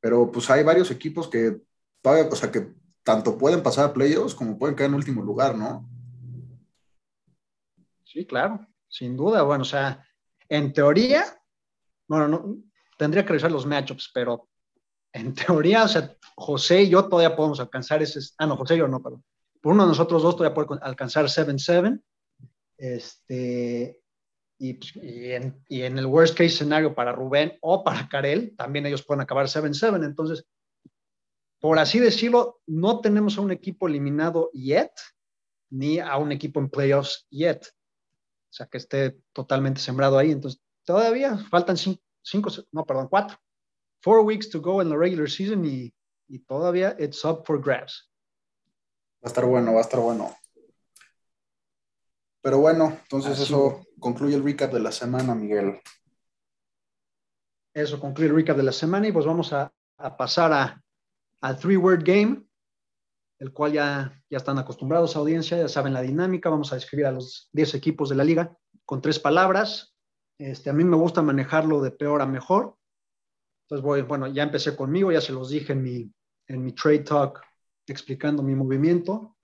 Pero 0.00 0.30
pues 0.30 0.50
hay 0.50 0.62
varios 0.62 0.90
equipos 0.90 1.28
que 1.28 1.60
todavía, 2.02 2.28
o 2.30 2.36
sea, 2.36 2.50
que 2.50 2.74
tanto 3.02 3.38
pueden 3.38 3.62
pasar 3.62 3.86
a 3.86 3.92
playoffs 3.92 4.34
como 4.34 4.58
pueden 4.58 4.76
quedar 4.76 4.90
en 4.90 4.96
último 4.96 5.22
lugar, 5.22 5.56
¿no? 5.56 5.88
Sí, 8.12 8.26
claro, 8.26 8.66
sin 8.88 9.16
duda. 9.16 9.42
Bueno, 9.42 9.62
o 9.62 9.64
sea, 9.64 10.04
en 10.48 10.72
teoría, 10.72 11.24
bueno, 12.08 12.26
no, 12.26 12.56
tendría 12.98 13.22
que 13.22 13.28
revisar 13.28 13.52
los 13.52 13.66
matchups, 13.66 14.10
pero 14.12 14.48
en 15.12 15.32
teoría, 15.34 15.84
o 15.84 15.88
sea, 15.88 16.12
José 16.34 16.82
y 16.82 16.88
yo 16.88 17.08
todavía 17.08 17.36
podemos 17.36 17.60
alcanzar 17.60 18.02
ese. 18.02 18.18
Ah, 18.38 18.46
no, 18.46 18.56
José 18.56 18.74
y 18.74 18.78
yo 18.78 18.88
no, 18.88 19.00
perdón. 19.00 19.22
Por 19.60 19.74
uno 19.74 19.84
de 19.84 19.90
nosotros 19.90 20.22
dos 20.22 20.36
todavía 20.36 20.54
puede 20.54 20.80
alcanzar 20.82 21.26
7-7. 21.26 22.02
Este, 22.78 24.02
y, 24.58 24.74
pues, 24.74 24.96
y, 24.96 25.30
en, 25.30 25.62
y, 25.68 25.82
en, 25.82 25.98
el 25.98 26.06
worst 26.06 26.36
case 26.36 26.50
scenario 26.50 26.94
para 26.94 27.12
Rubén 27.12 27.58
o 27.60 27.84
para 27.84 28.08
Karel, 28.08 28.56
también 28.56 28.86
ellos 28.86 29.04
pueden 29.04 29.20
acabar 29.20 29.46
7-7. 29.46 30.04
Entonces, 30.04 30.46
por 31.60 31.78
así 31.78 32.00
decirlo, 32.00 32.60
no 32.66 33.00
tenemos 33.00 33.38
a 33.38 33.42
un 33.42 33.52
equipo 33.52 33.86
eliminado 33.86 34.50
yet, 34.52 34.92
ni 35.68 36.00
a 36.00 36.16
un 36.16 36.32
equipo 36.32 36.58
en 36.58 36.70
playoffs 36.70 37.26
yet. 37.30 37.68
O 38.50 38.52
sea, 38.52 38.66
que 38.66 38.78
esté 38.78 39.18
totalmente 39.32 39.80
sembrado 39.80 40.18
ahí. 40.18 40.32
Entonces, 40.32 40.60
todavía 40.84 41.38
faltan 41.50 41.76
cinco, 41.76 42.50
no, 42.72 42.84
perdón, 42.84 43.08
cuatro. 43.08 43.38
Four 44.02 44.24
weeks 44.24 44.50
to 44.50 44.60
go 44.60 44.82
en 44.82 44.88
la 44.88 44.96
regular 44.96 45.30
season 45.30 45.64
y, 45.64 45.94
y 46.26 46.38
todavía 46.40 46.96
it's 46.98 47.24
up 47.24 47.44
for 47.44 47.62
grabs. 47.62 48.10
Va 49.22 49.26
a 49.26 49.28
estar 49.28 49.44
bueno, 49.44 49.72
va 49.72 49.78
a 49.78 49.82
estar 49.82 50.00
bueno. 50.00 50.34
Pero 52.42 52.58
bueno, 52.58 52.98
entonces 53.02 53.38
eso 53.38 53.84
concluye 54.00 54.34
el 54.34 54.42
recap 54.42 54.72
de 54.72 54.80
la 54.80 54.90
semana, 54.90 55.34
Miguel. 55.34 55.78
Eso 57.74 58.00
concluye 58.00 58.30
el 58.30 58.36
recap 58.36 58.56
de 58.56 58.62
la 58.62 58.72
semana 58.72 59.06
y 59.06 59.12
pues 59.12 59.26
vamos 59.26 59.52
a, 59.52 59.70
a 59.98 60.16
pasar 60.16 60.52
a, 60.52 60.82
al 61.42 61.58
three-word 61.58 62.02
game, 62.02 62.42
el 63.40 63.52
cual 63.52 63.72
ya, 63.72 64.22
ya 64.28 64.36
están 64.36 64.58
acostumbrados 64.58 65.16
a 65.16 65.18
audiencia, 65.18 65.56
ya 65.56 65.68
saben 65.68 65.94
la 65.94 66.02
dinámica. 66.02 66.50
Vamos 66.50 66.72
a 66.72 66.74
describir 66.74 67.06
a 67.06 67.12
los 67.12 67.48
10 67.52 67.74
equipos 67.74 68.10
de 68.10 68.16
la 68.16 68.22
liga 68.22 68.54
con 68.84 69.00
tres 69.00 69.18
palabras. 69.18 69.96
Este, 70.38 70.68
a 70.68 70.74
mí 70.74 70.84
me 70.84 70.96
gusta 70.96 71.22
manejarlo 71.22 71.80
de 71.80 71.90
peor 71.90 72.20
a 72.20 72.26
mejor. 72.26 72.76
Entonces 73.64 73.82
voy, 73.82 74.02
bueno, 74.02 74.26
ya 74.26 74.42
empecé 74.42 74.76
conmigo, 74.76 75.10
ya 75.10 75.22
se 75.22 75.32
los 75.32 75.48
dije 75.48 75.72
en 75.72 75.82
mi, 75.82 76.12
en 76.48 76.62
mi 76.62 76.72
trade 76.72 77.00
talk 77.00 77.40
explicando 77.86 78.42
mi 78.42 78.54
movimiento. 78.54 79.34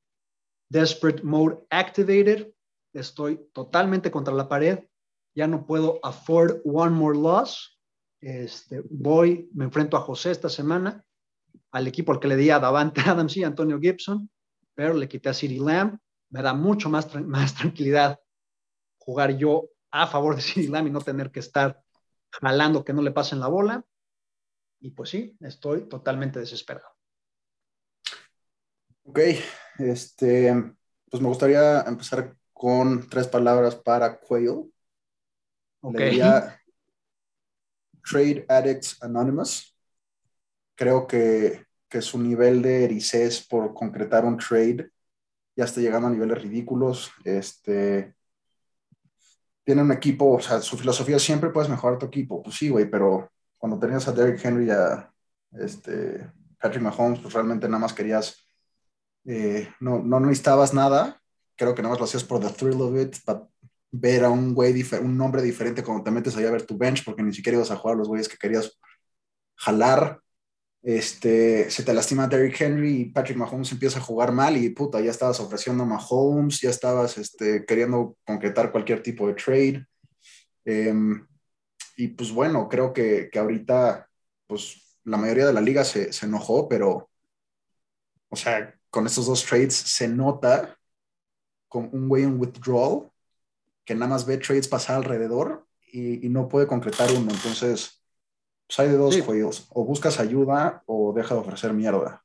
Desperate 0.68 1.22
mode 1.22 1.64
activated. 1.70 2.52
Estoy 2.92 3.48
totalmente 3.54 4.10
contra 4.10 4.34
la 4.34 4.46
pared. 4.46 4.80
Ya 5.34 5.46
no 5.46 5.66
puedo 5.66 6.00
afford 6.02 6.60
one 6.64 6.90
more 6.90 7.16
loss. 7.16 7.80
Este, 8.20 8.82
voy, 8.90 9.48
me 9.54 9.64
enfrento 9.64 9.96
a 9.96 10.00
José 10.00 10.32
esta 10.32 10.50
semana 10.50 11.05
al 11.70 11.86
equipo 11.86 12.12
al 12.12 12.20
que 12.20 12.28
le 12.28 12.36
di 12.36 12.50
a 12.50 12.58
Davante 12.58 13.00
Adams 13.06 13.36
y 13.36 13.44
Antonio 13.44 13.78
Gibson, 13.80 14.30
pero 14.74 14.94
le 14.94 15.08
quité 15.08 15.28
a 15.28 15.34
City 15.34 15.58
Lamb. 15.58 15.98
Me 16.30 16.42
da 16.42 16.54
mucho 16.54 16.88
más, 16.88 17.14
más 17.14 17.54
tranquilidad 17.54 18.18
jugar 18.98 19.36
yo 19.36 19.68
a 19.90 20.06
favor 20.06 20.36
de 20.36 20.42
City 20.42 20.68
Lamb 20.68 20.88
y 20.88 20.90
no 20.90 21.00
tener 21.00 21.30
que 21.30 21.40
estar 21.40 21.82
jalando 22.30 22.84
que 22.84 22.92
no 22.92 23.02
le 23.02 23.12
pasen 23.12 23.40
la 23.40 23.48
bola. 23.48 23.84
Y 24.80 24.90
pues 24.90 25.10
sí, 25.10 25.36
estoy 25.40 25.88
totalmente 25.88 26.38
desesperado. 26.38 26.88
Ok, 29.04 29.20
este, 29.78 30.52
pues 31.10 31.22
me 31.22 31.28
gustaría 31.28 31.82
empezar 31.82 32.36
con 32.52 33.08
tres 33.08 33.28
palabras 33.28 33.76
para 33.76 34.18
Quail. 34.18 34.72
Ok. 35.80 36.00
Trade 38.08 38.46
Addicts 38.48 39.02
Anonymous. 39.02 39.75
Creo 40.76 41.06
que, 41.06 41.66
que 41.88 42.00
su 42.00 42.18
nivel 42.18 42.62
de 42.62 42.84
ericés 42.84 43.44
por 43.44 43.74
concretar 43.74 44.24
un 44.24 44.38
trade 44.38 44.90
ya 45.56 45.64
está 45.64 45.80
llegando 45.80 46.08
a 46.08 46.10
niveles 46.10 46.42
ridículos. 46.42 47.10
Este, 47.24 48.14
tiene 49.64 49.82
un 49.82 49.90
equipo, 49.90 50.32
o 50.32 50.40
sea, 50.40 50.60
su 50.60 50.76
filosofía 50.78 51.18
siempre 51.18 51.50
puedes 51.50 51.68
mejorar 51.68 51.98
tu 51.98 52.06
equipo. 52.06 52.42
Pues 52.42 52.56
sí, 52.56 52.68
güey, 52.68 52.88
pero 52.88 53.32
cuando 53.58 53.78
tenías 53.78 54.06
a 54.06 54.12
Derrick 54.12 54.44
Henry 54.44 54.66
y 54.66 54.70
a 54.70 55.12
este, 55.52 56.30
Patrick 56.60 56.82
Mahomes, 56.82 57.20
pues 57.20 57.34
realmente 57.34 57.66
nada 57.66 57.80
más 57.80 57.92
querías, 57.92 58.46
eh, 59.24 59.68
no, 59.80 59.98
no 59.98 60.20
necesitabas 60.20 60.72
nada. 60.72 61.20
Creo 61.56 61.74
que 61.74 61.82
nada 61.82 61.94
más 61.94 61.98
lo 61.98 62.04
hacías 62.04 62.22
por 62.22 62.40
the 62.40 62.50
thrill 62.50 62.80
of 62.82 62.96
it, 62.96 63.16
para 63.24 63.48
ver 63.90 64.24
a 64.24 64.30
un 64.30 64.54
güey, 64.54 64.84
un 65.00 65.16
nombre 65.16 65.42
diferente 65.42 65.82
cuando 65.82 66.04
te 66.04 66.10
metes 66.10 66.36
allá 66.36 66.48
a 66.48 66.52
ver 66.52 66.66
tu 66.66 66.76
bench, 66.76 67.04
porque 67.04 67.22
ni 67.22 67.32
siquiera 67.32 67.56
ibas 67.56 67.70
a 67.70 67.76
jugar 67.76 67.96
los 67.96 68.08
güeyes 68.08 68.28
que 68.28 68.36
querías 68.36 68.78
jalar. 69.56 70.20
Este, 70.82 71.68
se 71.70 71.82
te 71.82 71.92
lastima 71.92 72.28
Derrick 72.28 72.60
Henry 72.60 73.00
y 73.00 73.04
Patrick 73.06 73.36
Mahomes 73.36 73.72
empieza 73.72 73.98
a 73.98 74.02
jugar 74.02 74.30
mal 74.30 74.56
y 74.56 74.70
puta, 74.70 75.00
ya 75.00 75.10
estabas 75.10 75.40
ofreciendo 75.40 75.82
a 75.82 75.86
Mahomes, 75.86 76.60
ya 76.60 76.70
estabas 76.70 77.18
este, 77.18 77.64
queriendo 77.66 78.16
concretar 78.24 78.70
cualquier 78.70 79.02
tipo 79.02 79.26
de 79.26 79.34
trade. 79.34 79.86
Em, 80.64 81.26
y 81.96 82.08
pues 82.08 82.30
bueno, 82.30 82.68
creo 82.68 82.92
que, 82.92 83.28
que, 83.32 83.38
ahorita, 83.38 84.08
pues 84.46 84.98
la 85.04 85.16
mayoría 85.16 85.46
de 85.46 85.52
la 85.52 85.60
liga 85.60 85.84
se, 85.84 86.12
se, 86.12 86.26
enojó, 86.26 86.68
pero, 86.68 87.08
o 88.28 88.36
sea, 88.36 88.74
con 88.90 89.06
estos 89.06 89.26
dos 89.26 89.44
trades 89.44 89.74
se 89.74 90.08
nota 90.08 90.76
con 91.68 91.88
un 91.92 92.08
güey 92.08 92.24
en 92.24 92.38
withdrawal 92.38 93.10
que 93.84 93.94
nada 93.94 94.08
más 94.08 94.26
ve 94.26 94.38
trades 94.38 94.68
pasar 94.68 94.96
alrededor 94.96 95.66
y, 95.92 96.26
y 96.26 96.28
no 96.28 96.48
puede 96.48 96.66
concretar 96.66 97.10
uno. 97.12 97.30
Entonces, 97.30 97.95
pues 98.66 98.78
hay 98.78 98.88
de 98.88 98.96
dos 98.96 99.14
sí. 99.14 99.20
juegos, 99.20 99.66
o 99.70 99.84
buscas 99.84 100.18
ayuda 100.18 100.82
o 100.86 101.12
deja 101.12 101.34
de 101.34 101.40
ofrecer 101.40 101.72
mierda. 101.72 102.24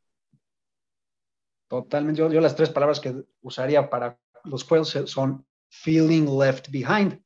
Totalmente, 1.68 2.20
yo, 2.20 2.32
yo 2.32 2.42
las 2.42 2.56
tres 2.56 2.70
palabras 2.70 3.00
que 3.00 3.24
usaría 3.42 3.90
para 3.90 4.20
los 4.44 4.64
juegos 4.64 4.90
son 5.06 5.46
feeling 5.70 6.26
left 6.38 6.70
behind. 6.70 7.24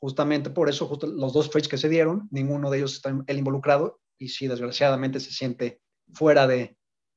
Justamente 0.00 0.50
por 0.50 0.68
eso, 0.68 0.86
justo 0.86 1.06
los 1.06 1.32
dos 1.32 1.50
trades 1.50 1.68
que 1.68 1.78
se 1.78 1.88
dieron, 1.88 2.28
ninguno 2.30 2.70
de 2.70 2.78
ellos 2.78 2.94
está 2.94 3.14
el 3.26 3.38
involucrado 3.38 4.00
y 4.18 4.28
sí, 4.28 4.46
desgraciadamente 4.46 5.20
se 5.20 5.32
siente 5.32 5.80
fuera 6.12 6.46
de, 6.46 6.76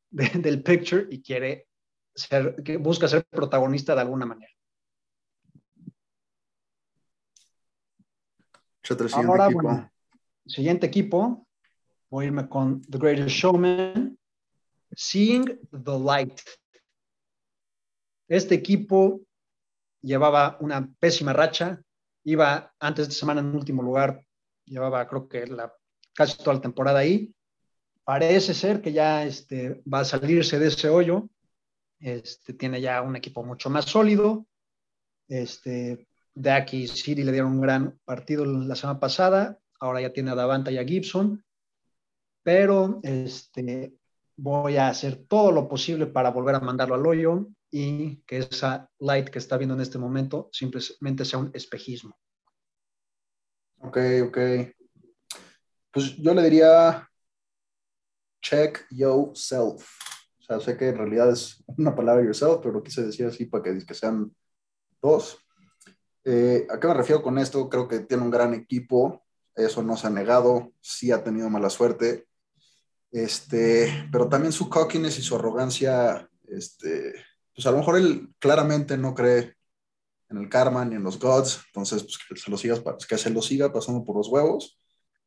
de, 0.09 0.29
del 0.39 0.63
picture 0.63 1.07
y 1.09 1.21
quiere 1.21 1.67
ser, 2.15 2.55
que 2.63 2.77
busca 2.77 3.07
ser 3.07 3.25
protagonista 3.25 3.93
de 3.93 4.01
alguna 4.01 4.25
manera. 4.25 4.51
Ahora. 9.13 9.49
Bueno, 9.49 9.91
siguiente 10.47 10.87
equipo, 10.87 11.47
voy 12.09 12.25
a 12.25 12.27
irme 12.27 12.47
con 12.47 12.81
The 12.81 12.97
Greatest 12.97 13.29
Showman, 13.29 14.17
Seeing 14.95 15.45
the 15.71 15.99
Light. 15.99 16.39
Este 18.27 18.55
equipo 18.55 19.21
llevaba 20.01 20.57
una 20.59 20.89
pésima 20.99 21.33
racha, 21.33 21.81
iba 22.23 22.73
antes 22.79 23.07
de 23.07 23.13
semana 23.13 23.41
en 23.41 23.55
último 23.55 23.81
lugar, 23.83 24.21
llevaba 24.65 25.07
creo 25.07 25.27
que 25.27 25.47
la, 25.47 25.73
casi 26.13 26.37
toda 26.37 26.55
la 26.55 26.61
temporada 26.61 26.99
ahí. 26.99 27.33
Parece 28.03 28.53
ser 28.53 28.81
que 28.81 28.93
ya 28.93 29.25
este, 29.25 29.81
va 29.91 29.99
a 29.99 30.05
salirse 30.05 30.59
de 30.59 30.67
ese 30.67 30.89
hoyo, 30.89 31.29
este, 31.99 32.53
tiene 32.53 32.79
ya 32.79 33.01
un 33.01 33.15
equipo 33.15 33.43
mucho 33.43 33.69
más 33.69 33.85
sólido. 33.85 34.45
Este, 35.27 36.07
Dak 36.33 36.73
y 36.73 36.87
City 36.87 37.23
le 37.23 37.31
dieron 37.31 37.53
un 37.53 37.61
gran 37.61 37.99
partido 38.05 38.45
la 38.45 38.75
semana 38.75 38.99
pasada, 38.99 39.59
ahora 39.79 40.01
ya 40.01 40.13
tiene 40.13 40.31
a 40.31 40.35
Davanta 40.35 40.71
y 40.71 40.77
a 40.77 40.85
Gibson, 40.85 41.43
pero 42.43 42.99
este, 43.03 43.93
voy 44.35 44.77
a 44.77 44.89
hacer 44.89 45.25
todo 45.27 45.51
lo 45.51 45.67
posible 45.67 46.07
para 46.07 46.31
volver 46.31 46.55
a 46.55 46.59
mandarlo 46.59 46.95
al 46.95 47.05
hoyo 47.05 47.47
y 47.69 48.17
que 48.21 48.37
esa 48.37 48.89
light 48.99 49.29
que 49.29 49.39
está 49.39 49.57
viendo 49.57 49.75
en 49.75 49.81
este 49.81 49.97
momento 49.97 50.49
simplemente 50.51 51.25
sea 51.25 51.39
un 51.39 51.51
espejismo. 51.53 52.17
Ok, 53.79 53.97
ok. 54.27 54.37
Pues 55.91 56.15
yo 56.17 56.33
le 56.33 56.43
diría 56.43 57.07
check 58.41 58.85
yourself. 58.91 59.87
O 60.39 60.43
sea, 60.43 60.59
sé 60.59 60.77
que 60.77 60.89
en 60.89 60.97
realidad 60.97 61.31
es 61.31 61.63
una 61.65 61.93
palabra 61.93 62.23
yourself, 62.23 62.59
pero 62.61 62.73
lo 62.73 62.83
quise 62.83 63.03
decir 63.03 63.25
así 63.25 63.45
para 63.45 63.63
que, 63.63 63.85
que 63.85 63.93
sean 63.93 64.33
dos. 65.01 65.37
Eh, 66.23 66.65
¿A 66.69 66.79
qué 66.79 66.87
me 66.87 66.93
refiero 66.93 67.21
con 67.21 67.37
esto? 67.37 67.67
Creo 67.69 67.87
que 67.87 68.01
tiene 68.01 68.23
un 68.23 68.31
gran 68.31 68.53
equipo, 68.53 69.26
eso 69.57 69.83
no 69.83 69.97
se 69.97 70.07
ha 70.07 70.09
negado, 70.09 70.71
sí 70.81 71.11
ha 71.11 71.23
tenido 71.23 71.49
mala 71.49 71.69
suerte, 71.69 72.27
este, 73.11 74.07
pero 74.11 74.29
también 74.29 74.53
su 74.53 74.69
cockiness 74.69 75.17
y 75.17 75.21
su 75.21 75.35
arrogancia, 75.35 76.29
este, 76.47 77.13
pues 77.53 77.65
a 77.65 77.71
lo 77.71 77.77
mejor 77.77 77.97
él 77.97 78.33
claramente 78.39 78.97
no 78.97 79.13
cree 79.15 79.55
en 80.29 80.37
el 80.37 80.49
karma 80.49 80.85
ni 80.85 80.95
en 80.95 81.03
los 81.03 81.19
gods, 81.19 81.61
entonces 81.67 82.03
pues 82.03 82.17
que 82.29 82.35
se 82.35 82.51
lo, 82.51 82.57
siga, 82.57 82.81
que 83.07 83.17
se 83.17 83.29
lo 83.29 83.41
siga 83.41 83.73
pasando 83.73 84.03
por 84.03 84.17
los 84.17 84.27
huevos, 84.27 84.79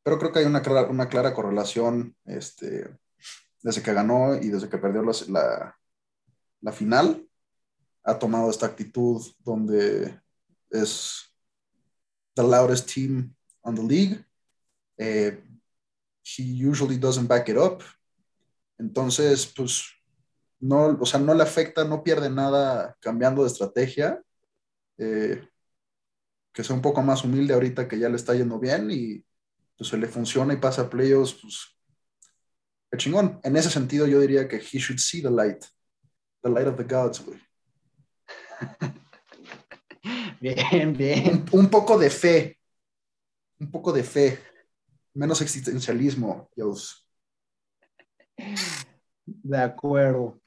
pero 0.02 0.18
creo 0.18 0.32
que 0.32 0.40
hay 0.40 0.44
una 0.44 0.62
clara, 0.62 0.88
una 0.88 1.08
clara 1.08 1.34
correlación 1.34 2.16
este, 2.24 2.88
desde 3.62 3.82
que 3.82 3.92
ganó 3.92 4.36
y 4.36 4.48
desde 4.48 4.68
que 4.68 4.78
perdió 4.78 5.02
la, 5.02 5.12
la, 5.28 5.78
la 6.60 6.72
final, 6.72 7.26
ha 8.04 8.18
tomado 8.18 8.50
esta 8.50 8.66
actitud 8.66 9.22
donde 9.40 10.20
es 10.70 11.34
the 12.34 12.42
loudest 12.42 12.92
team 12.92 13.34
on 13.62 13.74
the 13.74 13.82
league. 13.82 14.24
Uh, 14.98 15.36
he 16.22 16.42
usually 16.42 16.98
doesn't 16.98 17.26
back 17.26 17.48
it 17.48 17.56
up. 17.56 17.82
Entonces, 18.78 19.46
pues, 19.46 19.84
no, 20.60 20.98
o 21.00 21.06
sea, 21.06 21.20
no 21.20 21.34
le 21.34 21.42
afecta, 21.42 21.84
no 21.84 22.02
pierde 22.02 22.30
nada 22.30 22.96
cambiando 23.00 23.42
de 23.42 23.48
estrategia. 23.48 24.20
Eh, 24.98 25.42
que 26.52 26.64
sea 26.64 26.76
un 26.76 26.82
poco 26.82 27.00
más 27.02 27.24
humilde 27.24 27.54
ahorita 27.54 27.88
que 27.88 27.98
ya 27.98 28.08
le 28.08 28.16
está 28.16 28.34
yendo 28.34 28.58
bien 28.58 28.90
y 28.90 29.24
pues 29.76 29.88
se 29.88 29.96
le 29.96 30.08
funciona 30.08 30.52
y 30.52 30.58
pasa 30.58 30.82
a 30.82 30.90
playoffs, 30.90 31.38
pues, 31.40 31.76
qué 32.90 32.98
chingón. 32.98 33.40
En 33.42 33.56
ese 33.56 33.70
sentido, 33.70 34.06
yo 34.06 34.20
diría 34.20 34.46
que 34.46 34.56
he 34.56 34.78
should 34.78 34.98
see 34.98 35.22
the 35.22 35.30
light, 35.30 35.64
the 36.42 36.50
light 36.50 36.66
of 36.66 36.76
the 36.76 36.84
gods, 36.84 37.24
güey. 37.24 37.40
Bien, 40.40 40.96
bien. 40.96 41.44
Un, 41.52 41.60
un, 41.60 41.68
poco 41.68 41.98
de 41.98 42.08
fe. 42.08 42.59
Un 43.60 43.70
poco 43.70 43.92
de 43.92 44.02
fe. 44.02 44.38
Menos 45.14 45.40
existencialismo, 45.40 46.50
Dios. 46.56 47.06
De 49.26 49.58
acuerdo. 49.58 50.40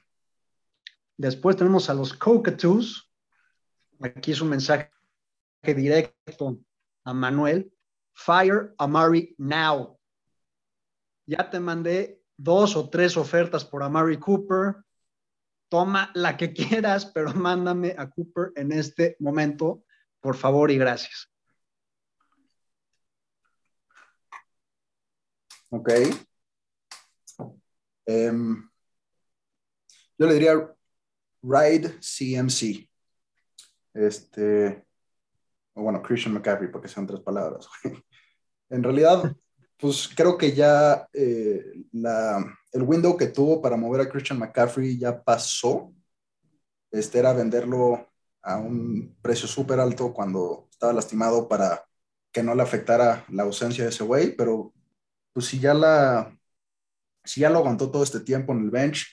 Después 1.16 1.56
tenemos 1.56 1.88
a 1.88 1.94
los 1.94 2.12
Cockatoos. 2.12 3.10
Aquí 4.00 4.32
es 4.32 4.40
un 4.40 4.50
mensaje 4.50 4.90
directo 5.64 6.58
a 7.04 7.14
Manuel. 7.14 7.72
Fire 8.12 8.74
Amari 8.78 9.34
now. 9.38 9.98
Ya 11.26 11.48
te 11.48 11.58
mandé 11.58 12.20
dos 12.36 12.76
o 12.76 12.90
tres 12.90 13.16
ofertas 13.16 13.64
por 13.64 13.82
Amari 13.82 14.18
Cooper 14.18 14.84
toma 15.74 16.12
la 16.14 16.36
que 16.36 16.52
quieras, 16.52 17.06
pero 17.06 17.34
mándame 17.34 17.96
a 17.98 18.08
Cooper 18.08 18.52
en 18.54 18.70
este 18.70 19.16
momento, 19.18 19.84
por 20.20 20.36
favor 20.36 20.70
y 20.70 20.78
gracias. 20.78 21.33
Ok. 25.76 25.90
Um, 28.06 28.70
yo 30.16 30.26
le 30.26 30.34
diría 30.34 30.72
Ride 31.42 31.98
CMC. 31.98 32.88
Este, 33.92 34.84
o 35.74 35.82
bueno, 35.82 36.00
Christian 36.00 36.34
McCaffrey, 36.34 36.70
porque 36.70 36.86
sean 36.86 37.08
tres 37.08 37.20
palabras. 37.20 37.66
en 38.70 38.84
realidad, 38.84 39.34
pues 39.76 40.08
creo 40.14 40.38
que 40.38 40.52
ya 40.52 41.08
eh, 41.12 41.72
la, 41.90 42.56
el 42.70 42.82
window 42.82 43.16
que 43.16 43.26
tuvo 43.26 43.60
para 43.60 43.76
mover 43.76 44.02
a 44.02 44.08
Christian 44.08 44.38
McCaffrey 44.38 44.96
ya 44.96 45.24
pasó. 45.24 45.92
Este 46.92 47.18
era 47.18 47.32
venderlo 47.32 48.12
a 48.42 48.58
un 48.58 49.16
precio 49.20 49.48
súper 49.48 49.80
alto 49.80 50.12
cuando 50.12 50.68
estaba 50.70 50.92
lastimado 50.92 51.48
para 51.48 51.84
que 52.30 52.44
no 52.44 52.54
le 52.54 52.62
afectara 52.62 53.24
la 53.30 53.42
ausencia 53.42 53.82
de 53.82 53.90
ese 53.90 54.04
güey, 54.04 54.36
pero 54.36 54.72
pues 55.34 55.46
si 55.46 55.60
ya 55.60 55.74
la, 55.74 56.34
si 57.24 57.42
ya 57.42 57.50
lo 57.50 57.58
aguantó 57.58 57.90
todo 57.90 58.02
este 58.02 58.20
tiempo 58.20 58.54
en 58.54 58.60
el 58.60 58.70
bench 58.70 59.06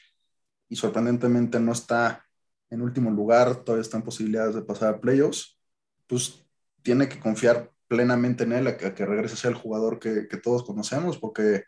y 0.69 0.77
sorprendentemente 0.77 1.59
no 1.59 1.73
está 1.73 2.23
en 2.69 2.81
último 2.81 3.11
lugar, 3.11 3.65
todavía 3.65 3.81
están 3.81 4.03
posibilidades 4.03 4.55
de 4.55 4.61
pasar 4.61 4.93
a 4.93 5.01
playoffs, 5.01 5.59
pues 6.07 6.45
tiene 6.81 7.09
que 7.09 7.19
confiar 7.19 7.69
plenamente 7.87 8.45
en 8.45 8.53
él 8.53 8.67
a 8.67 8.77
que, 8.77 9.05
regrese 9.05 9.33
a 9.33 9.37
ser 9.37 9.51
el 9.51 9.57
jugador 9.57 9.99
que, 9.99 10.25
todos 10.41 10.63
conocemos, 10.63 11.17
porque 11.17 11.65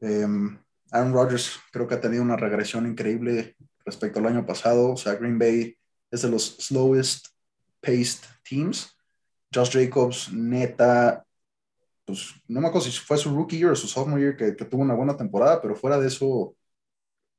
em, 0.00 0.58
Aaron 0.90 1.14
Rodgers 1.14 1.58
creo 1.72 1.88
que 1.88 1.94
ha 1.94 2.00
tenido 2.00 2.22
una 2.22 2.36
regresión 2.36 2.86
increíble 2.86 3.56
respecto 3.84 4.18
al 4.18 4.26
año 4.26 4.44
pasado. 4.44 4.90
O 4.90 4.96
sea, 4.96 5.14
Green 5.14 5.38
Bay 5.38 5.76
es 6.10 6.20
de 6.20 6.28
los 6.28 6.56
slowest 6.58 7.28
paced 7.80 8.20
teams. 8.48 8.94
Josh 9.52 9.70
Jacobs, 9.72 10.30
neta, 10.32 11.24
pues 12.04 12.34
no 12.48 12.60
me 12.60 12.68
acuerdo 12.68 12.88
si 12.88 12.98
fue 12.98 13.16
su 13.18 13.34
rookie 13.34 13.58
year 13.58 13.72
o 13.72 13.76
su 13.76 13.86
sophomore 13.86 14.20
year 14.22 14.36
que, 14.36 14.52
tuvo 14.64 14.82
una 14.82 14.94
buena 14.94 15.16
temporada, 15.16 15.60
pero 15.60 15.76
fuera 15.76 15.98
de 15.98 16.08
eso 16.08 16.54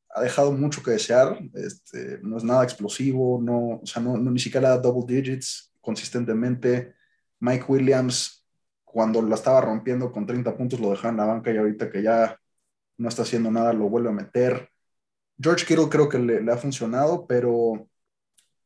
ha 0.10 0.22
dejado 0.22 0.52
mucho 0.52 0.84
que 0.84 0.92
desear. 0.92 1.40
Este, 1.54 2.20
no 2.22 2.38
es 2.38 2.44
nada 2.44 2.64
explosivo, 2.64 3.40
no, 3.42 3.80
o 3.82 3.86
sea, 3.86 4.02
no, 4.02 4.18
ni 4.18 4.40
siquiera 4.40 4.78
double 4.78 5.06
digits 5.08 5.72
consistentemente. 5.82 6.94
Mike 7.40 7.66
Williams, 7.68 8.46
cuando 8.84 9.22
la 9.22 9.36
estaba 9.36 9.62
rompiendo 9.62 10.12
con 10.12 10.26
30 10.26 10.56
puntos, 10.56 10.80
lo 10.80 10.92
dejaba 10.92 11.10
en 11.12 11.18
la 11.18 11.26
banca 11.26 11.52
y 11.52 11.58
ahorita 11.58 11.90
que 11.92 12.04
ya 12.04 12.40
no 12.98 13.10
está 13.10 13.24
haciendo 13.24 13.52
nada, 13.52 13.74
lo 13.74 13.90
vuelve 13.90 14.10
a 14.10 14.14
meter. 14.14 14.70
George 15.40 15.66
Kittle 15.66 15.90
creo 15.90 16.10
que 16.10 16.20
le, 16.20 16.52
ha 16.52 16.58
funcionado, 16.58 17.26
pero 17.28 17.88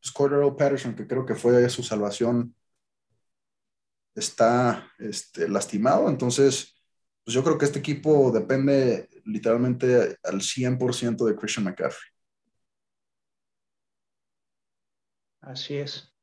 pues, 0.02 0.14
Patterson, 0.58 0.96
que 0.96 1.08
creo 1.08 1.26
que 1.26 1.36
fue 1.36 1.68
su 1.70 1.84
salvación, 1.84 2.56
está 4.20 4.92
este, 4.98 5.48
lastimado. 5.48 6.10
Entonces, 6.10 6.76
pues 7.24 7.34
yo 7.34 7.44
creo 7.44 7.58
que 7.58 7.66
este 7.66 7.80
equipo 7.80 8.32
depende 8.32 9.10
literalmente 9.26 10.18
al 10.24 10.42
100% 10.42 11.26
de 11.26 11.36
Christian 11.36 11.66
McCaffrey. 11.66 12.10
Así 15.42 15.78
es. 15.78 16.14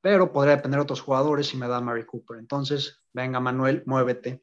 Pero 0.00 0.32
podría 0.32 0.56
depender 0.56 0.78
de 0.78 0.84
otros 0.84 1.00
jugadores 1.00 1.46
si 1.46 1.56
me 1.56 1.68
da 1.68 1.80
Mary 1.80 2.06
Cooper. 2.06 2.38
Entonces, 2.38 3.00
venga 3.12 3.40
Manuel, 3.40 3.82
muévete. 3.86 4.42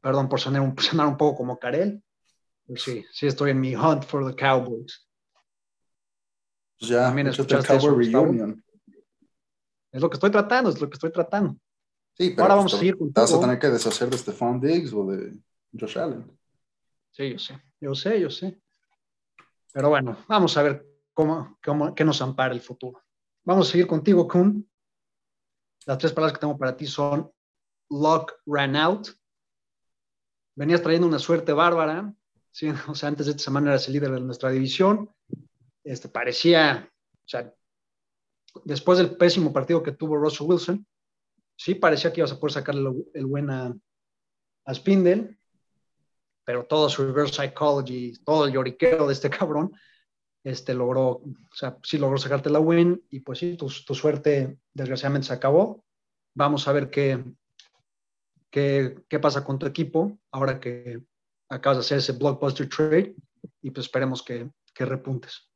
Perdón 0.00 0.28
por 0.28 0.40
sonar 0.40 0.62
un, 0.62 0.76
sonar 0.78 1.06
un 1.06 1.16
poco 1.16 1.38
como 1.38 1.58
Karel, 1.58 2.02
pues 2.66 2.82
sí, 2.82 3.04
sí 3.12 3.26
estoy 3.26 3.50
en 3.50 3.60
mi 3.60 3.74
hunt 3.74 4.04
for 4.04 4.26
the 4.26 4.34
Cowboys. 4.34 5.06
Pues 6.78 6.90
ya, 6.90 7.06
También 7.06 7.26
escuchaste 7.26 7.78
Cowboy 7.78 8.06
Reunion. 8.06 8.64
Es 9.92 10.00
lo 10.00 10.08
que 10.08 10.14
estoy 10.14 10.30
tratando, 10.30 10.70
es 10.70 10.80
lo 10.80 10.88
que 10.88 10.94
estoy 10.94 11.10
tratando. 11.10 11.56
Sí, 12.20 12.28
pero 12.32 12.42
Ahora 12.42 12.56
vamos 12.56 12.74
a 12.74 12.76
seguir 12.76 12.98
con 12.98 13.10
Vas 13.14 13.32
a 13.32 13.40
tener 13.40 13.58
que 13.58 13.70
deshacer 13.70 14.10
de 14.10 14.18
Stephon 14.18 14.60
Diggs 14.60 14.92
o 14.92 15.06
de 15.06 15.38
Josh 15.72 15.98
Allen. 15.98 16.38
Sí, 17.12 17.32
yo 17.32 17.38
sé, 17.38 17.58
yo 17.80 17.94
sé, 17.94 18.20
yo 18.20 18.28
sé. 18.28 18.60
Pero 19.72 19.88
bueno, 19.88 20.18
vamos 20.28 20.54
a 20.58 20.62
ver 20.62 20.86
cómo, 21.14 21.58
cómo 21.64 21.94
qué 21.94 22.04
nos 22.04 22.20
ampara 22.20 22.52
el 22.52 22.60
futuro. 22.60 23.02
Vamos 23.42 23.66
a 23.66 23.70
seguir 23.72 23.86
contigo, 23.86 24.28
Kun. 24.28 24.70
Las 25.86 25.96
tres 25.96 26.12
palabras 26.12 26.34
que 26.34 26.40
tengo 26.40 26.58
para 26.58 26.76
ti 26.76 26.86
son 26.86 27.32
Luck 27.88 28.34
ran 28.44 28.76
out. 28.76 29.08
Venías 30.56 30.82
trayendo 30.82 31.08
una 31.08 31.18
suerte 31.18 31.54
bárbara. 31.54 32.14
¿sí? 32.52 32.68
O 32.86 32.94
sea, 32.94 33.08
antes 33.08 33.24
de 33.24 33.30
esta 33.30 33.44
semana 33.44 33.70
eras 33.70 33.86
el 33.86 33.94
líder 33.94 34.10
de 34.10 34.20
nuestra 34.20 34.50
división. 34.50 35.08
Este, 35.82 36.10
parecía, 36.10 36.86
o 37.14 37.26
sea, 37.26 37.50
después 38.66 38.98
del 38.98 39.16
pésimo 39.16 39.54
partido 39.54 39.82
que 39.82 39.92
tuvo 39.92 40.18
Russell 40.18 40.46
Wilson, 40.46 40.86
sí 41.60 41.74
parecía 41.74 42.10
que 42.10 42.20
ibas 42.20 42.32
a 42.32 42.40
poder 42.40 42.54
sacarle 42.54 42.90
el 43.12 43.26
buena 43.26 43.76
a, 44.64 44.74
Spindle, 44.74 45.36
pero 46.42 46.64
todo 46.64 46.88
su 46.88 47.04
reverse 47.04 47.34
psychology, 47.34 48.14
todo 48.24 48.46
el 48.46 48.52
lloriqueo 48.54 49.06
de 49.06 49.12
este 49.12 49.28
cabrón, 49.28 49.70
este 50.42 50.72
logró, 50.72 51.08
o 51.10 51.54
sea, 51.54 51.76
sí 51.82 51.98
logró 51.98 52.16
sacarte 52.16 52.48
la 52.48 52.60
win 52.60 53.04
y 53.10 53.20
pues 53.20 53.40
sí, 53.40 53.58
tu, 53.58 53.70
tu 53.86 53.94
suerte 53.94 54.58
desgraciadamente 54.72 55.28
se 55.28 55.34
acabó. 55.34 55.84
Vamos 56.34 56.66
a 56.66 56.72
ver 56.72 56.88
qué, 56.88 57.22
qué, 58.48 59.04
qué 59.06 59.18
pasa 59.18 59.44
con 59.44 59.58
tu 59.58 59.66
equipo 59.66 60.18
ahora 60.30 60.58
que 60.60 61.02
acabas 61.50 61.76
de 61.76 61.80
hacer 61.80 61.98
ese 61.98 62.12
blockbuster 62.12 62.70
trade 62.70 63.14
y 63.60 63.70
pues 63.70 63.84
esperemos 63.84 64.22
que, 64.22 64.50
que 64.72 64.86
repuntes. 64.86 65.46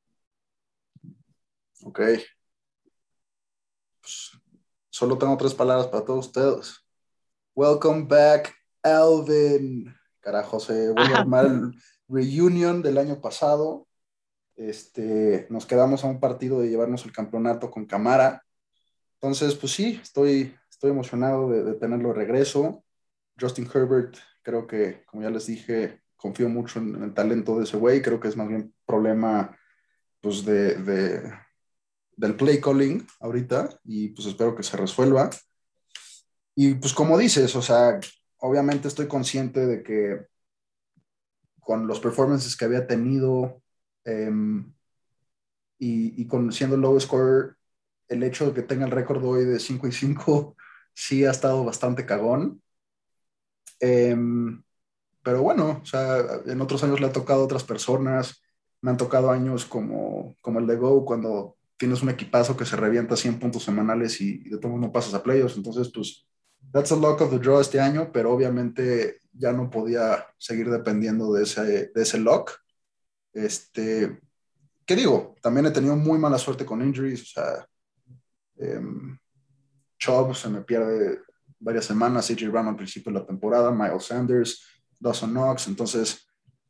Ok. 1.83 2.01
Pues, 4.03 4.44
solo 4.95 5.19
tengo 5.19 5.37
tres 5.37 5.55
palabras 5.55 5.89
para 5.89 6.05
todos 6.05 6.27
ustedes. 6.27 6.87
Welcome 7.57 8.05
back, 8.05 8.55
Alvin. 8.81 9.93
Carajo, 10.21 10.61
se 10.61 10.93
voy 10.93 11.13
a 11.13 11.19
armar 11.19 11.47
el 11.47 11.75
reunion 12.09 12.81
del 12.81 12.99
año 12.99 13.21
pasado. 13.21 13.89
Este, 14.55 15.49
nos 15.51 15.67
quedamos 15.67 16.05
a 16.05 16.07
un 16.07 16.21
partido 16.21 16.61
de 16.61 16.69
llevarnos 16.69 17.05
el 17.05 17.11
campeonato 17.11 17.73
con 17.73 17.87
Camara. 17.87 18.45
Entonces, 19.15 19.57
pues 19.57 19.73
sí, 19.73 19.99
estoy, 20.01 20.55
estoy 20.71 20.93
emocionado 20.93 21.51
de, 21.51 21.65
de 21.65 21.75
tenerlo 21.75 22.11
de 22.11 22.15
regreso. 22.15 22.85
Justin 23.37 23.69
Herbert 23.75 24.17
Creo 24.45 24.67
que, 24.67 25.03
como 25.07 25.23
ya 25.23 25.31
les 25.31 25.47
dije, 25.47 26.03
confío 26.17 26.49
mucho 26.51 26.79
en, 26.79 27.03
el 27.03 27.15
talento 27.15 27.59
de 27.59 27.65
ese 27.65 27.79
güey. 27.79 28.01
Creo 28.01 28.21
que 28.21 28.29
es 28.29 28.37
más 28.37 28.47
bien 28.47 28.73
problema 28.87 29.59
pues, 30.21 30.45
de, 30.45 30.75
de, 30.77 31.33
del 32.17 32.37
play 32.37 32.61
calling 32.61 33.07
ahorita 33.21 33.81
y 33.85 34.09
pues 34.09 34.27
espero 34.29 34.55
que 34.55 34.63
se 34.63 34.77
resuelva. 34.77 35.31
Y 36.55 36.75
pues 36.75 36.93
como 36.93 37.19
dices, 37.19 37.55
o 37.57 37.63
sea, 37.63 37.99
obviamente 38.39 38.89
estoy 38.89 39.09
consciente 39.09 39.67
de 39.67 39.83
que 39.83 40.27
con 41.61 41.87
los 41.87 42.01
performances 42.01 42.57
que 42.57 42.67
había 42.67 42.87
tenido 42.87 43.63
em, 44.05 44.73
y, 45.79 46.21
y, 46.23 46.27
con 46.27 46.53
siendo 46.53 46.77
low 46.77 46.99
score, 47.01 47.57
el 48.09 48.23
hecho 48.23 48.47
de 48.47 48.55
que 48.55 48.63
tenga 48.63 48.85
el 48.85 48.93
récord 48.93 49.25
hoy 49.25 49.45
de 49.45 49.59
5 49.59 49.89
y 49.89 49.93
5 49.93 50.57
sí 50.95 51.25
ha 51.25 51.31
estado 51.31 51.65
bastante 51.65 52.07
cagón. 52.07 52.63
Em, 53.81 54.63
pero 55.23 55.43
bueno, 55.43 55.81
o 55.83 55.87
sea, 55.87 56.19
en 56.47 56.61
otros 56.61 56.85
años 56.85 57.01
le 57.01 57.07
ha 57.07 57.13
tocado 57.13 57.43
a 57.43 57.45
otras 57.45 57.65
personas, 57.65 58.43
me 58.83 58.91
han 58.91 58.97
tocado 58.99 59.31
años 59.31 59.65
como, 59.65 60.37
como 60.43 60.61
el 60.61 60.67
de 60.67 60.77
Go, 60.77 61.05
cuando 61.05 61.57
tienes 61.77 62.03
un 62.03 62.11
equipazo 62.11 62.57
que 62.57 62.65
se 62.65 62.77
revienta 62.77 63.17
100 63.17 63.39
puntos 63.39 63.65
semanales 63.65 64.21
y, 64.21 64.49
de 64.49 64.59
todo 64.59 64.77
no 64.77 64.93
pasas 64.93 65.15
a 65.15 65.23
playoffs. 65.23 65.57
Entonces, 65.57 65.91
pues, 65.93 66.27
that's 66.73 66.93
a 66.93 66.97
luck 66.97 67.21
of 67.21 67.31
the 67.31 67.39
draw 67.39 67.61
este 67.61 67.81
año, 67.81 68.11
pero 68.13 68.33
obviamente 68.33 69.21
ya 69.33 69.53
no 69.53 69.71
podía 69.71 70.27
seguir 70.39 70.71
dependiendo 70.71 71.33
de 71.33 71.43
ese, 71.43 71.63
de 71.95 72.03
ese 72.03 72.19
luck. 72.19 72.53
Este, 73.33 74.21
¿qué 74.87 74.97
digo? 74.97 75.35
También 75.43 75.67
he 75.67 75.71
tenido 75.71 75.97
muy 75.97 76.19
mala 76.19 76.39
suerte 76.39 76.65
con 76.65 76.83
injuries, 76.83 77.23
o 77.23 77.27
sea, 77.27 77.69
um, 78.79 79.19
Chubb 79.99 80.35
se 80.35 80.49
me 80.49 80.61
pierde 80.61 81.21
varias 81.59 81.87
semanas, 81.87 82.31
AJ 82.31 82.51
Brown 82.51 82.69
al 82.69 82.77
principio 82.77 83.13
de 83.13 83.19
la 83.19 83.27
temporada, 83.27 83.73
Miles 83.73 84.05
Sanders, 84.05 84.65
Dawson 85.01 85.31
Knox, 85.31 85.67
entonces, 85.67 86.29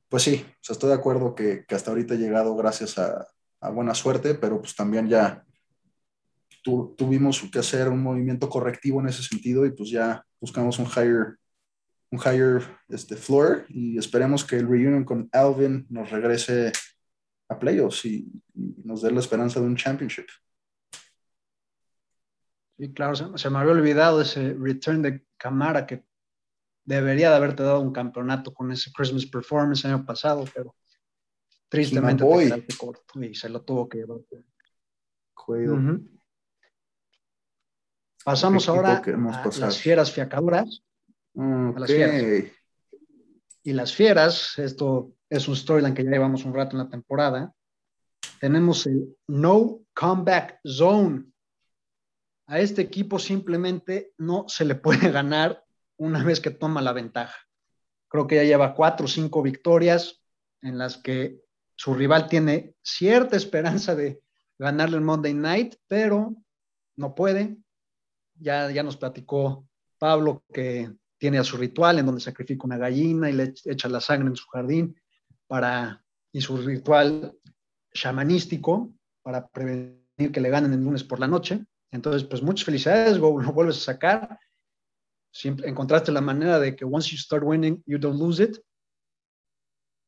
pues 0.09 0.23
sí, 0.23 0.47
o 0.49 0.65
sea, 0.65 0.75
estoy 0.75 0.89
de 0.89 0.95
acuerdo 0.95 1.35
que, 1.35 1.65
que 1.67 1.75
hasta 1.75 1.91
ahorita 1.91 2.15
he 2.15 2.19
llegado 2.19 2.57
gracias 2.57 2.97
a, 2.99 3.27
a, 3.65 3.71
buena 3.71 3.95
suerte, 3.95 4.35
pero 4.35 4.61
pues 4.61 4.75
también 4.75 5.09
ya 5.09 5.45
tu, 6.63 6.95
tuvimos 6.97 7.43
que 7.53 7.59
hacer 7.59 7.89
un 7.89 8.03
movimiento 8.03 8.49
correctivo 8.49 9.01
en 9.01 9.09
ese 9.09 9.23
sentido 9.23 9.67
y 9.67 9.71
pues 9.71 9.91
ya 9.91 10.25
buscamos 10.41 10.79
un 10.79 10.87
higher, 10.87 11.39
un 12.11 12.19
higher 12.19 12.63
este, 12.89 13.17
floor 13.17 13.67
y 13.69 13.99
esperemos 13.99 14.45
que 14.45 14.57
el 14.57 14.69
reunion 14.69 15.05
con 15.05 15.29
Alvin 15.33 15.87
nos 15.91 16.11
regrese 16.11 16.73
a 17.49 17.59
playoffs 17.59 18.05
y, 18.05 18.31
y 18.55 18.77
nos 18.85 19.03
dé 19.03 19.11
la 19.11 19.21
esperanza 19.21 19.61
de 19.61 19.67
un 19.67 19.77
championship. 19.77 20.27
Sí, 22.77 22.93
claro, 22.93 23.15
se, 23.15 23.51
me 23.51 23.59
había 23.59 23.73
olvidado 23.73 24.21
ese 24.21 24.53
return 24.55 25.01
de 25.03 25.25
Camara 25.37 25.87
que 25.87 26.05
debería 26.85 27.31
de 27.31 27.37
haberte 27.37 27.63
dado 27.63 27.81
un 27.81 27.93
campeonato 27.93 28.53
con 28.53 28.73
ese 28.73 28.91
Christmas 28.93 29.27
performance 29.27 29.85
el 29.85 29.93
año 29.93 30.05
pasado, 30.05 30.45
pero 30.53 30.75
tristemente 31.69 32.25
corto 32.79 33.23
y 33.23 33.35
se 33.35 33.49
lo 33.49 33.63
tuvo 33.63 33.89
que 33.89 33.99
llevar. 33.99 34.21
Pasamos 38.25 38.69
ahora 38.69 39.03
a 39.05 39.59
las 39.59 39.79
fieras 39.79 40.11
fiacaduras. 40.13 40.83
A 41.37 41.75
las 41.77 41.91
fieras. 41.91 42.53
Y 43.63 43.73
las 43.73 43.95
fieras, 43.95 44.59
esto 44.59 45.13
es 45.29 45.49
un 45.49 45.57
storyline 45.57 45.95
que 45.95 46.05
ya 46.05 46.11
llevamos 46.11 46.45
un 46.45 46.55
rato 46.55 46.77
en 46.77 46.85
la 46.85 46.89
temporada. 46.89 47.55
Tenemos 48.41 48.87
el 48.87 49.17
No 49.27 49.81
Comeback 49.95 50.61
Zone 50.67 51.35
a 52.47 52.61
este 52.61 52.83
equipo 52.83 53.19
simplemente 53.19 54.13
no 54.19 54.45
se 54.49 54.65
le 54.65 54.75
puede 54.75 55.11
ganar 55.11 55.65
una 55.97 56.23
vez 56.23 56.41
que 56.41 56.51
toma 56.51 56.83
la 56.83 56.93
ventaja. 56.93 57.39
Creo 58.09 58.27
que 58.27 58.37
ya 58.37 58.45
lleva 58.45 58.75
cuatro 58.75 59.07
o 59.07 59.09
cinco 59.09 59.43
victorias 59.43 60.23
en 60.63 60.79
las 60.79 60.99
que 60.99 61.41
su 61.77 61.95
rival 61.95 62.29
tiene 62.29 62.75
cierta 62.83 63.37
esperanza 63.37 63.95
de 63.95 64.21
ganarle 64.59 64.97
el 64.97 65.03
Monday 65.03 65.35
Night, 65.35 65.75
pero 65.89 66.35
no 66.97 67.15
puede. 67.15 67.57
Ya, 68.37 68.71
ya 68.71 68.83
nos 68.83 68.97
platicó 68.97 69.67
Pablo 69.99 70.45
que 70.53 70.93
tiene 71.19 71.39
a 71.39 71.45
su 71.45 71.57
ritual 71.57 71.99
en 71.99 72.07
donde 72.07 72.21
sacrifica 72.21 72.65
una 72.65 72.77
gallina 72.77 73.31
y 73.31 73.33
le 73.33 73.55
echa 73.65 73.89
la 73.89 74.01
sangre 74.01 74.29
en 74.29 74.37
su 74.37 74.47
jardín 74.49 74.97
para, 75.47 76.05
y 76.33 76.41
su 76.41 76.57
ritual 76.57 77.37
shamanístico 77.93 78.93
para 79.23 79.47
prevenir 79.49 80.03
que 80.33 80.41
le 80.41 80.51
ganen 80.51 80.73
el 80.73 80.85
lunes 80.85 81.05
por 81.05 81.21
la 81.21 81.29
noche. 81.29 81.65
Entonces, 81.91 82.25
pues 82.25 82.43
muchas 82.43 82.65
felicidades, 82.65 83.19
lo 83.19 83.33
vuelves 83.33 83.79
a 83.79 83.93
sacar. 83.93 84.39
Siempre 85.33 85.69
encontraste 85.69 86.13
la 86.13 86.21
manera 86.21 86.59
de 86.59 86.77
que 86.77 86.85
once 86.85 87.11
you 87.11 87.17
start 87.17 87.43
winning, 87.45 87.83
you 87.87 87.99
don't 87.99 88.19
lose 88.21 88.43
it. 88.43 88.59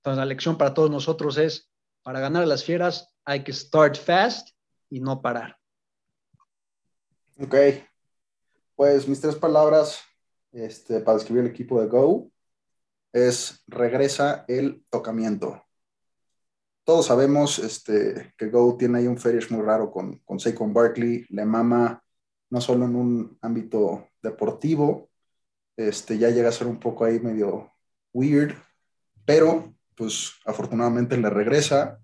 Entonces, 0.07 0.19
la 0.21 0.27
lección 0.27 0.57
para 0.57 0.73
todos 0.73 0.89
nosotros 0.89 1.37
es, 1.37 1.69
para 2.05 2.21
ganar 2.21 2.45
a 2.45 2.47
las 2.47 2.63
fieras 2.63 3.13
hay 3.25 3.43
que 3.43 3.53
start 3.53 3.97
fast 3.97 4.51
y 4.89 5.01
no 5.01 5.21
parar. 5.21 5.59
Ok, 7.41 7.57
pues 8.77 9.09
mis 9.09 9.21
tres 9.21 9.35
palabras 9.35 9.99
este, 10.53 11.01
para 11.01 11.19
describir 11.19 11.43
el 11.43 11.51
equipo 11.51 11.81
de 11.81 11.89
Go 11.89 12.31
es 13.13 13.65
regresa 13.67 14.45
el 14.47 14.85
tocamiento. 14.91 15.61
Todos 16.85 17.07
sabemos 17.07 17.59
este, 17.59 18.33
que 18.39 18.49
Go 18.49 18.77
tiene 18.77 18.99
ahí 18.99 19.09
un 19.09 19.19
fetish 19.19 19.51
muy 19.51 19.63
raro 19.63 19.91
con, 19.91 20.19
con 20.19 20.39
Saquon 20.39 20.73
Barkley, 20.73 21.27
le 21.31 21.45
mama 21.45 22.01
no 22.51 22.61
solo 22.61 22.85
en 22.85 22.95
un 22.95 23.39
ámbito 23.43 24.07
deportivo, 24.23 25.11
este, 25.77 26.17
ya 26.17 26.31
llega 26.31 26.51
a 26.51 26.53
ser 26.53 26.69
un 26.69 26.79
poco 26.79 27.05
ahí 27.05 27.19
medio 27.19 27.73
weird, 28.13 28.55
pero 29.25 29.76
pues 29.97 30.35
afortunadamente 30.45 31.17
le 31.17 31.31
regresa 31.31 31.99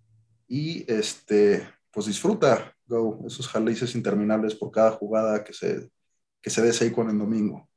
y 0.49 0.91
este, 0.91 1.67
pues 1.91 2.07
disfruta 2.07 2.75
Go, 2.87 3.25
esos 3.27 3.49
jalices 3.49 3.95
interminables 3.95 4.55
por 4.55 4.71
cada 4.71 4.91
jugada 4.93 5.45
que 5.45 5.53
se, 5.53 5.91
que 6.41 6.51
se 6.51 6.63
dé 6.63 6.73
Saquon 6.73 7.11
en 7.11 7.19
domingo. 7.19 7.69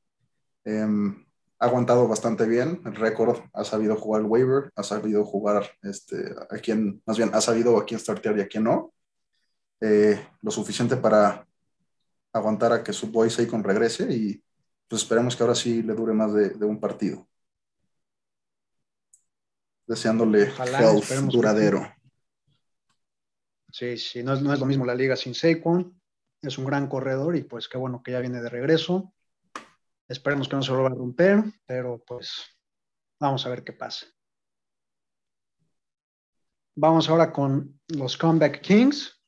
Em, 0.63 1.25
ha 1.59 1.65
aguantado 1.65 2.07
bastante 2.07 2.45
bien 2.45 2.81
el 2.85 2.95
récord, 2.95 3.39
ha 3.53 3.63
sabido 3.63 3.95
jugar 3.95 4.21
el 4.21 4.27
waiver, 4.27 4.71
ha 4.75 4.83
sabido 4.83 5.23
jugar 5.23 5.69
este, 5.83 6.33
a 6.49 6.57
quien, 6.57 7.01
más 7.05 7.17
bien, 7.17 7.31
ha 7.33 7.41
sabido 7.41 7.77
a 7.77 7.85
quién 7.85 7.99
startear 7.99 8.37
y 8.37 8.41
a 8.41 8.47
quién 8.47 8.63
no. 8.63 8.93
Eh, 9.81 10.19
lo 10.41 10.51
suficiente 10.51 10.95
para 10.97 11.47
aguantar 12.33 12.73
a 12.73 12.83
que 12.83 12.93
su 12.93 13.07
boy 13.07 13.29
Saquon 13.29 13.63
regrese 13.63 14.11
y 14.11 14.43
pues 14.87 15.03
esperemos 15.03 15.35
que 15.35 15.43
ahora 15.43 15.55
sí 15.55 15.83
le 15.83 15.93
dure 15.93 16.13
más 16.13 16.33
de 16.33 16.65
un 16.65 16.79
partido. 16.79 17.27
Deseándole 19.87 20.51
health 20.51 21.09
duradero. 21.31 21.87
Sí, 23.71 23.97
sí, 23.97 24.23
no 24.23 24.33
es, 24.33 24.41
no 24.41 24.53
es 24.53 24.59
lo 24.59 24.65
mismo 24.65 24.85
la 24.85 24.95
liga 24.95 25.15
sin 25.15 25.35
Saquon. 25.35 26.01
Es 26.41 26.57
un 26.57 26.65
gran 26.65 26.87
corredor 26.87 27.35
y 27.35 27.43
pues 27.43 27.67
qué 27.67 27.77
bueno 27.77 28.01
que 28.01 28.11
ya 28.11 28.19
viene 28.19 28.41
de 28.41 28.49
regreso. 28.49 29.13
Esperemos 30.07 30.47
que 30.47 30.55
no 30.55 30.61
se 30.61 30.71
lo 30.71 30.83
va 30.83 30.89
a 30.89 30.93
romper, 30.93 31.43
pero 31.65 32.03
pues 32.05 32.43
vamos 33.19 33.45
a 33.45 33.49
ver 33.49 33.63
qué 33.63 33.73
pasa. 33.73 34.05
Vamos 36.75 37.09
ahora 37.09 37.31
con 37.31 37.79
los 37.87 38.17
Comeback 38.17 38.61
Kings. 38.61 39.21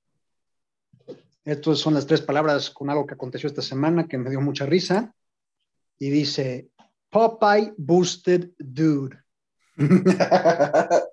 Estas 1.43 1.79
son 1.79 1.93
las 1.93 2.05
tres 2.05 2.21
palabras 2.21 2.69
con 2.69 2.89
algo 2.89 3.07
que 3.07 3.13
aconteció 3.13 3.47
esta 3.47 3.61
semana 3.61 4.07
que 4.07 4.17
me 4.17 4.29
dio 4.29 4.41
mucha 4.41 4.65
risa. 4.65 5.15
Y 5.97 6.09
dice, 6.09 6.69
Popeye 7.09 7.73
Boosted 7.77 8.51
Dude. 8.59 9.17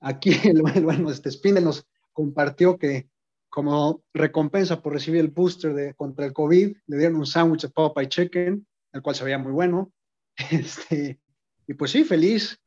Aquí 0.00 0.32
el 0.44 0.62
bueno, 0.62 1.10
este 1.10 1.30
Spindle 1.30 1.62
nos 1.62 1.86
compartió 2.12 2.78
que 2.78 3.08
como 3.48 4.02
recompensa 4.12 4.82
por 4.82 4.92
recibir 4.92 5.20
el 5.20 5.28
booster 5.28 5.72
de, 5.74 5.94
contra 5.94 6.26
el 6.26 6.32
COVID, 6.32 6.76
le 6.86 6.96
dieron 6.96 7.16
un 7.16 7.26
sándwich 7.26 7.62
de 7.62 7.68
Popeye 7.68 8.08
Chicken, 8.08 8.66
el 8.92 9.02
cual 9.02 9.14
se 9.14 9.22
veía 9.24 9.38
muy 9.38 9.52
bueno. 9.52 9.92
Este, 10.50 11.20
y 11.68 11.74
pues 11.74 11.92
sí, 11.92 12.02
feliz, 12.02 12.60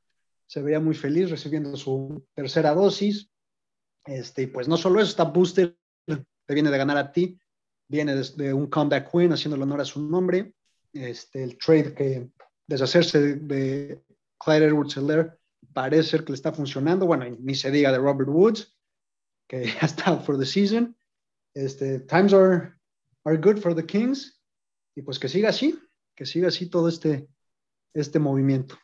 se 0.46 0.62
veía 0.62 0.80
muy 0.80 0.96
feliz 0.96 1.30
recibiendo 1.30 1.76
su 1.76 2.26
tercera 2.34 2.74
dosis. 2.74 3.30
Este, 4.06 4.44
y 4.44 4.48
pues 4.48 4.70
no 4.70 4.78
solo 4.78 5.02
eso, 5.02 5.10
está 5.10 5.26
booster, 5.26 5.76
te 6.06 6.54
viene 6.54 6.72
de 6.72 6.78
ganar 6.78 6.98
a 6.98 7.12
ti, 7.12 7.38
viene 7.90 8.16
de, 8.16 8.54
un 8.54 8.68
comeback 8.68 9.14
win, 9.14 9.34
haciendo 9.34 9.62
honor 9.62 9.82
a 9.82 9.86
su 9.86 10.02
nombre. 10.02 10.54
Este, 10.94 11.44
el 11.44 11.58
trade 11.58 11.94
que 11.94 12.30
deshacerse 12.68 13.20
de, 13.20 13.36
de 13.36 14.04
Clyde 14.40 14.68
Edwards 14.68 14.98
Heller 14.98 15.40
parece 15.74 16.20
que 16.20 16.32
le 16.32 16.36
está 16.36 16.52
funcionando. 16.52 17.06
Bueno, 17.06 17.26
ni 17.40 17.56
se 17.56 17.72
diga 17.72 17.92
de 17.92 17.98
Robert 17.98 18.30
Woods 18.30 18.78
que 19.48 19.66
ya 19.82 19.88
está 19.88 20.18
for 20.20 20.38
the 20.38 20.46
season. 20.46 20.96
Este, 21.54 22.00
times 22.02 22.34
are, 22.34 22.74
are 23.24 23.38
good 23.38 23.60
for 23.60 23.74
the 23.74 23.86
Kings. 23.86 24.40
Y 24.96 25.02
pues 25.02 25.20
que 25.20 25.30
siga 25.30 25.50
así, 25.50 25.80
que 26.16 26.26
siga 26.26 26.48
así 26.48 26.70
todo 26.70 26.90
este, 26.90 27.28
este 27.94 28.20
movimiento. 28.20 28.78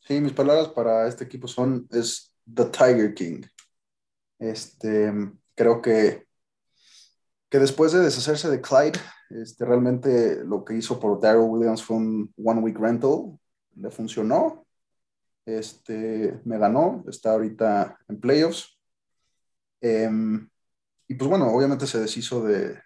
Sí, 0.00 0.20
mis 0.20 0.32
palabras 0.32 0.68
para 0.68 1.08
este 1.08 1.24
equipo 1.24 1.48
son, 1.48 1.86
es 1.90 2.32
The 2.52 2.66
Tiger 2.66 3.14
King. 3.14 3.42
Este, 4.38 5.12
creo 5.54 5.80
que, 5.80 6.25
que 7.56 7.60
después 7.60 7.92
de 7.92 8.00
deshacerse 8.00 8.50
de 8.50 8.60
Clyde, 8.60 9.00
este, 9.30 9.64
realmente 9.64 10.44
lo 10.44 10.62
que 10.62 10.74
hizo 10.74 11.00
por 11.00 11.18
Daryl 11.18 11.48
Williams 11.48 11.82
fue 11.82 11.96
un 11.96 12.34
one 12.44 12.60
week 12.60 12.78
rental, 12.78 13.38
le 13.76 13.90
funcionó, 13.90 14.66
este, 15.46 16.38
me 16.44 16.58
ganó, 16.58 17.02
está 17.08 17.32
ahorita 17.32 17.96
en 18.08 18.20
playoffs, 18.20 18.76
Em, 19.80 20.48
y 21.08 21.14
pues 21.14 21.30
bueno, 21.30 21.48
obviamente 21.48 21.86
se 21.86 22.00
deshizo 22.00 22.42
de, 22.44 22.78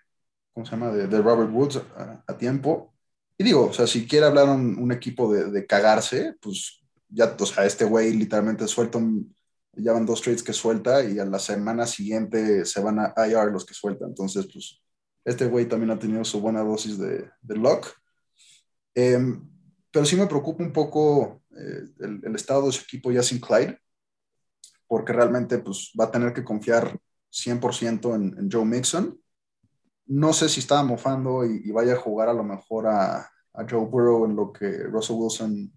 ¿cómo 0.53 0.67
se 0.67 0.73
llama? 0.73 0.91
De, 0.91 1.23
Robert 1.23 1.51
Woods 1.53 1.81
a, 2.27 2.37
tiempo. 2.37 2.95
Y 3.39 3.45
digo, 3.45 3.67
o 3.67 3.73
sea, 3.73 3.87
si 3.87 4.07
quiere 4.07 4.27
hablar 4.27 4.49
un, 4.49 4.93
equipo 4.93 5.33
de, 5.33 5.67
cagarse, 5.67 6.35
pues 6.41 6.83
ya, 7.09 7.35
o 7.39 7.47
sea, 7.47 7.65
este 7.65 7.85
güey 7.85 8.13
literalmente 8.13 8.69
suelta 8.69 8.99
un, 8.99 9.35
ya 9.73 9.93
van 9.93 10.07
dos 10.07 10.21
trades 10.21 10.43
que 10.43 10.53
suelta 10.53 11.05
y 11.05 11.19
a 11.19 11.25
la 11.25 11.39
semana 11.39 11.87
siguiente 11.87 12.65
se 12.65 12.81
van 12.81 12.99
a 12.99 13.15
IR 13.27 13.53
los 13.53 13.65
que 13.65 13.75
suelta. 13.75 14.05
Entonces, 14.05 14.47
pues 14.53 14.83
este 15.25 15.47
güey 15.47 15.67
también 15.67 15.91
ha 15.91 15.99
tenido 15.99 16.25
su 16.25 16.41
buena 16.41 16.63
dosis 16.63 16.99
de, 16.99 17.31
de 17.41 17.57
luck. 17.57 17.87
Em, 18.95 19.49
pero 19.91 20.05
sí 20.05 20.17
me 20.17 20.27
preocupa 20.27 20.63
un 20.63 20.73
poco 20.73 21.43
eh, 21.51 21.83
el, 22.01 22.35
estado 22.35 22.67
de 22.67 22.73
su 22.73 22.83
equipo 22.83 23.11
ya 23.11 23.23
sin 23.23 23.41
Clyde 23.41 23.79
porque 24.87 25.13
realmente 25.13 25.59
pues, 25.59 25.93
va 25.99 26.07
a 26.07 26.11
tener 26.11 26.33
que 26.33 26.43
confiar 26.43 26.99
100% 27.33 28.15
en, 28.15 28.51
Joe 28.51 28.65
Mixon. 28.65 29.21
No 30.07 30.33
sé 30.33 30.49
si 30.49 30.59
estaba 30.59 30.83
mofando 30.83 31.45
y, 31.45 31.71
vaya 31.71 31.93
a 31.93 32.01
jugar 32.01 32.29
a 32.29 32.35
lo 32.35 32.43
mejor 32.43 32.89
a, 32.89 33.31
Joe 33.69 33.87
Burrow 33.87 34.25
en 34.25 34.37
lo 34.37 34.53
que 34.53 34.85
Russell 34.85 35.17
Wilson 35.17 35.73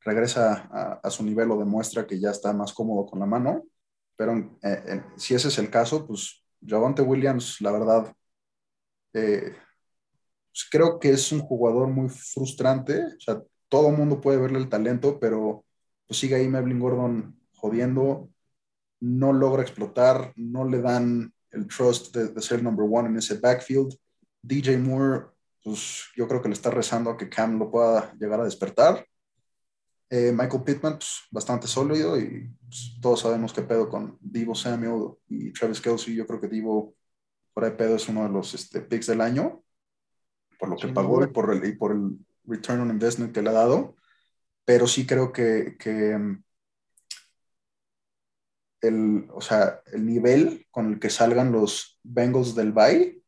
regresa 0.00 1.00
a, 1.02 1.10
su 1.10 1.24
nivel 1.24 1.50
o 1.50 1.58
demuestra 1.58 2.06
que 2.06 2.18
ya 2.20 2.30
está 2.30 2.52
más 2.52 2.72
cómodo 2.72 3.06
con 3.06 3.18
la 3.18 3.26
mano. 3.26 3.64
Pero 4.16 4.36
eh, 4.62 4.82
eh, 4.86 5.02
si 5.16 5.34
ese 5.34 5.48
es 5.48 5.58
el 5.58 5.70
caso, 5.70 6.06
pues 6.06 6.42
Javante 6.66 7.02
Williams, 7.02 7.60
la 7.60 7.72
verdad, 7.72 8.12
eh, 9.12 9.54
pues, 10.50 10.68
creo 10.70 10.98
que 10.98 11.10
es 11.10 11.32
un 11.32 11.40
jugador 11.40 11.88
muy 11.88 12.08
frustrante. 12.08 13.04
O 13.04 13.20
sea, 13.20 13.42
todo 13.68 13.88
el 13.88 13.96
mundo 13.96 14.20
puede 14.20 14.38
verle 14.38 14.58
el 14.58 14.68
talento, 14.68 15.18
pero 15.20 15.64
pues 16.06 16.18
sigue 16.20 16.36
ahí 16.36 16.48
Melvin 16.48 16.80
Gordon 16.80 17.40
jodiendo 17.54 18.30
no 19.00 19.32
logra 19.32 19.62
explotar, 19.62 20.32
no 20.36 20.64
le 20.64 20.80
dan 20.80 21.32
el 21.50 21.66
trust 21.66 22.14
de, 22.14 22.40
ser 22.42 22.62
number 22.62 22.86
one 22.90 23.08
en 23.08 23.16
ese 23.16 23.38
backfield. 23.38 23.94
DJ 24.42 24.78
Moore, 24.78 25.26
pues 25.62 26.06
yo 26.16 26.26
creo 26.26 26.42
que 26.42 26.48
le 26.48 26.54
está 26.54 26.70
rezando 26.70 27.10
a 27.10 27.16
que 27.16 27.28
Cam 27.28 27.58
lo 27.58 27.70
pueda 27.70 28.12
llegar 28.18 28.40
a 28.40 28.44
despertar. 28.44 29.06
Eh, 30.10 30.32
Michael 30.32 30.62
Pittman, 30.62 30.94
pues, 30.94 31.22
bastante 31.30 31.66
sólido 31.66 32.18
y 32.18 32.50
pues, 32.66 32.98
todos 33.00 33.20
sabemos 33.20 33.52
qué 33.52 33.62
pedo 33.62 33.88
con 33.90 34.16
Divo 34.20 34.54
Samuel 34.54 35.14
y 35.28 35.52
Travis 35.52 35.80
Kelsey. 35.80 36.14
Yo 36.14 36.26
creo 36.26 36.40
que 36.40 36.48
Divo, 36.48 36.94
por 37.52 37.64
ahí 37.64 37.72
pedo, 37.72 37.96
es 37.96 38.08
uno 38.08 38.22
de 38.22 38.30
los 38.30 38.54
este, 38.54 38.80
picks 38.80 39.06
del 39.06 39.20
año, 39.20 39.62
por 40.58 40.70
lo 40.70 40.76
que 40.76 40.88
pagó 40.88 41.22
y 41.22 41.26
por, 41.26 41.52
el, 41.52 41.64
y 41.64 41.72
por 41.72 41.92
el 41.92 42.18
return 42.44 42.80
on 42.80 42.90
investment 42.90 43.34
que 43.34 43.42
le 43.42 43.50
ha 43.50 43.52
dado. 43.52 43.96
Pero 44.64 44.86
sí 44.86 45.06
creo 45.06 45.32
que, 45.32 45.76
que 45.78 46.18
el, 48.80 49.28
o 49.30 49.40
sea, 49.40 49.82
el 49.92 50.06
nivel 50.06 50.66
con 50.70 50.92
el 50.92 50.98
que 50.98 51.10
salgan 51.10 51.52
los 51.52 52.00
Bengals 52.02 52.54
del 52.54 52.72
Bay 52.72 53.22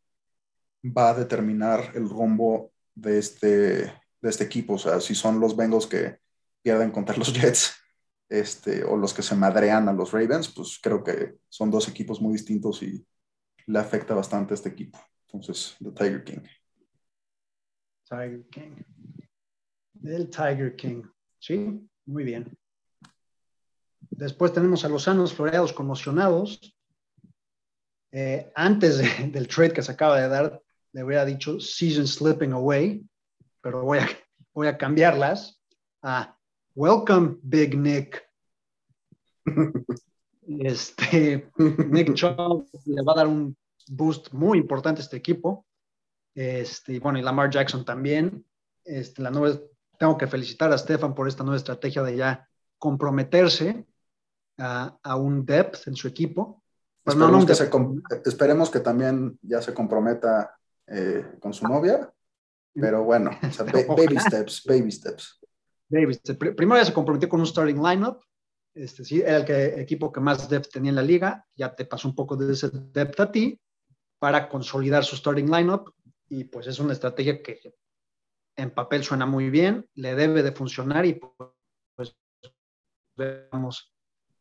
va 0.85 1.11
a 1.11 1.15
determinar 1.15 1.93
el 1.95 2.09
rumbo 2.09 2.73
de 2.95 3.19
este, 3.19 3.49
de 3.49 3.93
este 4.23 4.45
equipo. 4.45 4.75
O 4.75 4.79
sea, 4.79 5.01
si 5.01 5.15
son 5.15 5.41
los 5.41 5.57
Bengals 5.57 5.87
que 5.87 6.21
pierden 6.63 6.91
contra 6.91 7.17
los 7.17 7.33
Jets 7.41 7.75
este, 8.29 8.85
o 8.85 8.97
los 8.97 9.13
que 9.13 9.23
se 9.23 9.35
madrean 9.35 9.89
a 9.89 9.93
los 9.93 10.13
Ravens, 10.13 10.49
pues 10.49 10.79
creo 10.81 11.03
que 11.03 11.39
son 11.49 11.71
dos 11.71 11.89
equipos 11.89 12.21
muy 12.21 12.33
distintos 12.33 12.83
y 12.83 13.05
le 13.67 13.79
afecta 13.79 14.15
bastante 14.15 14.55
a 14.55 14.57
este 14.57 14.69
equipo. 14.69 14.99
Entonces, 15.27 15.77
The 15.81 15.91
Tiger 15.91 16.25
King. 16.25 16.43
Tiger 18.09 18.47
King. 18.51 18.77
El 20.03 20.31
Tiger 20.31 20.77
King. 20.77 21.03
Sí, 21.39 21.81
muy 22.07 22.25
bien. 22.25 22.57
Después 24.11 24.53
tenemos 24.53 24.85
a 24.85 24.89
los 24.89 25.05
sanos 25.05 25.35
floreados 25.35 25.73
conmocionados. 25.73 26.77
Eh, 28.13 28.51
antes 28.55 28.99
del 29.33 29.49
trade 29.49 29.73
que 29.73 29.83
se 29.83 29.93
acaba 29.93 30.21
de 30.21 30.29
dar, 30.29 30.63
le 30.93 31.05
hubiera 31.05 31.25
dicho 31.25 31.61
season 31.61 32.07
slipping 32.07 32.53
away, 32.53 33.05
pero 33.61 33.83
voy 33.83 33.99
a, 33.99 34.09
voy 34.53 34.67
a 34.67 34.77
cambiarlas 34.77 35.61
a 36.03 36.37
welcome, 36.75 37.39
Big 37.43 37.77
Nick. 37.77 38.23
Este, 40.59 41.49
Nick 41.59 42.15
Chubb 42.15 42.67
le 42.87 43.03
va 43.03 43.13
a 43.13 43.17
dar 43.17 43.29
un 43.29 43.57
boost 43.87 44.33
muy 44.33 44.59
importante 44.59 45.01
a 45.01 45.05
este 45.05 45.17
equipo. 45.17 45.65
Este, 46.35 46.95
y 46.95 46.99
bueno, 46.99 47.21
y 47.21 47.23
Lamar 47.23 47.51
Jackson 47.51 47.85
también. 47.85 48.45
Este, 48.85 49.23
la 49.23 49.31
nueva, 49.31 49.61
tengo 49.97 50.19
que 50.19 50.27
felicitar 50.27 50.73
a 50.73 50.79
Stefan 50.79 51.15
por 51.15 51.29
esta 51.29 51.45
nueva 51.45 51.57
estrategia 51.57 52.03
de 52.03 52.17
ya 52.17 52.49
comprometerse 52.79 53.87
a, 54.59 54.99
a 55.03 55.17
un 55.17 55.47
depth 55.47 55.87
en 55.87 55.95
su 55.95 56.09
equipo. 56.09 56.63
Pues 57.05 57.17
esperemos, 57.17 57.41
no, 57.41 57.47
que 57.47 57.55
se, 57.55 58.29
esperemos, 58.29 58.71
que 58.71 58.81
también 58.81 59.39
ya 59.43 59.63
se 59.63 59.73
comprometa 59.73 60.57
eh, 60.87 61.25
con 61.41 61.53
su 61.53 61.67
novia, 61.67 62.13
pero 62.75 63.05
bueno, 63.05 63.31
o 63.43 63.53
sea, 63.53 63.65
baby 63.89 64.19
steps, 64.19 64.65
baby 64.67 64.91
steps. 64.91 65.40
Baby 65.91 66.15
steps. 66.15 66.39
Primero 66.55 66.81
ya 66.81 66.87
se 66.87 66.95
comprometió 66.95 67.29
con 67.29 67.41
un 67.41 67.47
starting 67.47 67.83
lineup, 67.83 68.23
este, 68.75 69.05
sí, 69.05 69.21
era 69.21 69.39
el 69.39 69.45
que, 69.45 69.81
equipo 69.81 70.13
que 70.13 70.21
más 70.21 70.49
depth 70.49 70.71
tenía 70.71 70.91
en 70.91 70.97
la 70.97 71.03
liga, 71.03 71.45
ya 71.57 71.75
te 71.75 71.85
pasó 71.85 72.09
un 72.09 72.15
poco 72.15 72.37
de 72.37 72.53
ese 72.53 72.71
depth 72.71 73.21
a 73.21 73.33
ti 73.33 73.61
para 74.19 74.49
consolidar 74.49 75.05
su 75.05 75.17
starting 75.17 75.51
lineup 75.51 75.93
y 76.29 76.45
pues 76.45 76.69
es 76.69 76.79
una 76.79 76.93
estrategia 76.93 77.43
que 77.43 77.61
en 78.57 78.71
papel 78.71 79.03
suena 79.03 79.27
muy 79.27 79.51
bien, 79.51 79.89
le 79.95 80.15
debe 80.15 80.43
de 80.43 80.53
funcionar 80.53 81.05
y 81.05 81.21
pues 81.97 82.17
veamos, 83.17 83.93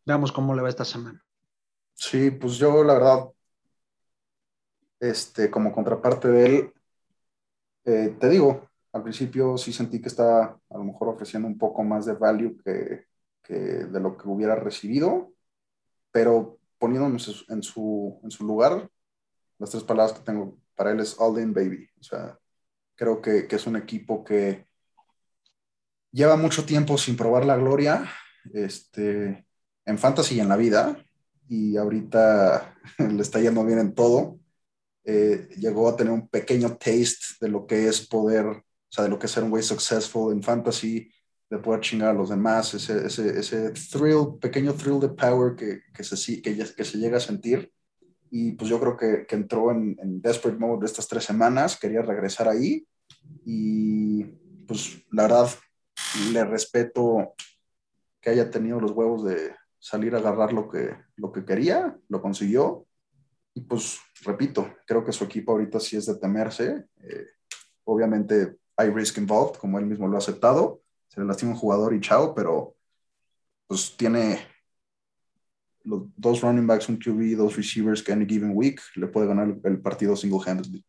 veamos 0.05 0.31
cómo 0.31 0.53
le 0.53 0.61
va 0.61 0.69
esta 0.69 0.85
semana. 0.85 1.25
Sí, 1.93 2.31
pues 2.31 2.57
yo 2.57 2.83
la 2.83 2.93
verdad, 2.93 3.29
este, 4.99 5.49
como 5.49 5.71
contraparte 5.71 6.27
de 6.27 6.45
él, 6.45 6.73
eh, 7.85 8.15
te 8.19 8.29
digo, 8.29 8.68
al 8.91 9.03
principio 9.03 9.57
sí 9.57 9.71
sentí 9.73 10.01
que 10.01 10.09
estaba 10.09 10.59
a 10.69 10.77
lo 10.77 10.83
mejor 10.83 11.09
ofreciendo 11.09 11.47
un 11.47 11.57
poco 11.57 11.83
más 11.83 12.05
de 12.05 12.13
value 12.13 12.57
que, 12.63 13.07
de 13.47 13.99
lo 13.99 14.15
que 14.15 14.27
hubiera 14.27 14.55
recibido, 14.55 15.33
pero 16.11 16.59
poniéndonos 16.77 17.45
en 17.49 17.63
su, 17.63 18.19
en 18.23 18.29
su 18.29 18.45
lugar, 18.45 18.89
las 19.57 19.71
tres 19.71 19.83
palabras 19.83 20.17
que 20.17 20.23
tengo 20.23 20.59
para 20.75 20.91
él 20.91 20.99
es 20.99 21.15
all 21.19 21.41
in 21.41 21.53
baby. 21.53 21.89
O 21.99 22.03
sea, 22.03 22.37
creo 22.95 23.21
que, 23.21 23.47
que, 23.47 23.55
es 23.55 23.65
un 23.65 23.75
equipo 23.75 24.23
que 24.23 24.67
lleva 26.11 26.35
mucho 26.37 26.65
tiempo 26.65 26.97
sin 26.97 27.17
probar 27.17 27.45
la 27.45 27.57
gloria 27.57 28.07
este, 28.53 29.45
en 29.85 29.97
fantasy 29.97 30.35
y 30.35 30.39
en 30.39 30.49
la 30.49 30.57
vida, 30.57 31.03
y 31.47 31.77
ahorita 31.77 32.75
le 32.97 33.21
está 33.21 33.39
yendo 33.39 33.65
bien 33.65 33.79
en 33.79 33.93
todo. 33.93 34.39
Eh, 35.03 35.49
llegó 35.57 35.89
a 35.89 35.95
tener 35.95 36.13
un 36.13 36.27
pequeño 36.27 36.77
taste 36.77 37.35
de 37.41 37.49
lo 37.49 37.65
que 37.65 37.87
es 37.87 38.07
poder, 38.07 38.63
o 38.89 38.91
sea, 38.91 39.03
de 39.03 39.09
lo 39.09 39.19
que 39.19 39.27
es 39.27 39.31
ser 39.31 39.43
un 39.43 39.51
güey 39.51 39.61
successful 39.61 40.33
en 40.33 40.41
fantasy, 40.41 41.11
de 41.49 41.57
poder 41.59 41.81
chingar 41.81 42.09
a 42.09 42.13
los 42.13 42.29
demás, 42.29 42.73
ese, 42.73 43.05
ese, 43.05 43.39
ese 43.39 43.71
thrill, 43.71 44.37
pequeño 44.39 44.73
thrill 44.73 44.99
de 44.99 45.09
power 45.09 45.55
que, 45.55 45.81
que, 45.93 46.03
se, 46.03 46.41
que, 46.41 46.55
que 46.55 46.83
se 46.83 46.97
llega 46.97 47.17
a 47.17 47.21
sentir. 47.21 47.71
Y 48.31 48.51
pues 48.53 48.69
yo 48.69 48.79
creo 48.79 48.97
que, 48.97 49.25
que 49.27 49.35
entró 49.35 49.71
en, 49.71 49.97
en, 50.01 50.21
desperate 50.21 50.59
mode 50.59 50.85
estas 50.85 51.07
tres 51.07 51.23
semanas, 51.23 51.79
quería 51.79 52.01
regresar 52.01 52.47
ahí. 52.47 52.87
Y 53.45 54.23
pues 54.67 55.03
la 55.11 55.23
verdad, 55.23 55.49
le 56.31 56.45
respeto 56.45 57.33
que 58.21 58.29
haya 58.29 58.49
tenido 58.49 58.79
los 58.79 58.91
huevos 58.91 59.23
de 59.23 59.55
salir 59.79 60.13
a 60.13 60.19
agarrar 60.19 60.53
lo 60.53 60.69
que, 60.69 60.95
lo 61.15 61.31
que 61.31 61.45
quería, 61.45 61.97
lo 62.09 62.21
consiguió. 62.21 62.85
Y 63.55 63.61
pues, 63.61 63.99
repito, 64.21 64.71
creo 64.85 65.03
que 65.03 65.11
su 65.11 65.23
equipo 65.23 65.53
ahorita 65.53 65.79
sí 65.79 65.97
es 65.97 66.05
de 66.05 66.15
temerse. 66.17 66.85
Eh, 67.01 67.25
obviamente 67.85 68.57
hay 68.79 68.89
risk 68.89 69.17
involved, 69.17 69.59
como 69.59 69.77
él 69.77 69.85
mismo 69.85 70.07
lo 70.07 70.15
ha 70.15 70.19
aceptado 70.19 70.81
se 71.09 71.19
le 71.19 71.25
lastima 71.25 71.51
un 71.51 71.57
jugador 71.57 71.93
y 71.93 71.99
chao, 71.99 72.33
pero 72.35 72.75
pues 73.67 73.95
tiene 73.97 74.47
los 75.83 76.03
dos 76.15 76.41
running 76.41 76.67
backs, 76.67 76.87
un 76.87 76.97
QB, 76.97 77.35
dos 77.35 77.55
receivers 77.55 78.03
que 78.03 78.11
any 78.11 78.25
given 78.25 78.51
week 78.53 78.79
le 78.95 79.07
puede 79.07 79.27
ganar 79.27 79.57
el 79.63 79.81
partido 79.81 80.15
single-handedly. 80.15 80.85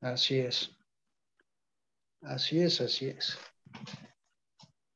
Así 0.00 0.38
es. 0.38 0.76
Así 2.22 2.60
es, 2.60 2.80
así 2.80 3.06
es. 3.06 3.38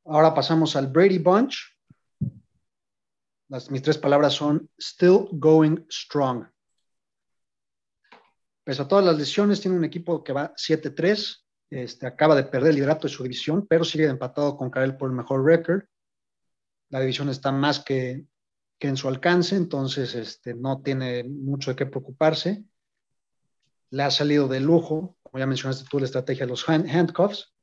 Ahora 0.05 0.35
pasamos 0.35 0.77
al 0.77 0.89
Brady 0.89 1.19
Bunch. 1.19 1.73
Mis 3.71 3.83
tres 3.83 3.99
palabras 3.99 4.35
son 4.35 4.69
still 4.79 5.29
going 5.33 5.87
strong. 5.89 6.47
Pese 8.65 8.81
a 8.81 8.89
todas 8.89 9.05
las 9.05 9.19
lesiones, 9.19 9.61
tiene 9.61 9.77
un 9.77 9.85
equipo 9.85 10.25
que 10.25 10.33
va 10.33 10.55
7-3. 10.57 11.45
Este, 11.71 12.07
acaba 12.07 12.35
de 12.35 12.45
perder 12.45 12.71
el 12.71 12.77
liderato 12.77 13.07
de 13.07 13.13
su 13.13 13.23
división, 13.23 13.67
pero 13.67 13.85
sigue 13.85 14.07
empatado 14.07 14.57
con 14.57 14.71
Karel 14.71 14.97
por 14.97 15.11
el 15.11 15.17
mejor 15.17 15.45
récord. 15.45 15.83
La 16.89 17.01
división 17.01 17.29
está 17.29 17.53
más 17.53 17.81
que, 17.81 18.27
en 18.81 18.97
su 18.99 19.09
alcance, 19.09 19.57
entonces 19.57 20.15
este, 20.15 20.53
no 20.53 20.83
tiene 20.83 21.25
mucho 21.25 21.71
de 21.71 21.77
qué 21.77 21.87
preocuparse. 21.87 22.65
Le 23.91 24.03
ha 24.03 24.11
salido 24.11 24.47
de 24.47 24.61
lujo, 24.61 25.17
como 25.23 25.39
ya 25.39 25.47
mencionaste 25.47 25.89
tú, 25.89 25.99
la 25.99 26.05
estrategia 26.05 26.45
de 26.45 26.51
los 26.51 26.69
handcuffs. 26.69 27.55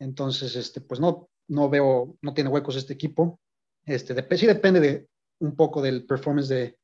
Entonces, 0.00 0.56
este, 0.56 0.80
pues 0.80 0.98
no, 0.98 1.30
no 1.46 1.70
veo, 1.70 2.16
no 2.22 2.34
tiene 2.34 2.50
huecos 2.50 2.74
este 2.74 2.92
equipo. 2.92 3.40
Este, 3.84 4.36
sí 4.36 4.46
depende 4.46 4.80
de 4.80 5.08
un 5.38 5.54
poco 5.54 5.80
del 5.80 6.04
performance 6.06 6.48
de, 6.48 6.78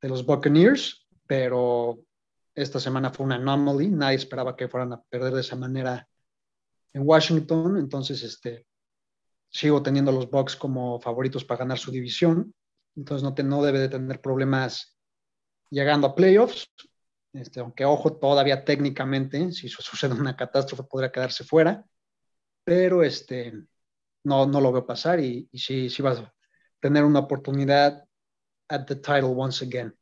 de 0.00 0.08
los 0.08 0.26
Buccaneers, 0.26 1.06
pero 1.26 2.00
esta 2.54 2.78
semana 2.80 3.10
fue 3.10 3.26
una 3.26 3.36
anomaly, 3.36 3.88
nadie 3.88 4.16
esperaba 4.16 4.56
que 4.56 4.68
fueran 4.68 4.92
a 4.92 5.02
perder 5.02 5.34
de 5.34 5.40
esa 5.40 5.56
manera 5.56 6.08
en 6.92 7.02
Washington, 7.04 7.76
entonces 7.78 8.22
este, 8.22 8.66
sigo 9.50 9.82
teniendo 9.82 10.12
los 10.12 10.30
Bucks 10.30 10.56
como 10.56 11.00
favoritos 11.00 11.44
para 11.44 11.58
ganar 11.60 11.78
su 11.78 11.90
división, 11.90 12.54
entonces 12.96 13.22
no, 13.22 13.34
no 13.44 13.62
debe 13.62 13.80
de 13.80 13.88
tener 13.88 14.20
problemas 14.20 14.96
llegando 15.70 16.06
a 16.06 16.14
playoffs, 16.14 16.70
este, 17.32 17.60
aunque 17.60 17.84
ojo, 17.84 18.16
todavía 18.16 18.64
técnicamente, 18.64 19.50
si 19.52 19.68
sucede 19.68 20.14
una 20.14 20.36
catástrofe 20.36 20.84
podría 20.84 21.10
quedarse 21.10 21.44
fuera, 21.44 21.84
pero 22.62 23.02
este, 23.02 23.52
no, 24.22 24.46
no 24.46 24.60
lo 24.60 24.72
veo 24.72 24.86
pasar 24.86 25.20
y, 25.20 25.48
y 25.50 25.58
sí, 25.58 25.90
sí 25.90 26.02
va 26.02 26.12
a 26.12 26.34
tener 26.80 27.04
una 27.04 27.20
oportunidad 27.20 28.04
at 28.68 28.86
the 28.86 28.96
title 28.96 29.34
once 29.34 29.64
again. 29.64 29.94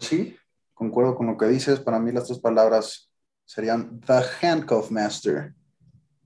Sí, 0.00 0.36
concuerdo 0.74 1.16
con 1.16 1.26
lo 1.26 1.36
que 1.36 1.46
dices. 1.46 1.80
Para 1.80 1.98
mí 1.98 2.12
las 2.12 2.26
tres 2.26 2.38
palabras 2.38 3.10
serían 3.44 4.00
The 4.00 4.22
Handcuff 4.42 4.90
Master. 4.90 5.54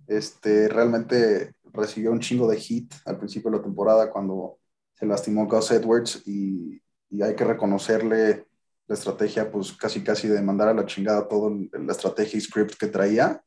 Este, 0.07 0.69
realmente 0.69 1.55
recibió 1.73 2.13
un 2.13 2.21
chingo 2.21 2.49
de 2.49 2.59
hit 2.59 2.93
al 3.05 3.19
principio 3.19 3.51
de 3.51 3.59
la 3.59 3.63
temporada 3.63 4.11
cuando 4.11 4.59
se 4.95 5.07
lastimó 5.07 5.47
Gus 5.47 5.71
Edwards 5.71 6.23
y, 6.27 6.81
hay 7.23 7.37
que 7.37 7.45
reconocerle 7.45 8.47
la 8.87 8.95
estrategia, 8.95 9.53
pues 9.53 9.73
casi 9.73 10.03
casi 10.03 10.29
de 10.29 10.41
mandar 10.41 10.69
a 10.69 10.75
la 10.75 10.87
chingada 10.87 11.29
todo 11.29 11.55
la 11.73 11.93
estrategia 11.93 12.39
y 12.39 12.41
script 12.41 12.79
que 12.79 12.87
traía 12.87 13.45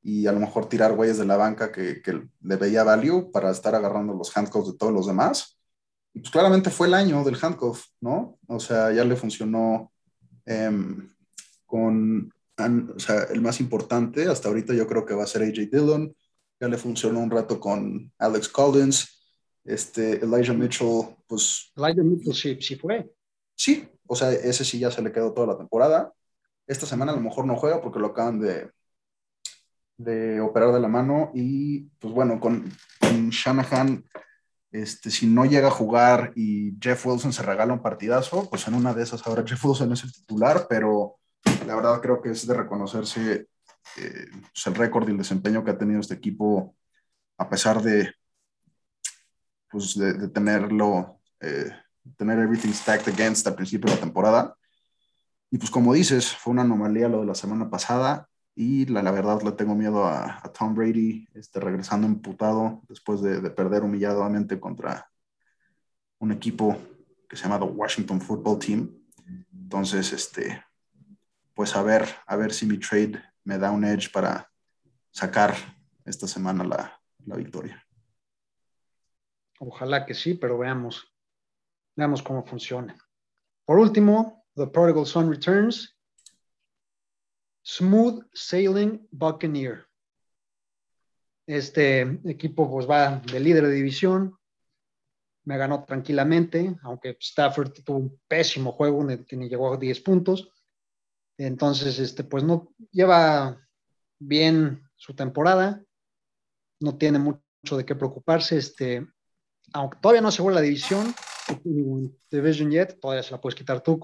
y 0.00 0.28
a 0.28 0.32
lo 0.32 0.38
mejor 0.38 0.68
tirar 0.68 0.94
güeyes 0.94 1.18
de 1.18 1.26
la 1.26 1.36
banca 1.36 1.72
que, 1.72 2.00
que 2.02 2.12
le 2.40 2.56
veía 2.56 2.84
value 2.84 3.32
para 3.32 3.50
estar 3.50 3.74
agarrando 3.74 4.14
los 4.14 4.34
handcuffs 4.36 4.70
de 4.70 4.78
todos 4.78 4.92
los 4.92 5.08
demás 5.08 5.59
y 5.59 5.59
pues 6.12 6.30
claramente 6.30 6.70
fue 6.70 6.86
el 6.86 6.94
año 6.94 7.22
del 7.24 7.38
handcuff, 7.40 7.86
¿no? 8.00 8.38
O 8.46 8.60
sea, 8.60 8.92
ya 8.92 9.04
le 9.04 9.16
funcionó 9.16 9.92
em, 10.44 11.08
con, 11.66 12.32
o 12.58 12.98
sea, 12.98 13.24
el 13.24 13.40
más 13.40 13.60
importante, 13.60 14.26
hasta 14.26 14.48
ahorita 14.48 14.74
yo 14.74 14.86
creo 14.86 15.06
que 15.06 15.14
va 15.14 15.24
a 15.24 15.28
ser 15.28 15.42
AJ 15.42 15.70
Dillon, 15.70 16.14
ya 16.60 16.68
le 16.68 16.76
funcionó 16.76 17.20
un 17.20 17.30
rato 17.30 17.58
con 17.60 18.12
Alex 18.18 18.48
Collins, 18.48 19.20
este, 19.64 20.22
Elijah 20.24 20.52
Mitchell, 20.52 21.16
pues... 21.26 21.72
Elijah 21.76 22.02
Mitchell 22.02 22.34
sí, 22.34 22.58
sí 22.60 22.76
fue. 22.76 23.10
Sí, 23.54 23.88
o 24.06 24.16
sea, 24.16 24.32
ese 24.32 24.64
sí 24.64 24.78
ya 24.78 24.90
se 24.90 25.02
le 25.02 25.12
quedó 25.12 25.32
toda 25.32 25.46
la 25.46 25.58
temporada. 25.58 26.12
Esta 26.66 26.86
semana 26.86 27.12
a 27.12 27.16
lo 27.16 27.20
mejor 27.20 27.46
no 27.46 27.56
juega 27.56 27.80
porque 27.80 27.98
lo 27.98 28.08
acaban 28.08 28.40
de, 28.40 28.70
de 29.96 30.40
operar 30.40 30.72
de 30.72 30.80
la 30.80 30.88
mano 30.88 31.30
y 31.34 31.82
pues 31.98 32.12
bueno, 32.12 32.40
con, 32.40 32.70
con 32.98 33.30
Shanahan 33.30 34.04
este, 34.72 35.10
si 35.10 35.26
no 35.26 35.44
llega 35.44 35.68
a 35.68 35.72
jugar 35.72 36.32
y 36.36 36.76
Jeff 36.80 37.04
Wilson 37.04 37.32
se 37.32 37.42
regala 37.42 37.72
un 37.72 37.82
partidazo, 37.82 38.48
pues 38.48 38.66
en 38.68 38.74
una 38.74 38.94
de 38.94 39.02
esas 39.02 39.26
ahora 39.26 39.44
Jeff 39.46 39.64
Wilson 39.64 39.92
es 39.92 40.04
el 40.04 40.12
titular, 40.12 40.66
pero 40.68 41.16
la 41.66 41.74
verdad 41.74 42.00
creo 42.00 42.22
que 42.22 42.30
es 42.30 42.46
de 42.46 42.54
reconocerse 42.54 43.48
eh, 43.96 44.26
pues 44.30 44.66
el 44.66 44.74
récord 44.74 45.08
y 45.08 45.12
el 45.12 45.18
desempeño 45.18 45.64
que 45.64 45.72
ha 45.72 45.78
tenido 45.78 46.00
este 46.00 46.14
equipo 46.14 46.76
a 47.38 47.48
pesar 47.48 47.82
de, 47.82 48.14
pues 49.68 49.96
de, 49.96 50.28
tenerlo, 50.28 51.20
eh, 51.40 51.70
tener 52.16 52.38
everything 52.38 52.72
stacked 52.72 53.12
against 53.12 53.46
al 53.46 53.54
principio 53.54 53.88
de 53.90 53.96
la 53.96 54.00
temporada. 54.00 54.56
Y 55.50 55.58
pues 55.58 55.70
como 55.70 55.94
dices, 55.94 56.36
fue 56.36 56.52
una 56.52 56.62
anomalía 56.62 57.08
lo 57.08 57.20
de 57.20 57.26
la 57.26 57.34
semana 57.34 57.70
pasada 57.70 58.29
y 58.54 58.86
la, 58.86 59.10
verdad 59.10 59.42
le 59.42 59.52
tengo 59.52 59.74
miedo 59.74 60.04
a, 60.06 60.42
Tom 60.56 60.74
Brady 60.74 61.28
este, 61.34 61.60
regresando 61.60 62.06
emputado 62.06 62.82
después 62.88 63.22
de, 63.22 63.50
perder 63.50 63.82
humilladamente 63.82 64.60
contra 64.60 65.10
un 66.18 66.32
equipo 66.32 66.76
que 67.28 67.36
se 67.36 67.44
llama 67.44 67.64
Washington 67.64 68.20
Football 68.20 68.58
Team. 68.58 68.90
Entonces, 69.52 70.12
este, 70.12 70.62
pues 71.54 71.74
a 71.76 71.82
ver, 71.82 72.08
a 72.26 72.36
ver 72.36 72.52
si 72.52 72.66
mi 72.66 72.78
trade 72.78 73.22
me 73.44 73.56
da 73.58 73.70
un 73.70 73.84
edge 73.84 74.10
para 74.12 74.50
sacar 75.10 75.54
esta 76.04 76.26
semana 76.26 76.64
la, 76.64 77.00
la 77.26 77.36
victoria. 77.36 77.84
Ojalá 79.58 80.06
que 80.06 80.14
sí, 80.14 80.34
pero 80.34 80.58
veamos, 80.58 81.14
veamos 81.94 82.22
cómo 82.22 82.44
funciona. 82.44 82.96
Por 83.64 83.78
último, 83.78 84.44
The 84.54 84.66
Prodigal 84.66 85.06
Son 85.06 85.30
Returns. 85.30 85.96
Smooth 87.62 88.24
Sailing 88.32 89.06
Buccaneer. 89.10 89.86
Este 91.46 92.02
equipo 92.24 92.70
pues 92.70 92.88
va 92.88 93.20
de 93.20 93.40
líder 93.40 93.66
de 93.66 93.74
división. 93.74 94.36
Me 95.44 95.56
ganó 95.56 95.84
tranquilamente, 95.84 96.76
aunque 96.82 97.16
Stafford 97.20 97.72
tuvo 97.84 97.98
un 97.98 98.20
pésimo 98.28 98.72
juego 98.72 99.06
que 99.26 99.36
ni 99.36 99.48
llegó 99.48 99.72
a 99.72 99.76
10 99.76 100.00
puntos. 100.00 100.50
Entonces, 101.38 101.98
este, 101.98 102.22
pues 102.24 102.44
no 102.44 102.72
lleva 102.92 103.66
bien 104.18 104.82
su 104.96 105.14
temporada. 105.14 105.82
No 106.80 106.98
tiene 106.98 107.18
mucho 107.18 107.76
de 107.76 107.84
qué 107.84 107.94
preocuparse. 107.94 108.58
Este, 108.58 109.06
aunque 109.72 109.98
todavía 110.00 110.20
no 110.20 110.28
asegura 110.28 110.56
la 110.56 110.60
división, 110.60 111.14
Division 112.30 112.70
yet, 112.70 112.98
todavía 113.00 113.22
se 113.22 113.32
la 113.32 113.40
puedes 113.40 113.56
quitar 113.56 113.82
tú. 113.82 113.98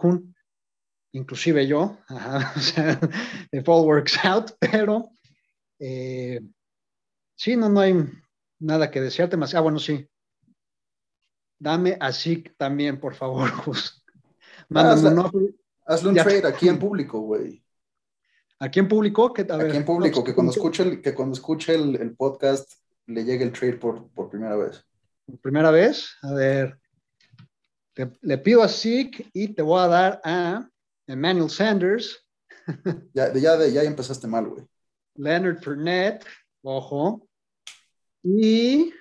Inclusive 1.16 1.66
yo, 1.66 1.96
o 2.10 2.60
sea, 2.60 3.00
if 3.50 3.66
all 3.68 3.86
works 3.86 4.22
out, 4.22 4.50
pero 4.60 5.08
eh, 5.78 6.40
sí, 7.34 7.56
no, 7.56 7.70
no 7.70 7.80
hay 7.80 7.94
nada 8.58 8.90
que 8.90 9.00
desearte 9.00 9.38
más. 9.38 9.54
Ah, 9.54 9.60
bueno, 9.60 9.78
sí. 9.78 10.06
Dame 11.58 11.96
así 12.00 12.44
también, 12.58 13.00
por 13.00 13.14
favor, 13.14 13.50
Jus. 13.64 14.04
Mándame 14.68 15.20
un 15.20 15.56
Hazle 15.86 16.10
un 16.10 16.16
trade 16.16 16.46
aquí 16.46 16.68
en 16.68 16.78
público, 16.78 17.20
güey. 17.20 17.64
¿Aquí 18.58 18.80
en 18.80 18.88
público? 18.88 19.32
aquí 19.32 19.76
en 19.76 19.84
público, 19.86 20.22
que 20.22 20.34
cuando 20.34 20.52
escuche, 20.52 20.82
el, 20.82 21.00
que 21.00 21.14
cuando 21.14 21.34
escuche 21.34 21.76
el, 21.76 22.14
podcast 22.14 22.70
le 23.06 23.24
llegue 23.24 23.44
el 23.44 23.52
trade 23.52 23.78
por, 23.78 24.10
por 24.10 24.28
primera 24.28 24.56
vez. 24.56 24.84
¿Por 25.24 25.38
primera 25.38 25.70
vez? 25.70 26.10
A 26.22 26.34
ver. 26.34 26.78
le 28.20 28.38
pido 28.38 28.62
a 28.62 28.68
Zeke 28.68 29.30
y 29.32 29.54
te 29.54 29.62
voy 29.62 29.80
a 29.80 29.86
dar 29.86 30.20
a 30.22 30.68
Emmanuel 31.06 31.50
Sanders. 31.50 32.22
Ya, 33.14 33.32
ya, 33.32 33.66
ya 33.66 33.82
empezaste 33.82 34.26
mal, 34.26 34.48
güey. 34.48 34.66
Leonard 35.14 35.62
Fournette, 35.62 36.26
ojo. 36.62 37.28
Y. 38.24 38.92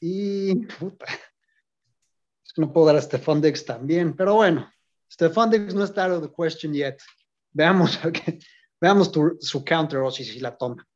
Y. 0.00 0.54
Puta. 0.66 1.06
No 2.56 2.72
puedo 2.72 2.86
dar 2.86 2.96
a 2.96 3.02
Stefan 3.02 3.40
Diggs 3.40 3.64
también, 3.64 4.14
pero 4.16 4.36
bueno, 4.36 4.70
Stefan 5.12 5.50
Diggs 5.50 5.74
no 5.74 5.84
está 5.84 6.04
out 6.06 6.12
of 6.12 6.22
the 6.22 6.32
question 6.32 6.72
yet. 6.72 6.98
Veamos, 7.52 7.98
veamos 8.80 9.10
su 9.40 9.64
counter 9.64 10.00
o 10.00 10.10
si, 10.10 10.24
si 10.24 10.40
la 10.40 10.56
toma. 10.56 10.86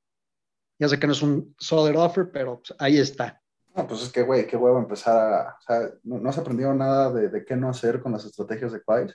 Ya 0.78 0.88
sé 0.88 0.98
que 0.98 1.06
no 1.06 1.12
es 1.12 1.22
un 1.22 1.54
solid 1.58 1.98
offer, 1.98 2.30
pero 2.32 2.62
pues, 2.62 2.74
ahí 2.78 2.98
está. 2.98 3.39
No, 3.74 3.86
pues 3.86 4.02
es 4.02 4.10
que, 4.10 4.22
güey, 4.22 4.46
qué 4.46 4.56
huevo 4.56 4.78
empezar 4.78 5.16
a. 5.16 5.56
O 5.58 5.62
sea, 5.62 5.90
no, 6.02 6.28
has 6.28 6.38
aprendido 6.38 6.74
nada 6.74 7.12
de, 7.12 7.28
de, 7.28 7.44
qué 7.44 7.56
no 7.56 7.68
hacer 7.68 8.00
con 8.00 8.12
las 8.12 8.24
estrategias 8.24 8.72
de 8.72 8.82
Quiet. 8.82 9.14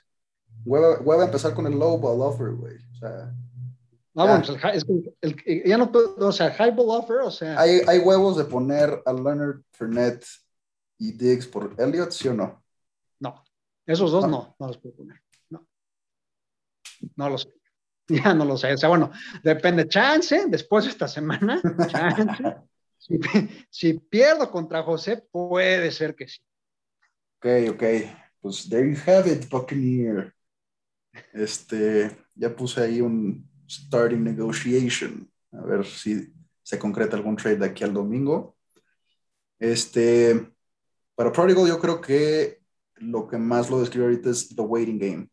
Hueva, 0.64 1.24
empezar 1.24 1.54
con 1.54 1.66
el 1.66 1.78
low 1.78 1.98
ball 1.98 2.22
offer, 2.22 2.52
güey. 2.52 2.76
O 2.76 2.94
sea. 2.94 3.32
No, 4.14 4.26
bueno, 4.26 4.42
pues 4.46 4.76
es 4.76 4.86
el, 5.20 5.62
ya 5.66 5.76
no 5.76 5.92
o 5.92 6.32
sea, 6.32 6.50
high 6.54 6.70
ball 6.70 7.02
offer, 7.02 7.18
o 7.18 7.30
sea. 7.30 7.60
Hay, 7.60 7.82
hay 7.86 7.98
huevos 7.98 8.36
de 8.38 8.44
poner 8.44 9.02
a 9.04 9.12
Leonard 9.12 9.60
Fournette 9.72 10.26
y 10.98 11.12
Diggs 11.12 11.46
por 11.46 11.74
Elliott, 11.76 12.12
¿sí 12.12 12.28
o 12.28 12.34
no? 12.34 12.64
No, 13.20 13.44
esos 13.84 14.10
dos 14.10 14.26
no, 14.26 14.56
no, 14.58 14.66
los 14.66 14.78
puedo 14.78 14.96
poner. 14.96 15.20
No. 15.50 15.66
No 17.14 17.28
los 17.28 17.46
Ya 18.08 18.34
no 18.34 18.44
lo 18.44 18.56
sé. 18.56 18.72
O 18.72 18.76
sea, 18.76 18.88
bueno, 18.88 19.10
depende. 19.42 19.88
Chance, 19.88 20.46
después 20.48 20.84
de 20.84 20.90
esta 20.90 21.08
semana, 21.08 21.60
chance. 21.88 22.56
si, 23.70 23.94
pierdo 23.94 24.50
contra 24.50 24.82
José, 24.82 25.22
puede 25.30 25.90
ser 25.90 26.14
que 26.14 26.28
sí. 26.28 26.40
Ok, 27.38 27.46
ok. 27.70 27.82
Pues 28.40 28.68
there 28.68 28.88
you 28.88 28.96
have 29.06 29.30
it, 29.30 29.48
Buccaneer. 29.48 30.34
Este, 31.32 32.16
ya 32.34 32.54
puse 32.54 32.80
ahí 32.80 33.00
un 33.00 33.48
starting 33.68 34.22
negotiation. 34.22 35.30
A 35.52 35.62
ver 35.62 35.84
si 35.86 36.32
se 36.62 36.78
concreta 36.78 37.16
algún 37.16 37.36
trade 37.36 37.56
de 37.56 37.66
aquí 37.66 37.84
al 37.84 37.94
domingo. 37.94 38.56
Este, 39.58 40.52
para 41.14 41.32
Prodigal, 41.32 41.66
yo 41.66 41.80
creo 41.80 42.00
que 42.00 42.60
lo 42.96 43.26
que 43.26 43.38
más 43.38 43.70
lo 43.70 43.80
describe 43.80 44.06
ahorita 44.06 44.30
es 44.30 44.54
the 44.54 44.62
waiting 44.62 44.98
game. 44.98 45.28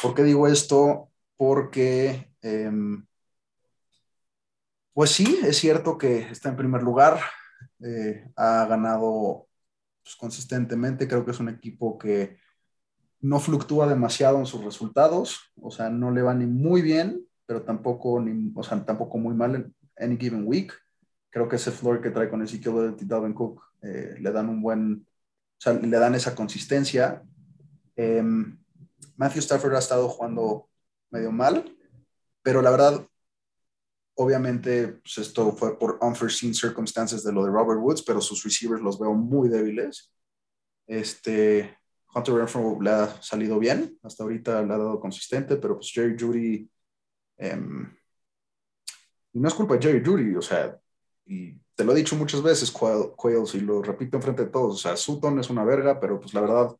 ¿Por 0.00 0.14
qué 0.14 0.22
digo 0.22 0.46
esto? 0.46 1.10
Porque, 1.36 2.32
em, 2.42 3.06
pues 4.94 5.10
sí, 5.10 5.38
es 5.44 5.56
cierto 5.58 5.96
que 5.98 6.18
está 6.30 6.48
en 6.50 6.56
primer 6.56 6.82
lugar, 6.82 7.20
eh, 7.80 8.28
ha 8.36 8.66
ganado 8.66 9.48
pues, 10.02 10.16
consistentemente, 10.16 11.08
creo 11.08 11.24
que 11.24 11.30
es 11.30 11.40
un 11.40 11.48
equipo 11.48 11.98
que 11.98 12.36
no 13.20 13.38
fluctúa 13.40 13.86
demasiado 13.86 14.38
en 14.38 14.46
sus 14.46 14.64
resultados, 14.64 15.52
o 15.60 15.70
sea, 15.70 15.90
no 15.90 16.10
le 16.10 16.22
va 16.22 16.34
ni 16.34 16.46
muy 16.46 16.82
bien, 16.82 17.24
pero 17.46 17.62
tampoco, 17.62 18.20
ni, 18.20 18.52
o 18.54 18.62
sea, 18.62 18.84
tampoco 18.84 19.18
muy 19.18 19.34
mal 19.34 19.54
en 19.54 19.74
any 19.96 20.16
given 20.16 20.46
week. 20.46 20.72
Creo 21.30 21.48
que 21.48 21.56
ese 21.56 21.70
floor 21.70 22.00
que 22.00 22.10
trae 22.10 22.28
con 22.28 22.42
Ezekiel 22.42 22.96
de 22.96 23.06
Dalvin 23.06 23.32
Cook 23.32 23.62
eh, 23.82 24.16
le 24.18 24.32
dan 24.32 24.48
un 24.48 24.60
buen, 24.60 25.06
o 25.06 25.60
sea, 25.60 25.74
le 25.74 25.98
dan 25.98 26.14
esa 26.14 26.34
consistencia. 26.34 27.22
Em, 27.96 28.58
Matthew 29.16 29.42
Stafford 29.42 29.74
ha 29.74 29.78
estado 29.78 30.08
jugando 30.08 30.68
medio 31.10 31.30
mal, 31.30 31.64
pero 32.42 32.60
la 32.60 32.70
verdad, 32.70 33.06
obviamente, 34.14 34.88
pues 34.88 35.18
esto 35.18 35.52
fue 35.52 35.78
por 35.78 35.98
unforeseen 36.00 36.54
circumstances 36.54 37.24
de 37.24 37.32
lo 37.32 37.44
de 37.44 37.50
Robert 37.50 37.80
Woods, 37.80 38.02
pero 38.02 38.20
sus 38.20 38.42
receivers 38.44 38.82
los 38.82 38.98
veo 38.98 39.14
muy 39.14 39.48
débiles. 39.48 40.12
Este, 40.86 41.78
Hunter 42.14 42.34
Renfro 42.34 42.78
le 42.80 42.90
ha 42.90 43.22
salido 43.22 43.58
bien, 43.58 43.98
hasta 44.02 44.22
ahorita 44.22 44.62
le 44.62 44.74
ha 44.74 44.78
dado 44.78 45.00
consistente, 45.00 45.56
pero 45.56 45.76
pues 45.76 45.90
Jerry 45.92 46.16
Judy, 46.18 46.70
em, 47.38 47.96
no 49.34 49.48
es 49.48 49.54
culpa 49.54 49.76
de 49.76 49.82
Jerry 49.82 50.04
Judy, 50.04 50.36
o 50.36 50.42
sea, 50.42 50.78
y 51.24 51.54
te 51.74 51.84
lo 51.84 51.92
he 51.92 51.96
dicho 51.96 52.16
muchas 52.16 52.42
veces, 52.42 52.70
Quails, 52.70 53.54
y 53.54 53.60
lo 53.60 53.82
repito 53.82 54.16
enfrente 54.16 54.44
de 54.44 54.50
todos, 54.50 54.74
o 54.74 54.78
sea, 54.78 54.96
Sutton 54.96 55.38
es 55.40 55.48
una 55.50 55.64
verga, 55.64 55.98
pero 55.98 56.20
pues 56.20 56.34
la 56.34 56.42
verdad, 56.42 56.76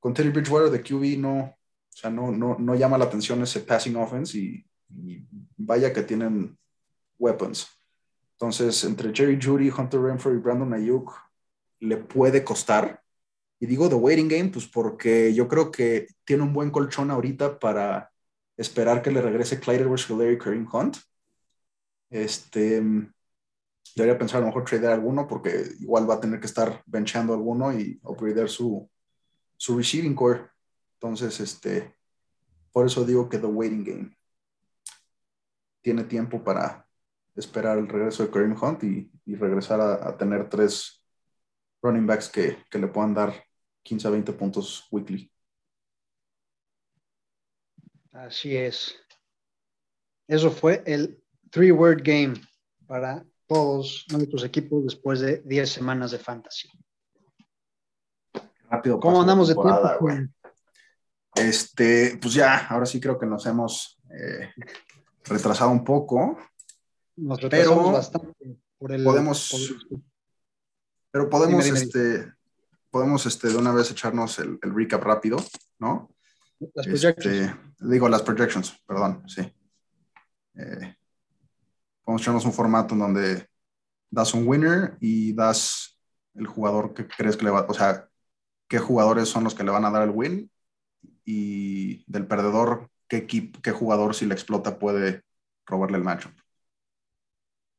con 0.00 0.14
Terry 0.14 0.30
Bridgewater 0.30 0.70
de 0.70 0.82
QB 0.82 1.18
no, 1.20 1.38
o 1.40 1.56
sea, 1.88 2.10
no, 2.10 2.32
no, 2.32 2.56
no 2.58 2.74
llama 2.74 2.98
la 2.98 3.04
atención 3.04 3.42
ese 3.42 3.60
passing 3.60 3.96
offense 3.96 4.38
y, 4.38 4.64
vaya 5.56 5.92
que 5.92 6.02
tienen 6.02 6.58
weapons. 7.18 7.68
Entonces, 8.32 8.82
entre 8.84 9.14
Jerry 9.14 9.38
Judy, 9.40 9.70
Hunter 9.70 10.00
Renfrew 10.00 10.34
y 10.34 10.38
Brandon 10.38 10.72
Ayuk, 10.72 11.12
le 11.80 11.98
puede 11.98 12.42
costar. 12.42 13.02
Y 13.58 13.66
digo 13.66 13.88
The 13.88 13.94
Waiting 13.94 14.28
Game, 14.28 14.48
pues 14.48 14.66
porque 14.66 15.34
yo 15.34 15.46
creo 15.46 15.70
que 15.70 16.08
tiene 16.24 16.42
un 16.42 16.52
buen 16.52 16.70
colchón 16.70 17.10
ahorita 17.10 17.58
para 17.58 18.10
esperar 18.56 19.02
que 19.02 19.10
le 19.10 19.20
regrese 19.20 19.60
Clyde 19.60 19.82
Edwards 19.82 20.08
y 20.08 20.38
Kareem 20.38 20.66
Hunt. 20.72 20.96
Este, 22.08 22.82
debería 23.94 24.18
pensar 24.18 24.38
a 24.38 24.40
lo 24.40 24.46
mejor 24.46 24.64
tradear 24.64 24.94
alguno 24.94 25.28
porque 25.28 25.74
igual 25.78 26.08
va 26.08 26.14
a 26.14 26.20
tener 26.20 26.40
que 26.40 26.46
estar 26.46 26.82
benchando 26.86 27.34
alguno 27.34 27.78
y 27.78 28.00
upgradear 28.02 28.48
su, 28.48 28.88
su 29.58 29.76
receiving 29.76 30.14
core. 30.14 30.48
Entonces, 30.94 31.38
este, 31.40 31.94
por 32.72 32.86
eso 32.86 33.04
digo 33.04 33.28
que 33.28 33.38
The 33.38 33.46
Waiting 33.46 33.84
Game 33.84 34.19
tiene 35.80 36.04
tiempo 36.04 36.42
para 36.42 36.86
esperar 37.34 37.78
el 37.78 37.88
regreso 37.88 38.24
de 38.24 38.30
Kareem 38.30 38.56
Hunt 38.60 38.84
y, 38.84 39.10
regresar 39.36 39.80
a, 39.80 40.16
tener 40.16 40.48
tres 40.48 41.02
running 41.82 42.06
backs 42.06 42.28
que, 42.28 42.64
que, 42.70 42.78
le 42.78 42.88
puedan 42.88 43.14
dar 43.14 43.32
15 43.82 44.08
a 44.08 44.10
20 44.10 44.32
puntos 44.32 44.86
weekly. 44.90 45.32
Así 48.12 48.56
es. 48.56 48.96
Eso 50.26 50.50
fue 50.50 50.82
el 50.84 51.22
three-word 51.50 52.02
game 52.02 52.34
para 52.86 53.24
todos 53.46 54.06
nuestros 54.12 54.44
equipos 54.44 54.84
después 54.84 55.20
de 55.20 55.38
10 55.44 55.70
semanas 55.70 56.10
de 56.10 56.18
fantasy. 56.18 56.68
Rápido. 58.68 59.00
¿Cómo 59.00 59.20
andamos 59.20 59.48
de 59.48 59.54
tiempo? 59.54 60.30
Este, 61.34 62.18
pues 62.20 62.34
ya, 62.34 62.66
ahora 62.66 62.86
sí 62.86 63.00
creo 63.00 63.18
que 63.18 63.26
nos 63.26 63.46
hemos 63.46 64.00
eh, 64.10 64.52
retrasado 65.24 65.70
un 65.70 65.84
poco. 65.84 66.38
Nos 67.16 67.40
retrasamos 67.40 67.92
bastante 67.92 68.58
por 68.78 68.92
el. 68.92 69.04
Podemos. 69.04 69.74
Pero 71.12 71.28
podemos, 71.28 71.66
este, 71.66 72.32
podemos 72.90 73.26
este, 73.26 73.48
de 73.48 73.56
una 73.56 73.72
vez 73.72 73.90
echarnos 73.90 74.38
el, 74.38 74.58
recap 74.62 75.02
rápido, 75.02 75.38
¿no? 75.78 76.08
Las 76.74 76.86
projections. 76.86 77.26
Este, 77.26 77.56
digo, 77.80 78.08
las 78.08 78.22
projections, 78.22 78.80
perdón, 78.86 79.24
sí. 79.26 79.40
Eh, 80.54 80.96
Podemos 82.04 82.22
echarnos 82.22 82.44
un 82.44 82.52
formato 82.52 82.94
en 82.94 83.00
donde 83.00 83.46
das 84.10 84.34
un 84.34 84.46
winner 84.46 84.96
y 85.00 85.32
das 85.32 85.98
el 86.34 86.46
jugador 86.46 86.94
que 86.94 87.06
crees 87.06 87.36
que 87.36 87.44
le 87.44 87.50
va, 87.50 87.66
o 87.68 87.74
sea, 87.74 88.08
qué 88.68 88.78
jugadores 88.78 89.28
son 89.28 89.44
los 89.44 89.54
que 89.54 89.64
le 89.64 89.70
van 89.70 89.84
a 89.84 89.90
dar 89.90 90.02
el 90.02 90.10
win 90.10 90.50
y 91.24 92.04
del 92.10 92.26
perdedor 92.26 92.90
qué, 93.10 93.16
equipo, 93.18 93.60
qué 93.60 93.72
jugador 93.72 94.14
si 94.14 94.24
le 94.24 94.34
explota 94.34 94.78
puede 94.78 95.22
robarle 95.66 95.98
el 95.98 96.04
matchup. 96.04 96.32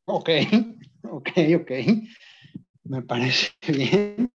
Ok, 0.06 0.30
ok, 1.04 1.30
ok. 1.62 1.72
Me 2.84 3.02
parece 3.02 3.52
bien. 3.68 4.32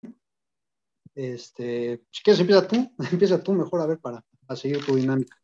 Este, 1.14 2.02
si 2.10 2.22
quieres, 2.22 2.40
empieza 2.40 2.66
tú, 2.66 2.94
empieza 3.12 3.42
tú 3.42 3.52
mejor 3.52 3.82
a 3.82 3.86
ver 3.86 3.98
para, 4.00 4.24
para 4.46 4.56
seguir 4.56 4.84
tu 4.84 4.96
dinámica. 4.96 5.36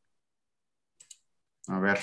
A 1.68 1.78
ver. 1.78 1.98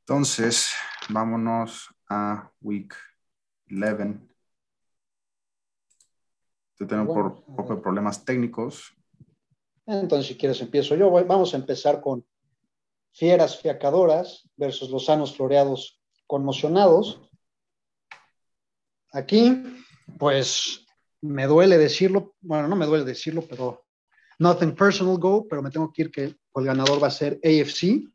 Entonces, 0.00 0.72
vámonos 1.08 1.94
a 2.08 2.50
week 2.60 2.94
11. 3.70 4.20
Tengo 6.86 7.14
por 7.14 7.76
de 7.76 7.80
problemas 7.80 8.24
técnicos. 8.24 8.96
Entonces, 9.86 10.28
si 10.28 10.36
quieres, 10.36 10.60
empiezo 10.60 10.94
yo. 10.94 11.10
Vamos 11.10 11.54
a 11.54 11.56
empezar 11.56 12.00
con 12.00 12.24
fieras 13.12 13.58
fiacadoras 13.58 14.48
versus 14.56 14.90
los 14.90 15.06
sanos 15.06 15.36
floreados 15.36 16.00
conmocionados. 16.26 17.20
Aquí, 19.12 19.62
pues, 20.18 20.86
me 21.20 21.46
duele 21.46 21.78
decirlo, 21.78 22.34
bueno, 22.40 22.68
no 22.68 22.76
me 22.76 22.86
duele 22.86 23.04
decirlo, 23.04 23.44
pero 23.48 23.84
nothing 24.38 24.74
personal 24.74 25.18
go, 25.18 25.46
pero 25.48 25.62
me 25.62 25.70
tengo 25.70 25.92
que 25.92 26.02
ir 26.02 26.10
que 26.10 26.22
el 26.24 26.64
ganador 26.64 27.02
va 27.02 27.08
a 27.08 27.10
ser 27.10 27.38
AFC, 27.44 28.08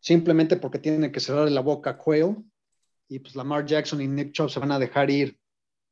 simplemente 0.00 0.56
porque 0.56 0.78
tienen 0.78 1.10
que 1.10 1.20
cerrar 1.20 1.50
la 1.50 1.60
boca 1.60 1.90
a 1.90 1.98
Quail 1.98 2.36
y 3.08 3.18
pues 3.18 3.34
Lamar 3.34 3.66
Jackson 3.66 4.00
y 4.00 4.08
Nick 4.08 4.32
Chubb 4.32 4.50
se 4.50 4.60
van 4.60 4.72
a 4.72 4.78
dejar 4.78 5.10
ir 5.10 5.38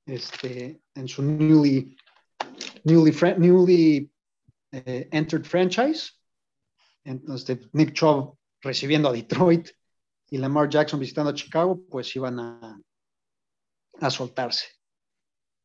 este, 0.07 0.81
en 0.95 1.09
su 1.09 1.23
newly, 1.23 1.97
newly, 2.85 3.15
newly 3.39 4.11
eh, 4.73 5.09
entered 5.13 5.45
franchise. 5.45 6.13
Entonces, 7.05 7.59
Nick 7.73 7.93
Chubb 7.93 8.37
recibiendo 8.61 9.09
a 9.09 9.13
Detroit 9.13 9.69
y 10.29 10.39
Lamar 10.39 10.69
Jackson 10.69 11.01
visitando 11.01 11.31
a 11.31 11.35
Chicago, 11.35 11.81
pues 11.91 12.15
iban 12.15 12.39
a, 12.39 12.81
a 14.01 14.11
soltarse. 14.11 14.67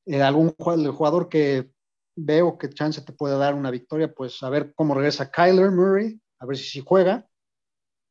Eh, 0.05 0.21
algún 0.21 0.49
jugador 0.49 1.29
que 1.29 1.71
veo 2.15 2.57
que 2.57 2.69
chance 2.69 3.01
te 3.01 3.13
puede 3.13 3.37
dar 3.37 3.53
una 3.53 3.71
victoria, 3.71 4.13
pues 4.13 4.41
a 4.43 4.49
ver 4.49 4.73
cómo 4.73 4.93
regresa 4.93 5.29
Kyler 5.29 5.71
Murray, 5.71 6.19
a 6.39 6.45
ver 6.45 6.57
si, 6.57 6.63
si 6.65 6.79
juega, 6.79 7.27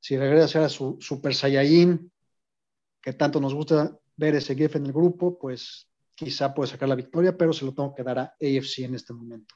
si 0.00 0.16
regresa 0.16 0.64
a 0.64 0.68
su 0.68 0.98
Super 1.00 1.34
Saiyajin, 1.34 2.12
que 3.00 3.12
tanto 3.12 3.40
nos 3.40 3.54
gusta 3.54 3.98
ver 4.16 4.34
ese 4.34 4.54
GIF 4.54 4.76
en 4.76 4.86
el 4.86 4.92
grupo, 4.92 5.38
pues 5.38 5.88
quizá 6.14 6.54
puede 6.54 6.70
sacar 6.70 6.88
la 6.88 6.94
victoria, 6.94 7.36
pero 7.36 7.52
se 7.52 7.64
lo 7.64 7.74
tengo 7.74 7.94
que 7.94 8.02
dar 8.02 8.18
a 8.18 8.34
AFC 8.40 8.80
en 8.80 8.94
este 8.94 9.12
momento. 9.12 9.54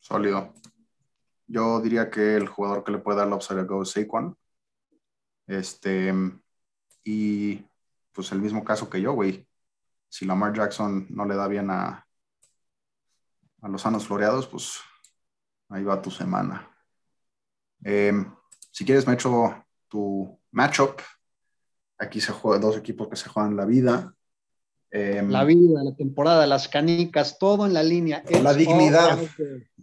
Sólido. 0.00 0.54
Yo 1.46 1.80
diría 1.80 2.10
que 2.10 2.36
el 2.36 2.48
jugador 2.48 2.84
que 2.84 2.92
le 2.92 2.98
puede 2.98 3.18
dar 3.18 3.28
la 3.28 3.36
a 3.36 3.62
Go 3.64 3.82
es 3.82 3.90
Saquon. 3.90 4.36
Este, 5.46 6.12
y 7.04 7.64
pues 8.12 8.32
el 8.32 8.40
mismo 8.40 8.64
caso 8.64 8.90
que 8.90 9.00
yo, 9.00 9.12
güey. 9.12 9.46
Si 10.08 10.24
Lamar 10.24 10.54
Jackson 10.54 11.06
no 11.10 11.24
le 11.24 11.36
da 11.36 11.48
bien 11.48 11.70
a, 11.70 12.06
a 13.60 13.68
los 13.68 13.82
sanos 13.82 14.06
floreados, 14.06 14.46
pues 14.46 14.80
ahí 15.68 15.84
va 15.84 16.02
tu 16.02 16.10
semana. 16.10 16.70
Em, 17.82 18.34
si 18.70 18.84
quieres, 18.84 19.06
me 19.06 19.14
echo 19.14 19.64
tu 19.88 20.38
matchup. 20.50 21.00
Aquí 21.98 22.20
se 22.20 22.32
juega 22.32 22.58
dos 22.58 22.76
equipos 22.76 23.08
que 23.08 23.16
se 23.16 23.28
juegan 23.28 23.56
la 23.56 23.64
vida. 23.64 24.14
Em, 24.90 25.30
la 25.30 25.44
vida, 25.44 25.84
la 25.84 25.94
temporada, 25.94 26.46
las 26.46 26.68
canicas, 26.68 27.38
todo 27.38 27.66
en 27.66 27.74
la 27.74 27.82
línea. 27.82 28.22
La 28.42 28.54
dignidad, 28.54 29.18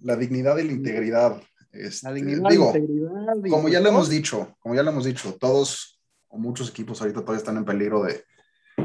la 0.01 0.15
dignidad 0.15 0.57
y 0.57 0.63
la 0.63 0.71
integridad. 0.71 1.41
Este, 1.71 2.07
la 2.07 2.13
dignidad, 2.13 2.49
digo, 2.49 2.67
integridad. 2.67 3.11
Como 3.49 3.69
ya 3.69 3.79
lo 3.81 3.89
hemos 3.89 4.09
dicho, 4.09 4.55
como 4.59 4.73
ya 4.73 4.81
lo 4.81 4.91
hemos 4.91 5.05
dicho, 5.05 5.35
todos 5.39 6.01
o 6.27 6.37
muchos 6.37 6.69
equipos 6.69 7.01
ahorita 7.01 7.21
todavía 7.21 7.39
están 7.39 7.57
en 7.57 7.65
peligro 7.65 8.03
de, 8.03 8.23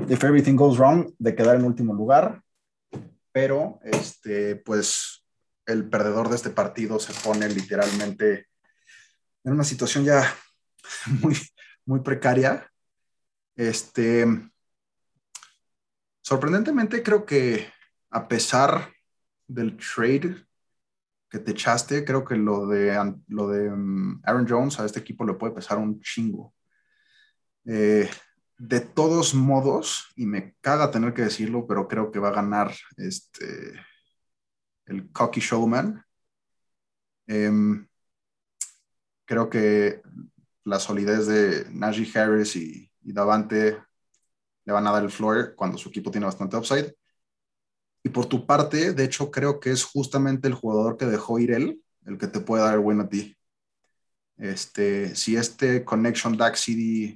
if 0.09 0.23
everything 0.23 0.57
goes 0.57 0.77
wrong, 0.79 1.11
de 1.19 1.35
quedar 1.35 1.57
en 1.57 1.65
último 1.65 1.95
lugar. 1.95 2.43
Pero, 3.33 3.79
este, 3.85 4.57
pues, 4.57 5.25
el 5.65 5.89
perdedor 5.89 6.29
de 6.29 6.37
este 6.37 6.51
partido 6.51 6.99
se 6.99 7.15
pone 7.25 7.49
literalmente 7.49 8.47
en 9.45 9.53
una 9.53 9.65
situación 9.65 10.05
ya 10.05 10.23
muy, 11.23 11.37
muy 11.87 12.01
precaria. 12.01 12.67
Este, 13.57 14.27
sorprendentemente 16.23 17.03
creo 17.03 17.25
que 17.25 17.69
a 18.11 18.29
pesar 18.29 18.93
del 19.47 19.77
trade 19.77 20.37
que 21.29 21.39
te 21.39 21.53
echaste, 21.53 22.05
creo 22.05 22.25
que 22.25 22.37
lo 22.37 22.67
de, 22.67 23.15
lo 23.29 23.49
de 23.49 23.71
mm, 23.71 24.23
Aaron 24.25 24.47
Jones 24.49 24.81
a 24.81 24.85
este 24.85 25.01
equipo 25.01 25.25
le 25.25 25.35
puede 25.35 25.55
pesar 25.55 25.79
un 25.79 26.01
chingo. 26.01 26.55
Eh, 27.65 28.11
de 28.59 28.81
todos 28.81 29.35
modos, 29.35 30.13
y 30.17 30.27
me 30.27 30.57
caga 30.61 30.91
tener 30.91 31.15
que 31.15 31.23
decirlo, 31.23 31.67
pero 31.67 31.89
creo 31.89 32.11
que 32.11 32.19
va 32.19 32.29
a 32.29 32.33
ganar 32.33 32.75
este, 32.97 33.73
el 34.87 35.11
Cocky 35.13 35.41
Showman. 35.41 36.05
Em, 37.27 37.87
creo 39.25 39.49
que 39.49 40.03
la 40.65 40.81
solidez 40.81 41.27
de 41.27 41.67
Najee 41.71 42.19
Harris 42.19 42.57
y, 42.57 42.91
y 43.03 43.13
Davante 43.13 43.79
le 44.71 44.75
van 44.75 44.87
a 44.87 44.93
dar 44.93 45.03
el 45.03 45.11
floor 45.11 45.57
cuando 45.57 45.77
su 45.77 45.89
equipo 45.89 46.13
tiene 46.13 46.27
bastante 46.27 46.57
upside. 46.57 46.95
Y 48.05 48.09
por 48.09 48.27
tu 48.27 48.47
parte, 48.47 48.93
de 48.93 49.05
hecho, 49.05 49.29
creo 49.29 49.59
que 49.59 49.73
es 49.73 49.83
justamente 49.83 50.47
el 50.47 50.55
jugador 50.55 50.97
que 50.97 51.07
dejó 51.07 51.41
ir 51.41 51.51
él, 51.51 51.83
el 52.07 52.17
que 52.17 52.29
te 52.29 52.39
puede 52.39 52.63
dar 52.63 52.75
el 52.75 52.81
win 52.81 53.01
a 53.01 53.09
ti. 53.09 53.37
Este, 54.37 55.17
si 55.17 55.35
este 55.35 55.85
Connection 55.85 56.37
DAC 56.37 56.55
CD 56.55 57.15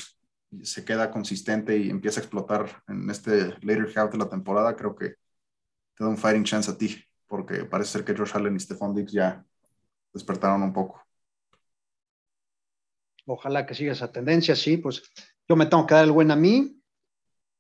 se 0.63 0.85
queda 0.85 1.13
consistente 1.13 1.79
y 1.79 1.91
empieza 1.91 2.19
a 2.19 2.25
explotar 2.25 2.83
en 2.89 3.09
este 3.09 3.55
later 3.63 3.89
half 3.97 4.11
de 4.11 4.19
la 4.19 4.29
temporada, 4.29 4.75
creo 4.75 4.97
que 4.97 5.11
te 5.95 6.03
da 6.05 6.09
un 6.09 6.19
fighting 6.19 6.45
chance 6.45 6.69
a 6.69 6.77
ti, 6.77 7.03
porque 7.29 7.65
parece 7.65 7.93
ser 7.93 8.05
que 8.05 8.17
Josh 8.17 8.33
Allen 8.35 8.57
y 8.57 8.61
Stephon 8.61 8.95
Diggs 8.97 9.13
ya 9.13 9.45
despertaron 10.13 10.61
un 10.61 10.73
poco. 10.73 11.01
Ojalá 13.27 13.65
que 13.65 13.77
siga 13.77 13.93
esa 13.93 14.11
tendencia, 14.11 14.57
sí, 14.57 14.77
pues 14.77 15.05
yo 15.49 15.55
me 15.55 15.66
tengo 15.66 15.87
que 15.87 15.95
dar 15.95 16.05
el 16.05 16.12
buen 16.12 16.33
a 16.33 16.37
mí, 16.37 16.81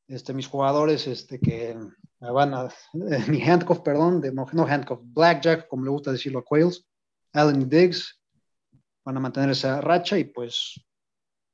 este, 0.08 0.34
mis 0.34 0.46
jugadores 0.46 1.06
este, 1.06 1.38
que 1.40 1.76
van 2.20 2.54
a, 2.54 2.68
mi 3.28 3.42
handcuff, 3.42 3.80
perdón, 3.80 4.20
de, 4.20 4.32
no, 4.32 4.66
handcuff, 4.66 5.00
blackjack, 5.02 5.68
como 5.68 5.84
le 5.84 5.90
gusta 5.90 6.12
decirlo 6.12 6.40
a 6.40 6.44
Quails, 6.44 6.86
Allen 7.32 7.68
Diggs, 7.68 8.20
van 9.04 9.16
a 9.16 9.20
mantener 9.20 9.50
esa 9.50 9.80
racha 9.80 10.18
y 10.18 10.24
pues 10.24 10.80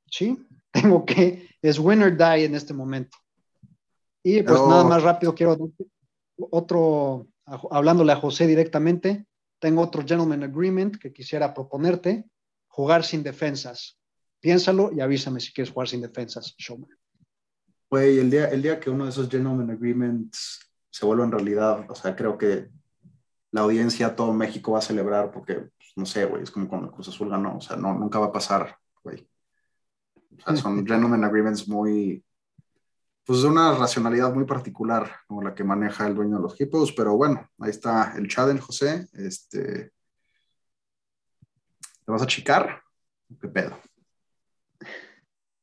sí, 0.05 0.37
tengo 0.71 1.05
que, 1.05 1.49
es 1.61 1.79
winner 1.79 2.15
die 2.15 2.45
en 2.45 2.55
este 2.55 2.73
momento. 2.73 3.17
Y 4.23 4.43
pues 4.43 4.59
nada 4.67 4.83
más 4.83 5.01
rápido, 5.01 5.33
quiero 5.33 5.57
otro, 6.51 7.27
hablándole 7.71 8.11
a 8.11 8.17
José 8.17 8.45
directamente, 8.45 9.25
tengo 9.59 9.81
otro 9.81 10.03
gentleman 10.05 10.43
agreement 10.43 10.97
que 10.97 11.11
quisiera 11.11 11.53
proponerte, 11.53 12.25
jugar 12.67 13.03
sin 13.03 13.23
defensas. 13.23 13.99
Piénsalo 14.39 14.91
y 14.93 15.01
avísame 15.01 15.39
si 15.39 15.51
quieres 15.53 15.73
jugar 15.73 15.87
sin 15.87 16.01
defensas, 16.01 16.53
Showman. 16.57 16.89
Güey, 17.91 18.19
el 18.19 18.29
día, 18.29 18.47
el 18.47 18.61
día 18.61 18.79
que 18.79 18.89
uno 18.89 19.03
de 19.03 19.09
esos 19.09 19.29
gentleman 19.29 19.69
agreements 19.69 20.61
se 20.89 21.05
vuelva 21.05 21.25
en 21.25 21.31
realidad, 21.33 21.85
o 21.89 21.93
sea, 21.93 22.15
creo 22.15 22.37
que 22.37 22.69
la 23.51 23.61
audiencia, 23.61 24.15
todo 24.15 24.31
México 24.31 24.71
va 24.71 24.79
a 24.79 24.81
celebrar 24.81 25.29
porque, 25.29 25.55
pues, 25.55 25.91
no 25.97 26.05
sé, 26.05 26.23
güey, 26.23 26.41
es 26.41 26.51
como 26.51 26.69
cuando 26.69 26.89
Cruz 26.89 27.09
Azul 27.09 27.29
ganó, 27.29 27.57
o 27.57 27.59
sea, 27.59 27.75
no, 27.75 27.93
nunca 27.93 28.17
va 28.17 28.27
a 28.27 28.31
pasar, 28.31 28.77
güey. 29.03 29.29
O 30.37 30.41
sea, 30.41 30.55
son 30.55 30.77
gentleman 30.87 31.25
agreements 31.25 31.67
muy, 31.67 32.23
pues 33.25 33.41
de 33.41 33.49
una 33.49 33.73
racionalidad 33.73 34.33
muy 34.33 34.45
particular, 34.45 35.11
como 35.27 35.41
la 35.41 35.53
que 35.53 35.65
maneja 35.65 36.07
el 36.07 36.15
dueño 36.15 36.37
de 36.37 36.43
los 36.43 36.53
equipos, 36.53 36.93
pero 36.93 37.17
bueno, 37.17 37.45
ahí 37.59 37.71
está 37.71 38.13
el 38.15 38.29
challenge, 38.29 38.61
José. 38.61 39.09
Este, 39.11 39.91
¿Te 42.05 42.11
vas 42.11 42.21
a 42.21 42.27
chicar? 42.27 42.81
¿Qué 43.41 43.49
pedo? 43.49 43.77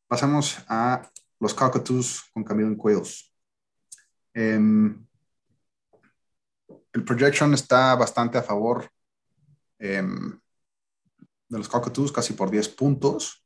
Pasamos 0.06 0.58
a 0.68 1.08
los 1.40 1.54
Cockatoos 1.54 2.30
con 2.32 2.44
Camilo 2.44 2.76
Quails. 2.76 3.32
Em, 4.34 5.06
el 6.92 7.04
projection 7.04 7.54
está 7.54 7.94
bastante 7.94 8.38
a 8.38 8.42
favor 8.42 8.90
em, 9.78 10.38
de 11.48 11.58
los 11.58 11.68
Cockatoos, 11.68 12.12
casi 12.12 12.32
por 12.32 12.50
10 12.50 12.68
puntos. 12.70 13.44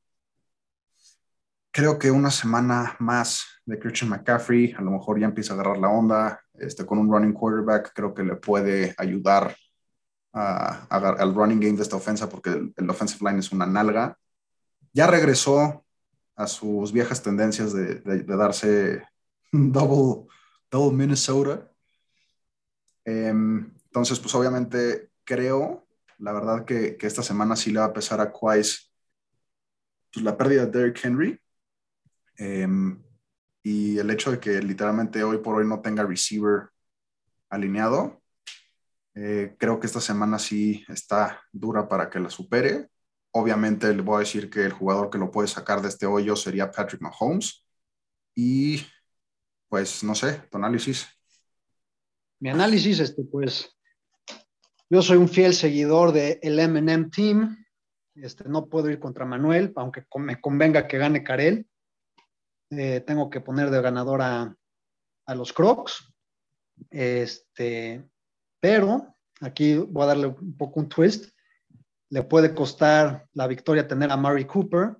Creo 1.70 1.98
que 1.98 2.10
una 2.10 2.30
semana 2.30 2.96
más 2.98 3.44
de 3.64 3.78
Christian 3.78 4.10
McCaffrey, 4.10 4.72
a 4.72 4.82
lo 4.82 4.90
mejor 4.90 5.18
ya 5.18 5.26
empieza 5.26 5.52
a 5.52 5.54
agarrar 5.54 5.78
la 5.78 5.88
onda, 5.88 6.42
este, 6.54 6.84
con 6.84 6.98
un 6.98 7.10
running 7.10 7.32
quarterback, 7.32 7.92
creo 7.94 8.12
que 8.12 8.22
le 8.22 8.36
puede 8.36 8.94
ayudar 8.98 9.56
al 10.32 11.34
running 11.34 11.60
game 11.60 11.76
de 11.76 11.82
esta 11.82 11.96
ofensa 11.96 12.28
porque 12.28 12.50
el, 12.50 12.72
el 12.76 12.90
offensive 12.90 13.28
line 13.28 13.40
es 13.40 13.52
una 13.52 13.66
nalga. 13.66 14.16
Ya 14.92 15.06
regresó 15.06 15.84
a 16.42 16.46
sus 16.46 16.92
viejas 16.92 17.22
tendencias 17.22 17.72
de, 17.72 18.00
darse 18.24 19.02
double, 19.52 20.26
double 20.70 20.96
Minnesota. 20.96 21.70
Em, 23.04 23.72
entonces, 23.84 24.18
pues 24.20 24.34
obviamente 24.34 25.10
creo 25.24 25.86
La 26.18 26.32
verdad 26.32 26.64
que, 26.64 26.96
esta 27.00 27.22
semana 27.22 27.56
sí 27.56 27.72
le 27.72 27.80
va 27.80 27.86
a 27.86 27.92
pesar 27.92 28.20
a 28.20 28.32
Quais 28.32 28.92
pues, 30.12 30.24
la 30.24 30.36
pérdida 30.36 30.66
de 30.66 30.78
Derrick 30.78 31.04
Henry 31.04 31.40
em, 32.36 33.02
y 33.62 33.98
el 33.98 34.10
hecho 34.10 34.30
de 34.30 34.38
que 34.40 34.62
literalmente 34.62 35.22
hoy 35.24 35.38
por 35.38 35.56
hoy 35.56 35.66
no 35.66 35.80
tenga 35.80 36.04
receiver 36.04 36.68
alineado. 37.50 38.20
Eh, 39.14 39.56
creo 39.58 39.78
que 39.78 39.86
esta 39.86 40.00
semana 40.00 40.38
sí 40.38 40.84
está 40.88 41.42
dura 41.52 41.88
para 41.88 42.08
que 42.08 42.18
la 42.18 42.30
supere. 42.30 42.88
Obviamente 43.32 43.92
le 43.94 44.02
voy 44.02 44.16
a 44.16 44.20
decir 44.20 44.50
que 44.50 44.64
el 44.64 44.72
jugador 44.72 45.10
que 45.10 45.18
lo 45.18 45.30
puede 45.30 45.48
sacar 45.48 45.80
de 45.80 45.88
este 45.88 46.06
hoyo 46.06 46.36
sería 46.36 46.70
Patrick 46.70 47.00
Mahomes. 47.00 47.66
Y 48.34 48.84
pues 49.68 50.04
no 50.04 50.14
sé, 50.14 50.34
tu 50.50 50.58
análisis. 50.58 51.06
Mi 52.40 52.50
análisis, 52.50 53.00
este, 53.00 53.24
pues 53.24 53.74
yo 54.90 55.00
soy 55.00 55.16
un 55.16 55.28
fiel 55.28 55.54
seguidor 55.54 56.12
del 56.12 56.38
el 56.42 56.58
MM 56.58 57.10
Team. 57.10 57.56
Este, 58.14 58.44
no 58.48 58.68
puedo 58.68 58.90
ir 58.90 59.00
contra 59.00 59.24
Manuel, 59.24 59.72
aunque 59.76 60.04
me 60.16 60.38
convenga 60.40 60.86
que 60.86 60.98
gane 60.98 61.24
Karel. 61.24 61.66
Eh, 62.70 63.00
tengo 63.00 63.30
que 63.30 63.40
poner 63.40 63.70
de 63.70 63.80
ganador 63.80 64.20
a, 64.20 64.54
a 65.26 65.34
los 65.34 65.52
Crocs. 65.54 66.12
Este, 66.90 68.04
pero 68.60 69.16
aquí 69.40 69.76
voy 69.76 70.02
a 70.02 70.06
darle 70.06 70.26
un 70.26 70.56
poco 70.56 70.80
un 70.80 70.88
twist 70.88 71.32
le 72.12 72.22
puede 72.22 72.54
costar 72.54 73.26
la 73.32 73.46
victoria 73.46 73.88
tener 73.88 74.10
a 74.10 74.18
Murray 74.18 74.44
Cooper. 74.44 74.96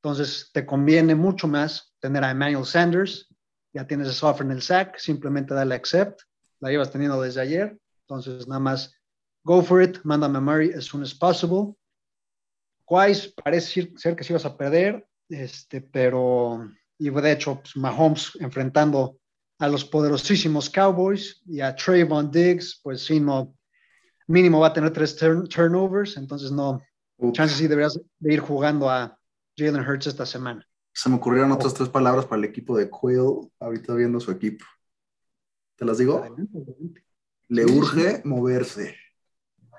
Entonces, 0.00 0.50
te 0.52 0.64
conviene 0.64 1.16
mucho 1.16 1.48
más 1.48 1.96
tener 1.98 2.22
a 2.22 2.30
Emmanuel 2.30 2.64
Sanders. 2.64 3.26
Ya 3.72 3.88
tienes 3.88 4.06
ese 4.06 4.24
offer 4.24 4.46
en 4.46 4.52
el 4.52 4.62
sack, 4.62 4.98
simplemente 4.98 5.52
dale 5.52 5.74
accept. 5.74 6.20
La 6.60 6.70
llevas 6.70 6.92
teniendo 6.92 7.20
desde 7.20 7.40
ayer. 7.40 7.76
Entonces, 8.02 8.46
nada 8.46 8.60
más 8.60 8.94
go 9.42 9.62
for 9.62 9.82
it, 9.82 9.98
mándame 10.04 10.38
a 10.38 10.40
Murray 10.40 10.72
as 10.72 10.84
soon 10.84 11.02
as 11.02 11.12
possible. 11.12 11.76
Quais 12.84 13.34
parece 13.42 13.92
ser 13.96 14.14
que 14.14 14.22
sí 14.22 14.32
ibas 14.32 14.44
a 14.44 14.56
perder, 14.56 15.08
este, 15.28 15.80
pero, 15.80 16.70
y 16.98 17.10
de 17.10 17.32
hecho, 17.32 17.56
pues, 17.56 17.76
Mahomes 17.76 18.30
enfrentando 18.38 19.18
a 19.58 19.66
los 19.66 19.84
poderosísimos 19.84 20.70
Cowboys 20.70 21.42
y 21.46 21.60
a 21.62 21.74
Trayvon 21.74 22.30
Diggs, 22.30 22.78
pues 22.80 23.04
sí, 23.04 23.18
no, 23.18 23.57
mínimo 24.28 24.60
va 24.60 24.68
a 24.68 24.72
tener 24.72 24.92
tres 24.92 25.16
turnovers, 25.16 26.16
entonces 26.16 26.52
no, 26.52 26.80
chances 27.32 27.58
sí 27.58 27.66
deberías 27.66 27.98
de 28.18 28.32
ir 28.32 28.40
jugando 28.40 28.88
a 28.88 29.18
Jalen 29.56 29.86
Hurts 29.86 30.06
esta 30.06 30.24
semana. 30.24 30.64
Se 30.92 31.08
me 31.08 31.16
ocurrieron 31.16 31.50
otras 31.52 31.74
tres 31.74 31.88
palabras 31.88 32.26
para 32.26 32.38
el 32.38 32.44
equipo 32.44 32.76
de 32.76 32.88
Quill, 32.88 33.50
ahorita 33.58 33.94
viendo 33.94 34.20
su 34.20 34.30
equipo. 34.30 34.64
¿Te 35.76 35.84
las 35.84 35.98
digo? 35.98 36.24
Le 37.48 37.64
urge 37.64 38.22
moverse. 38.24 38.96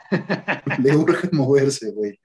Le 0.81 0.95
urge 0.95 1.29
moverse, 1.31 1.91
güey. 1.91 2.19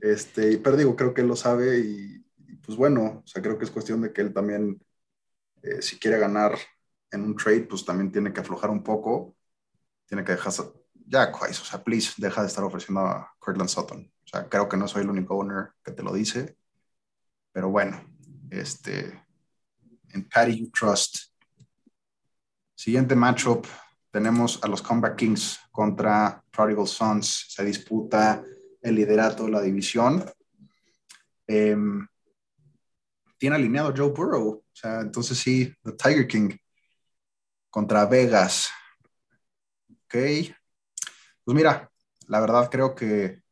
Este, 0.00 0.58
pero 0.58 0.76
digo, 0.76 0.96
creo 0.96 1.14
que 1.14 1.20
él 1.20 1.28
lo 1.28 1.36
sabe 1.36 1.78
y, 1.78 2.24
pues 2.64 2.76
bueno, 2.76 3.22
o 3.24 3.26
sea, 3.26 3.42
creo 3.42 3.58
que 3.58 3.64
es 3.64 3.70
cuestión 3.70 4.00
de 4.00 4.12
que 4.12 4.22
él 4.22 4.32
también, 4.32 4.82
eh, 5.62 5.80
si 5.80 5.98
quiere 5.98 6.18
ganar 6.18 6.58
en 7.12 7.22
un 7.22 7.36
trade, 7.36 7.62
pues 7.62 7.84
también 7.84 8.10
tiene 8.10 8.32
que 8.32 8.40
aflojar 8.40 8.70
un 8.70 8.82
poco, 8.82 9.36
tiene 10.06 10.24
que 10.24 10.32
dejar, 10.32 10.52
ya, 11.06 11.32
o 11.32 11.52
sea, 11.52 11.82
please, 11.82 12.14
deja 12.16 12.40
de 12.42 12.48
estar 12.48 12.64
ofreciendo 12.64 13.00
a 13.00 13.34
Cortland 13.38 13.68
Sutton. 13.68 14.10
O 14.24 14.28
sea, 14.28 14.48
creo 14.48 14.68
que 14.68 14.76
no 14.76 14.88
soy 14.88 15.02
el 15.02 15.10
único 15.10 15.36
owner 15.36 15.72
que 15.82 15.92
te 15.92 16.02
lo 16.02 16.12
dice, 16.12 16.56
pero 17.52 17.68
bueno, 17.68 18.02
este, 18.50 19.22
en 20.10 20.28
Patty 20.28 20.60
You 20.60 20.70
Trust. 20.70 21.32
Siguiente 22.74 23.14
matchup, 23.14 23.66
tenemos 24.10 24.62
a 24.62 24.68
los 24.68 24.82
Comeback 24.82 25.16
Kings 25.16 25.60
contra 25.70 26.42
Prodigal 26.50 26.86
Sons. 26.86 27.46
Se 27.48 27.64
disputa 27.64 28.42
el 28.80 28.94
liderato 28.94 29.44
de 29.44 29.50
la 29.50 29.60
división. 29.60 30.24
Em, 31.46 32.06
tiene 33.38 33.56
alineado 33.56 33.92
Joe 33.96 34.10
Burrow, 34.10 34.48
o 34.48 34.64
sea, 34.72 35.00
entonces 35.00 35.36
sí, 35.38 35.74
The 35.82 35.92
Tiger 35.92 36.26
King 36.26 36.56
contra 37.70 38.06
Vegas. 38.06 38.70
Ok, 40.04 40.14
pues 41.44 41.54
mira, 41.54 41.90
la 42.28 42.40
verdad 42.40 42.70
creo 42.70 42.94
que, 42.94 43.42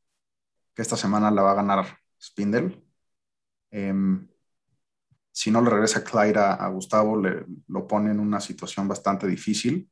esta 0.77 0.97
semana 0.97 1.31
la 1.31 1.43
va 1.43 1.53
a 1.53 1.55
ganar 1.55 1.99
Spindle. 2.21 2.83
Em, 3.71 4.27
si 5.31 5.51
no 5.51 5.61
le 5.61 5.71
regresa 5.71 6.03
Clyde 6.03 6.39
a, 6.41 6.67
Gustavo, 6.69 7.21
le, 7.21 7.47
lo 7.69 7.87
pone 7.87 8.11
en 8.11 8.19
una 8.21 8.41
situación 8.41 8.89
bastante 8.89 9.27
difícil. 9.29 9.89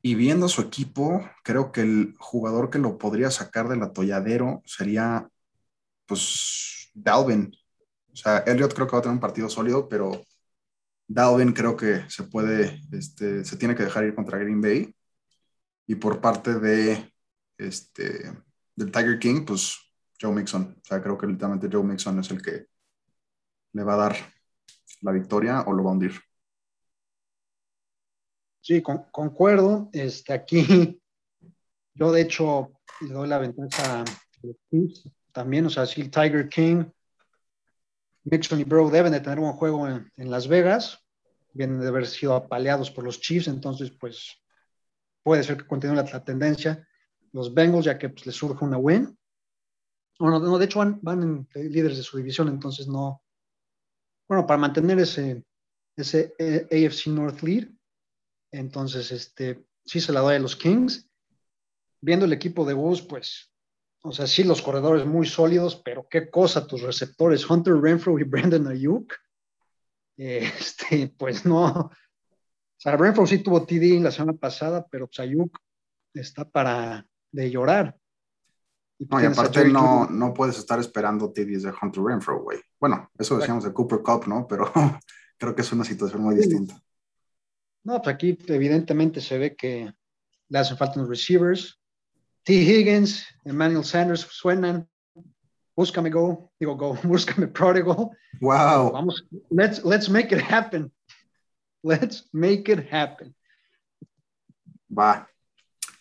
Y 0.00 0.14
viendo 0.14 0.48
su 0.48 0.62
equipo, 0.62 1.28
creo 1.44 1.72
que 1.72 1.82
el 1.82 2.14
jugador 2.18 2.70
que 2.70 2.78
lo 2.78 2.96
podría 2.98 3.30
sacar 3.30 3.68
del 3.68 3.82
atolladero 3.82 4.62
sería, 4.64 5.28
pues, 6.06 6.90
Dalvin. 6.94 7.52
O 8.12 8.16
sea, 8.16 8.38
Elliot 8.38 8.74
creo 8.74 8.86
que 8.86 8.92
va 8.92 8.98
a 9.00 9.02
tener 9.02 9.14
un 9.14 9.20
partido 9.20 9.50
sólido, 9.50 9.88
pero 9.88 10.24
Dalvin 11.08 11.52
creo 11.52 11.76
que 11.76 12.08
se 12.08 12.24
puede, 12.24 12.80
este, 12.92 13.44
se 13.44 13.56
tiene 13.56 13.74
que 13.76 13.84
dejar 13.84 14.04
ir 14.04 14.14
contra 14.14 14.38
Green 14.38 14.60
Bay 14.60 14.94
y 15.88 15.94
por 15.96 16.20
parte 16.20 16.60
de 16.60 17.12
este 17.56 18.30
del 18.76 18.92
Tiger 18.92 19.18
King, 19.18 19.44
pues 19.44 19.76
Joe 20.20 20.32
Mixon. 20.32 20.76
O 20.80 20.84
sea, 20.84 21.02
creo 21.02 21.18
que 21.18 21.26
literalmente 21.26 21.68
Joe 21.72 21.82
Mixon 21.82 22.20
es 22.20 22.30
el 22.30 22.40
que 22.40 22.66
le 23.72 23.82
va 23.82 23.94
a 23.94 24.08
dar 24.08 24.16
la 25.00 25.12
victoria 25.12 25.62
o 25.62 25.72
lo 25.72 25.82
va 25.82 25.90
a 25.90 25.92
hundir. 25.94 26.12
Sí, 28.60 28.82
concuerdo. 28.82 29.88
Este, 29.92 30.34
aquí 30.34 31.00
yo 31.94 32.12
de 32.12 32.20
hecho 32.20 32.72
le 33.00 33.14
doy 33.14 33.26
la 33.26 33.38
ventaja 33.38 34.02
a 34.02 34.04
los 34.42 34.56
Kings 34.70 35.08
también. 35.32 35.66
O 35.66 35.70
sea, 35.70 35.86
si 35.86 36.02
el 36.02 36.10
Tiger 36.10 36.50
King, 36.50 36.84
Mixon 38.24 38.60
y 38.60 38.64
Bro 38.64 38.90
deben 38.90 39.12
de 39.12 39.20
tener 39.20 39.38
un 39.38 39.52
juego 39.54 39.88
en, 39.88 40.12
en 40.18 40.30
Las 40.30 40.48
Vegas. 40.48 41.02
Vienen 41.54 41.80
de 41.80 41.88
haber 41.88 42.06
sido 42.06 42.34
apaleados 42.34 42.90
por 42.90 43.04
los 43.04 43.20
Chiefs, 43.20 43.48
entonces 43.48 43.90
pues 43.90 44.38
puede 45.28 45.44
ser 45.44 45.58
que 45.58 45.66
continúe 45.66 45.94
la, 45.94 46.24
tendencia. 46.24 46.88
Los 47.32 47.52
Bengals, 47.52 47.84
ya 47.84 47.98
que 47.98 48.08
pues, 48.08 48.24
les 48.24 48.34
surge 48.34 48.64
una 48.64 48.78
win. 48.78 49.14
Bueno, 50.18 50.38
no, 50.38 50.56
de 50.56 50.64
hecho 50.64 50.78
van, 51.02 51.46
líderes 51.54 51.98
de 51.98 52.02
su 52.02 52.16
división, 52.16 52.48
entonces 52.48 52.88
no. 52.88 53.22
Bueno, 54.26 54.46
para 54.46 54.56
mantener 54.56 54.98
ese, 55.00 55.44
ese 55.96 56.34
eh, 56.38 56.66
AFC 56.72 57.08
North 57.08 57.42
lead, 57.42 57.68
entonces 58.52 59.12
este, 59.12 59.66
sí 59.84 60.00
se 60.00 60.14
la 60.14 60.20
doy 60.20 60.36
a 60.36 60.38
los 60.38 60.56
Kings. 60.56 61.10
Viendo 62.00 62.24
el 62.24 62.32
equipo 62.32 62.64
de 62.64 62.72
Bulls, 62.72 63.02
pues, 63.02 63.52
o 64.04 64.12
sea, 64.12 64.26
sí, 64.26 64.44
los 64.44 64.62
corredores 64.62 65.04
muy 65.04 65.26
sólidos, 65.26 65.76
pero 65.76 66.08
qué 66.08 66.30
cosa 66.30 66.66
tus 66.66 66.80
receptores, 66.80 67.48
Hunter 67.50 67.74
Renfro 67.74 68.18
y 68.18 68.22
Brandon 68.24 68.66
Ayuk. 68.66 69.12
Este, 70.16 71.12
pues 71.18 71.44
no, 71.44 71.90
o 72.78 72.80
sea, 72.80 72.96
Brentford 72.96 73.26
sí 73.26 73.38
tuvo 73.38 73.66
TD 73.66 74.00
la 74.00 74.12
semana 74.12 74.38
pasada, 74.38 74.86
pero 74.88 75.08
Sayuk 75.10 75.58
está 76.14 76.48
para 76.48 77.04
de 77.32 77.50
llorar. 77.50 77.98
Y 79.00 79.06
no, 79.06 79.20
y 79.20 79.26
aparte 79.26 79.64
no, 79.64 80.08
no 80.08 80.32
puedes 80.32 80.58
estar 80.58 80.78
esperando 80.78 81.32
TDs 81.32 81.64
de 81.64 81.72
Hunter 81.82 82.04
Renfro, 82.04 82.40
güey. 82.40 82.60
Bueno, 82.78 83.10
eso 83.18 83.36
decíamos 83.36 83.64
de 83.64 83.72
Cooper 83.72 83.98
Cup, 83.98 84.28
¿no? 84.28 84.46
Pero 84.46 84.72
creo 85.38 85.56
que 85.56 85.62
es 85.62 85.72
una 85.72 85.84
situación 85.84 86.22
muy 86.22 86.36
distinta. 86.36 86.80
No, 87.82 88.00
pues 88.00 88.14
aquí 88.14 88.38
evidentemente 88.46 89.20
se 89.20 89.38
ve 89.38 89.56
que 89.56 89.92
le 90.48 90.58
hacen 90.58 90.76
falta 90.76 91.00
los 91.00 91.08
receivers. 91.08 91.80
T. 92.44 92.52
Higgins, 92.52 93.26
Emmanuel 93.44 93.84
Sanders 93.84 94.20
suenan. 94.20 94.88
Búscame 95.74 96.10
go, 96.10 96.52
digo 96.60 96.76
go, 96.76 96.94
búscame 97.02 97.48
prodigal. 97.48 98.10
Wow. 98.40 98.92
Vamos, 98.92 99.26
let's, 99.50 99.84
let's 99.84 100.08
make 100.08 100.32
it 100.32 100.40
happen. 100.40 100.92
Let's 101.82 102.28
make 102.32 102.70
it 102.72 102.92
happen. 102.92 103.34
Va. 104.90 105.28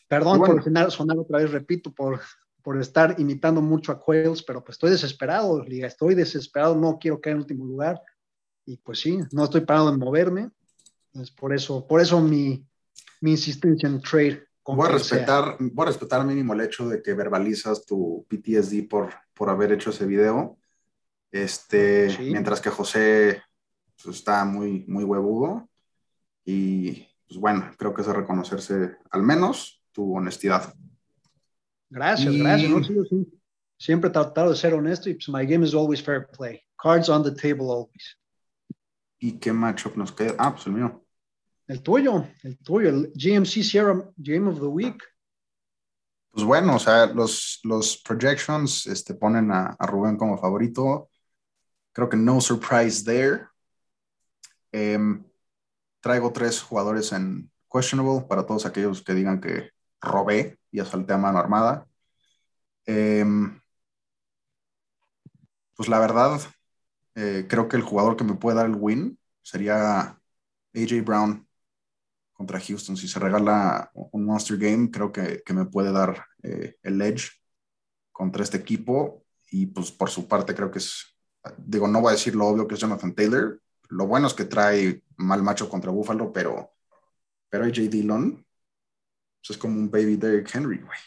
Perdón 0.07 0.39
por 0.39 0.63
sonar, 0.91 1.17
otra 1.17 1.39
vez, 1.39 1.51
repito, 1.51 1.93
por, 1.93 2.21
por 2.61 2.79
estar 2.79 3.15
imitando 3.19 3.61
mucho 3.61 3.91
a 3.91 3.99
Quails, 3.99 4.41
pero 4.43 4.63
pues 4.63 4.75
estoy 4.75 4.91
desesperado, 4.91 5.61
Liga, 5.63 5.87
estoy 5.87 6.15
desesperado, 6.15 6.75
no 6.75 6.97
quiero 6.97 7.19
caer 7.19 7.35
en 7.35 7.41
último 7.41 7.65
lugar. 7.65 8.01
Y 8.65 8.77
pues 8.77 8.99
sí, 8.99 9.19
no 9.31 9.43
estoy 9.43 9.61
parado 9.61 9.89
en 9.93 9.99
moverme. 9.99 10.49
Es 11.13 11.31
por 11.31 11.53
eso, 11.53 11.85
por 11.85 12.01
eso 12.01 12.21
mi, 12.21 12.65
mi 13.21 13.31
insistencia 13.31 13.87
en 13.87 14.01
trade. 14.01 14.45
Voy 14.65 14.87
a, 14.87 14.91
respetar, 14.91 15.55
voy 15.59 15.83
a 15.83 15.87
respetar 15.87 16.25
mínimo 16.25 16.53
el 16.53 16.61
hecho 16.61 16.89
de 16.89 17.01
que 17.01 17.13
verbalizas 17.13 17.85
tu 17.85 18.25
PTSD 18.27 18.87
por, 18.89 19.13
por 19.33 19.49
haber 19.49 19.71
hecho 19.71 19.91
ese 19.91 20.05
video. 20.05 20.57
Este, 21.31 22.15
mientras 22.19 22.59
que 22.59 22.69
José 22.69 23.41
pues, 24.03 24.17
está 24.17 24.45
muy, 24.45 24.85
muy 24.87 25.03
huevudo. 25.03 25.67
Y 26.45 27.07
pues 27.27 27.39
bueno, 27.39 27.71
creo 27.77 27.93
que 27.93 28.01
es 28.01 28.07
de 28.07 28.13
reconocerse 28.13 28.97
al 29.11 29.23
menos 29.23 29.81
tu 29.91 30.15
honestidad. 30.15 30.73
Gracias, 31.89 32.35
gracias. 32.35 32.87
Siempre 33.79 34.09
he 34.09 34.13
tratado 34.13 34.49
de 34.51 34.55
ser 34.55 34.73
honesto 34.73 35.09
y 35.09 35.13
pues 35.13 35.29
my 35.29 35.45
game 35.45 35.65
is 35.65 35.73
always 35.73 36.01
fair 36.01 36.27
play. 36.31 36.61
Cards 36.81 37.09
on 37.09 37.23
the 37.23 37.31
table 37.31 37.69
always. 37.69 38.17
¿Y 39.19 39.39
qué 39.39 39.51
matchup 39.51 39.95
nos 39.95 40.11
queda? 40.11 40.35
Ah, 40.37 40.53
pues 40.53 40.67
el 40.67 40.73
mío. 40.73 41.03
El 41.67 41.81
tuyo, 41.81 42.27
el 42.43 42.57
tuyo, 42.59 42.89
el 42.89 43.11
GMC 43.13 43.63
Sierra 43.63 44.09
Game 44.15 44.49
of 44.49 44.59
the 44.59 44.67
Week. 44.67 45.03
Pues 46.31 46.45
bueno, 46.45 46.75
o 46.75 46.79
sea, 46.79 47.07
los, 47.07 47.59
los 47.63 47.97
projections 47.97 48.87
este, 48.87 49.15
ponen 49.15 49.51
a, 49.51 49.75
a 49.77 49.87
Rubén 49.87 50.17
como 50.17 50.37
favorito. 50.37 51.09
Creo 51.91 52.07
que 52.07 52.17
no 52.17 52.39
surprise 52.39 53.03
there. 53.03 53.47
Em, 54.71 55.23
traigo 56.01 56.31
tres 56.33 56.61
jugadores 56.61 57.11
en 57.11 57.51
questionable 57.71 58.25
para 58.27 58.45
todos 58.45 58.65
aquellos 58.65 59.01
que 59.03 59.13
digan 59.13 59.41
que 59.41 59.71
robé 60.01 60.59
y 60.71 60.79
asalté 60.79 61.13
a 61.13 61.17
mano 61.17 61.39
armada. 61.39 61.87
Em, 62.85 63.59
pues 65.75 65.89
la 65.89 65.99
verdad, 65.99 66.41
eh, 67.15 67.45
creo 67.49 67.67
que 67.69 67.77
el 67.77 67.83
jugador 67.83 68.17
que 68.17 68.23
me 68.23 68.35
puede 68.35 68.57
dar 68.57 68.65
el 68.67 68.75
win 68.75 69.19
sería 69.41 70.19
AJ 70.73 71.01
Brown 71.03 71.47
contra 72.33 72.59
Houston. 72.59 72.97
Si 72.97 73.07
se 73.07 73.19
regala 73.19 73.91
un 73.93 74.25
Monster 74.25 74.57
Game, 74.57 74.91
creo 74.91 75.11
que, 75.11 75.43
me 75.53 75.65
puede 75.65 75.91
dar 75.91 76.25
eh, 76.43 76.75
el 76.83 77.01
edge 77.01 77.31
contra 78.11 78.43
este 78.43 78.57
equipo. 78.57 79.25
Y 79.51 79.67
pues 79.67 79.91
por 79.91 80.09
su 80.09 80.27
parte 80.27 80.53
creo 80.55 80.71
que 80.71 80.79
es, 80.79 81.17
digo, 81.57 81.87
no 81.87 82.01
voy 82.01 82.09
a 82.09 82.15
decir 82.15 82.35
lo 82.35 82.47
obvio 82.47 82.67
que 82.67 82.75
es 82.75 82.81
Jonathan 82.81 83.13
Taylor. 83.15 83.61
Lo 83.89 84.07
bueno 84.07 84.27
es 84.27 84.33
que 84.33 84.45
trae 84.45 85.01
mal 85.17 85.43
macho 85.43 85.69
contra 85.69 85.91
Buffalo, 85.91 86.31
pero, 86.31 86.73
pero 87.49 87.65
AJ 87.65 87.89
Dillon 87.89 88.45
pues, 89.47 89.51
es 89.51 89.57
como 89.57 89.79
un 89.79 89.89
baby 89.89 90.17
Derrick 90.17 90.53
Henry, 90.53 90.79
güey. 90.79 90.99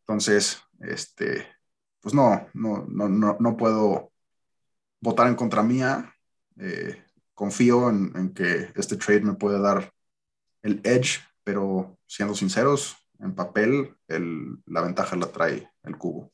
Entonces, 0.00 0.60
este, 0.80 1.46
pues 2.00 2.14
no, 2.14 2.48
no, 2.54 2.86
no, 2.88 3.36
no, 3.38 3.56
puedo 3.56 4.12
votar 5.00 5.26
en 5.26 5.34
contra 5.34 5.62
mía. 5.62 6.14
Eh, 6.58 7.02
confío 7.34 7.90
en, 7.90 8.32
que 8.32 8.70
este 8.74 8.96
trade 8.96 9.22
me 9.22 9.34
puede 9.34 9.60
dar 9.60 9.92
el 10.62 10.80
edge, 10.84 11.20
pero 11.44 11.98
siendo 12.06 12.34
sinceros, 12.34 12.96
en 13.18 13.34
papel 13.34 13.96
la 14.08 14.82
ventaja 14.82 15.16
la 15.16 15.26
trae 15.32 15.70
el 15.82 15.98
cubo. 15.98 16.32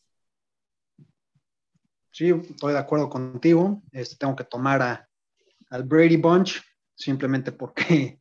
Sí, 2.11 2.29
estoy 2.29 2.75
de 2.75 2.79
acuerdo 2.79 3.09
contigo. 3.09 3.83
Este, 3.91 4.17
tengo 4.17 4.37
que 4.37 4.45
tomar 4.45 4.83
a, 4.83 5.09
al 5.73 5.85
Brady 5.85 6.19
Bunch 6.19 6.61
simplemente 6.95 7.53
porque 7.53 8.21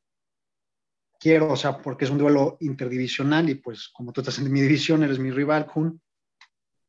quiero, 1.20 1.52
o 1.52 1.56
sea, 1.56 1.78
porque 1.78 2.06
es 2.06 2.12
un 2.12 2.18
duelo 2.18 2.58
interdivisional 2.62 3.50
y 3.50 3.56
pues 3.56 3.90
como 3.90 4.12
tú 4.12 4.22
estás 4.22 4.40
en 4.40 4.52
mi 4.52 4.62
división, 4.62 5.04
eres 5.04 5.20
mi 5.20 5.32
rival, 5.32 5.68
Kun. 5.68 6.02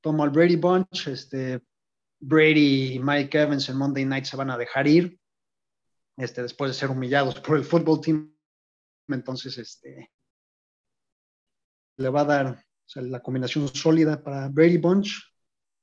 Tomo 0.00 0.24
al 0.24 0.30
Brady 0.30 0.56
Bunch, 0.56 1.08
este, 1.08 1.60
Brady 2.20 2.94
y 2.94 2.98
Mike 2.98 3.40
Evans 3.40 3.68
en 3.68 3.76
Monday 3.76 4.04
Night 4.04 4.24
se 4.24 4.36
van 4.36 4.50
a 4.50 4.58
dejar 4.58 4.86
ir, 4.86 5.18
este, 6.16 6.42
después 6.42 6.70
de 6.70 6.74
ser 6.74 6.90
humillados 6.90 7.38
por 7.40 7.56
el 7.56 7.64
fútbol 7.64 8.00
team. 8.00 8.34
Entonces, 9.08 9.58
este, 9.58 10.10
le 11.98 12.08
va 12.08 12.22
a 12.22 12.24
dar 12.24 12.64
la 12.94 13.20
combinación 13.20 13.68
sólida 13.68 14.22
para 14.22 14.48
Brady 14.48 14.78
Bunch. 14.78 15.22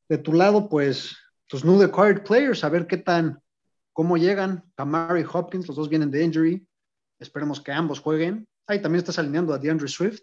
De 0.09 0.17
tu 0.17 0.33
lado, 0.33 0.67
pues, 0.67 1.15
tus 1.47 1.63
new 1.63 1.81
acquired 1.81 2.23
players, 2.23 2.63
a 2.63 2.69
ver 2.69 2.87
qué 2.87 2.97
tan, 2.97 3.41
cómo 3.93 4.17
llegan. 4.17 4.63
Kamari 4.75 5.25
Hopkins, 5.31 5.67
los 5.67 5.77
dos 5.77 5.89
vienen 5.89 6.11
de 6.11 6.23
injury. 6.23 6.67
Esperemos 7.19 7.61
que 7.61 7.71
ambos 7.71 7.99
jueguen. 7.99 8.47
Ahí 8.67 8.81
también 8.81 8.99
estás 8.99 9.19
alineando 9.19 9.53
a 9.53 9.57
DeAndre 9.57 9.87
Swift. 9.87 10.21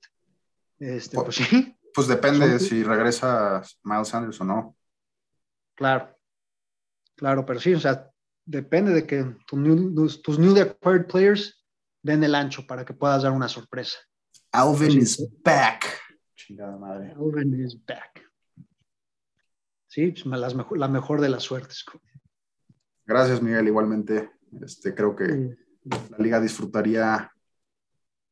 Este, 0.78 1.16
pues, 1.16 1.36
sí. 1.36 1.76
Pues 1.94 2.09
depende 2.09 2.59
si 2.59 2.82
regresa 2.82 3.62
Miles 3.82 4.09
Sanders 4.09 4.40
o 4.40 4.44
no. 4.44 4.76
Claro, 5.74 6.16
claro, 7.14 7.44
pero 7.44 7.60
sí, 7.60 7.74
o 7.74 7.80
sea, 7.80 8.10
depende 8.44 8.93
de 8.93 9.06
que 9.06 9.36
tus 9.47 10.38
newly 10.38 10.60
acquired 10.60 11.06
players 11.06 11.64
den 12.02 12.22
el 12.24 12.34
ancho 12.34 12.66
para 12.66 12.84
que 12.84 12.94
puedas 12.94 13.22
dar 13.22 13.32
una 13.32 13.48
sorpresa. 13.48 13.98
Alvin 14.52 14.98
is 14.98 15.26
back. 15.43 16.01
Chingada 16.34 16.78
madre. 16.78 17.12
Alvin 17.12 17.62
is 17.62 17.76
back. 17.84 18.22
Sí, 19.86 20.12
pues 20.12 20.55
la 20.76 20.88
mejor 20.88 21.20
de 21.20 21.28
las 21.28 21.43
suertes. 21.43 21.84
Gracias, 23.07 23.41
Miguel. 23.41 23.69
Igualmente, 23.69 24.31
este, 24.61 24.93
creo 24.93 25.15
que 25.15 25.57
la 26.11 26.19
liga 26.19 26.41
disfrutaría 26.41 27.31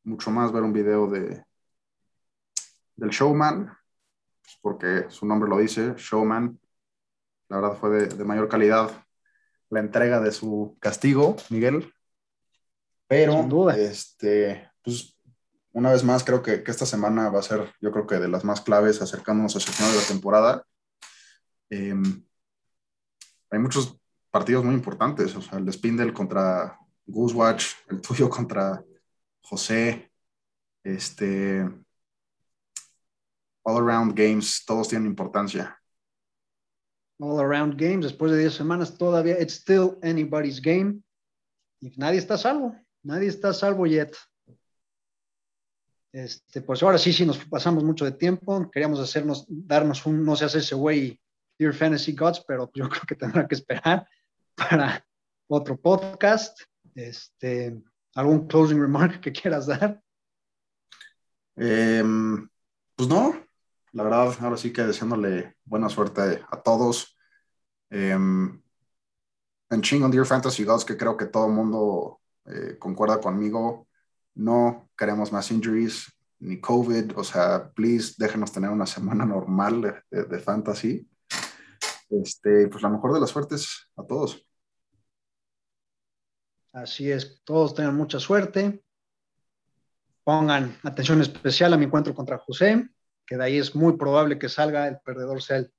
mucho 0.03 0.29
más 0.31 0.51
ver 0.51 0.63
un 0.63 0.73
video 0.73 1.07
de, 1.07 1.45
del 2.97 3.09
showman, 3.09 3.67
pues, 4.41 4.57
porque 4.61 5.05
su 5.09 5.25
nombre 5.25 5.49
lo 5.49 5.57
dice, 5.57 5.93
showman. 5.97 6.59
La 7.47 7.61
verdad 7.61 7.77
fue 7.77 8.07
de, 8.07 8.25
mayor 8.25 8.49
calidad 8.49 8.91
la 9.69 9.79
entrega 9.79 10.19
de 10.19 10.33
su 10.33 10.77
castigo, 10.81 11.37
Miguel. 11.49 11.93
Pero, 13.07 13.71
este, 13.71 14.69
pues, 14.83 15.17
una 15.71 15.91
vez 15.91 16.03
más, 16.03 16.25
creo 16.25 16.41
que, 16.41 16.63
esta 16.65 16.85
semana 16.85 17.29
va 17.29 17.39
a 17.39 17.43
ser, 17.43 17.71
yo 17.79 17.93
creo 17.93 18.05
que 18.05 18.15
de 18.15 18.27
las 18.27 18.43
más 18.43 18.59
claves 18.59 19.01
acercándonos 19.01 19.55
al 19.55 19.61
final 19.61 19.93
de 19.93 19.99
la 19.99 20.07
temporada. 20.07 20.65
Em, 21.69 22.25
hay 23.49 23.59
muchos 23.59 23.97
partidos 24.35 24.65
muy 24.65 24.75
importantes, 24.75 25.33
o 25.37 25.41
sea, 25.41 25.59
el 25.59 25.65
de 25.65 25.71
Spindle 25.71 26.11
contra 26.11 26.77
Goosewatch, 27.05 27.67
el 27.89 28.01
tuyo 28.01 28.29
contra 28.29 28.83
José, 29.39 30.11
este, 30.83 31.61
All 33.63 33.81
Around 33.81 34.13
Games, 34.13 34.65
todos 34.67 34.89
tienen 34.89 35.07
importancia. 35.07 35.81
All 37.17 37.39
Around 37.39 37.79
Games, 37.79 38.07
después 38.07 38.29
de 38.29 38.39
10 38.39 38.53
semanas 38.53 38.97
todavía, 38.97 39.41
it's 39.41 39.53
still 39.53 39.97
anybody's 40.03 40.61
game. 40.61 41.01
Y 41.79 41.93
nadie 41.95 42.17
está 42.17 42.37
salvo, 42.37 42.75
nadie 43.03 43.29
está 43.29 43.53
salvo 43.53 43.87
yet. 43.87 44.13
Este, 46.11 46.59
pues 46.59 46.83
ahora 46.83 46.97
sí, 46.97 47.13
sí 47.13 47.25
nos 47.25 47.37
pasamos 47.45 47.85
mucho 47.85 48.03
de 48.03 48.11
tiempo. 48.11 48.69
Queríamos 48.69 48.99
hacernos, 48.99 49.45
darnos 49.47 50.05
un, 50.05 50.25
no 50.25 50.35
se 50.35 50.43
hace 50.43 50.57
ese 50.57 50.75
güey, 50.75 51.21
Dear 51.57 51.73
Fantasy 51.73 52.11
Gods, 52.11 52.43
pero 52.45 52.69
yo 52.73 52.89
creo 52.89 53.03
que 53.07 53.15
tendrá 53.15 53.47
que 53.47 53.55
esperar 53.55 54.05
para 54.55 55.05
otro 55.47 55.77
podcast. 55.77 56.59
Este, 56.93 57.77
¿Algún 58.13 58.47
closing 58.47 58.79
remark 58.79 59.19
que 59.19 59.31
quieras 59.31 59.67
dar? 59.67 60.01
Em, 61.55 62.47
pues 62.95 63.09
no, 63.09 63.35
la 63.91 64.03
verdad, 64.03 64.35
ahora 64.41 64.57
sí 64.57 64.73
que 64.73 64.83
deseándole 64.83 65.55
buena 65.63 65.89
suerte 65.89 66.43
a 66.49 66.61
todos. 66.61 67.15
Um, 67.91 68.61
en 69.69 69.81
Ching 69.81 70.09
Dear 70.11 70.25
Fantasy 70.25 70.63
Gods, 70.63 70.85
que 70.85 70.97
creo 70.97 71.17
que 71.17 71.25
todo 71.25 71.47
el 71.47 71.53
mundo 71.53 72.21
eh, 72.45 72.77
concuerda 72.77 73.19
conmigo, 73.19 73.87
no 74.35 74.89
queremos 74.97 75.31
más 75.31 75.49
injuries 75.51 76.11
ni 76.39 76.59
COVID, 76.59 77.17
o 77.17 77.23
sea, 77.23 77.71
please 77.73 78.15
déjenos 78.17 78.51
tener 78.51 78.69
una 78.69 78.85
semana 78.85 79.25
normal 79.25 80.03
de, 80.11 80.39
fantasy. 80.39 81.07
Este, 82.21 82.67
pues 82.67 82.83
la 82.83 82.89
mejor 82.89 83.13
de 83.13 83.19
las 83.19 83.29
suertes 83.29 83.89
a 83.95 84.05
todos. 84.05 84.45
Así 86.73 87.11
es, 87.11 87.41
todos 87.43 87.73
tengan 87.73 87.95
mucha 87.95 88.19
suerte. 88.19 88.83
Pongan 90.23 90.77
atención 90.83 91.21
especial 91.21 91.73
a 91.73 91.77
mi 91.77 91.85
encuentro 91.85 92.13
contra 92.13 92.37
José 92.37 92.89
que 93.25 93.37
de 93.37 93.43
ahí 93.43 93.57
es 93.57 93.75
muy 93.75 93.97
probable 93.97 94.37
que 94.37 94.49
salga 94.49 94.87
el 94.87 94.99
perdedor 94.99 95.41
sea 95.41 95.57
el 95.57 95.73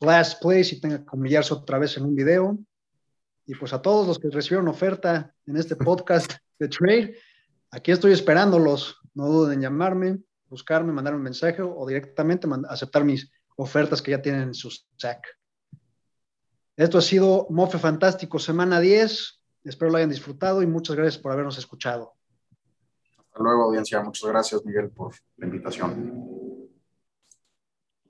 last 0.00 0.40
place 0.40 0.74
y 0.74 0.80
tenga 0.80 0.98
que 0.98 1.16
humillarse 1.16 1.54
otra 1.54 1.78
vez 1.78 1.96
en 1.96 2.04
un 2.04 2.14
video. 2.14 2.58
Y 3.46 3.54
pues 3.54 3.72
a 3.72 3.82
todos 3.82 4.06
los 4.06 4.18
que 4.18 4.30
recibieron 4.30 4.68
oferta 4.68 5.34
en 5.46 5.56
este 5.56 5.76
podcast 5.76 6.32
de 6.58 6.68
trade, 6.68 7.16
aquí 7.70 7.90
estoy 7.90 8.12
esperándolos. 8.12 8.96
No 9.14 9.26
duden 9.26 9.54
en 9.54 9.62
llamarme, 9.62 10.18
buscarme, 10.48 10.92
mandar 10.92 11.14
un 11.14 11.22
mensaje 11.22 11.60
o 11.62 11.86
directamente 11.86 12.48
aceptar 12.68 13.04
mis 13.04 13.30
ofertas 13.56 14.00
que 14.00 14.12
ya 14.12 14.22
tienen 14.22 14.42
en 14.42 14.54
su 14.54 14.70
sack. 14.96 15.26
Esto 16.82 16.98
ha 16.98 17.02
sido 17.02 17.46
Mofe 17.48 17.78
Fantástico, 17.78 18.40
semana 18.40 18.80
10. 18.80 19.40
Espero 19.62 19.92
lo 19.92 19.98
hayan 19.98 20.10
disfrutado 20.10 20.62
y 20.62 20.66
muchas 20.66 20.96
gracias 20.96 21.22
por 21.22 21.30
habernos 21.30 21.56
escuchado. 21.56 22.14
Hasta 23.18 23.40
luego, 23.40 23.62
audiencia. 23.66 24.02
Muchas 24.02 24.28
gracias, 24.28 24.64
Miguel, 24.64 24.90
por 24.90 25.14
la 25.36 25.46
invitación. 25.46 26.31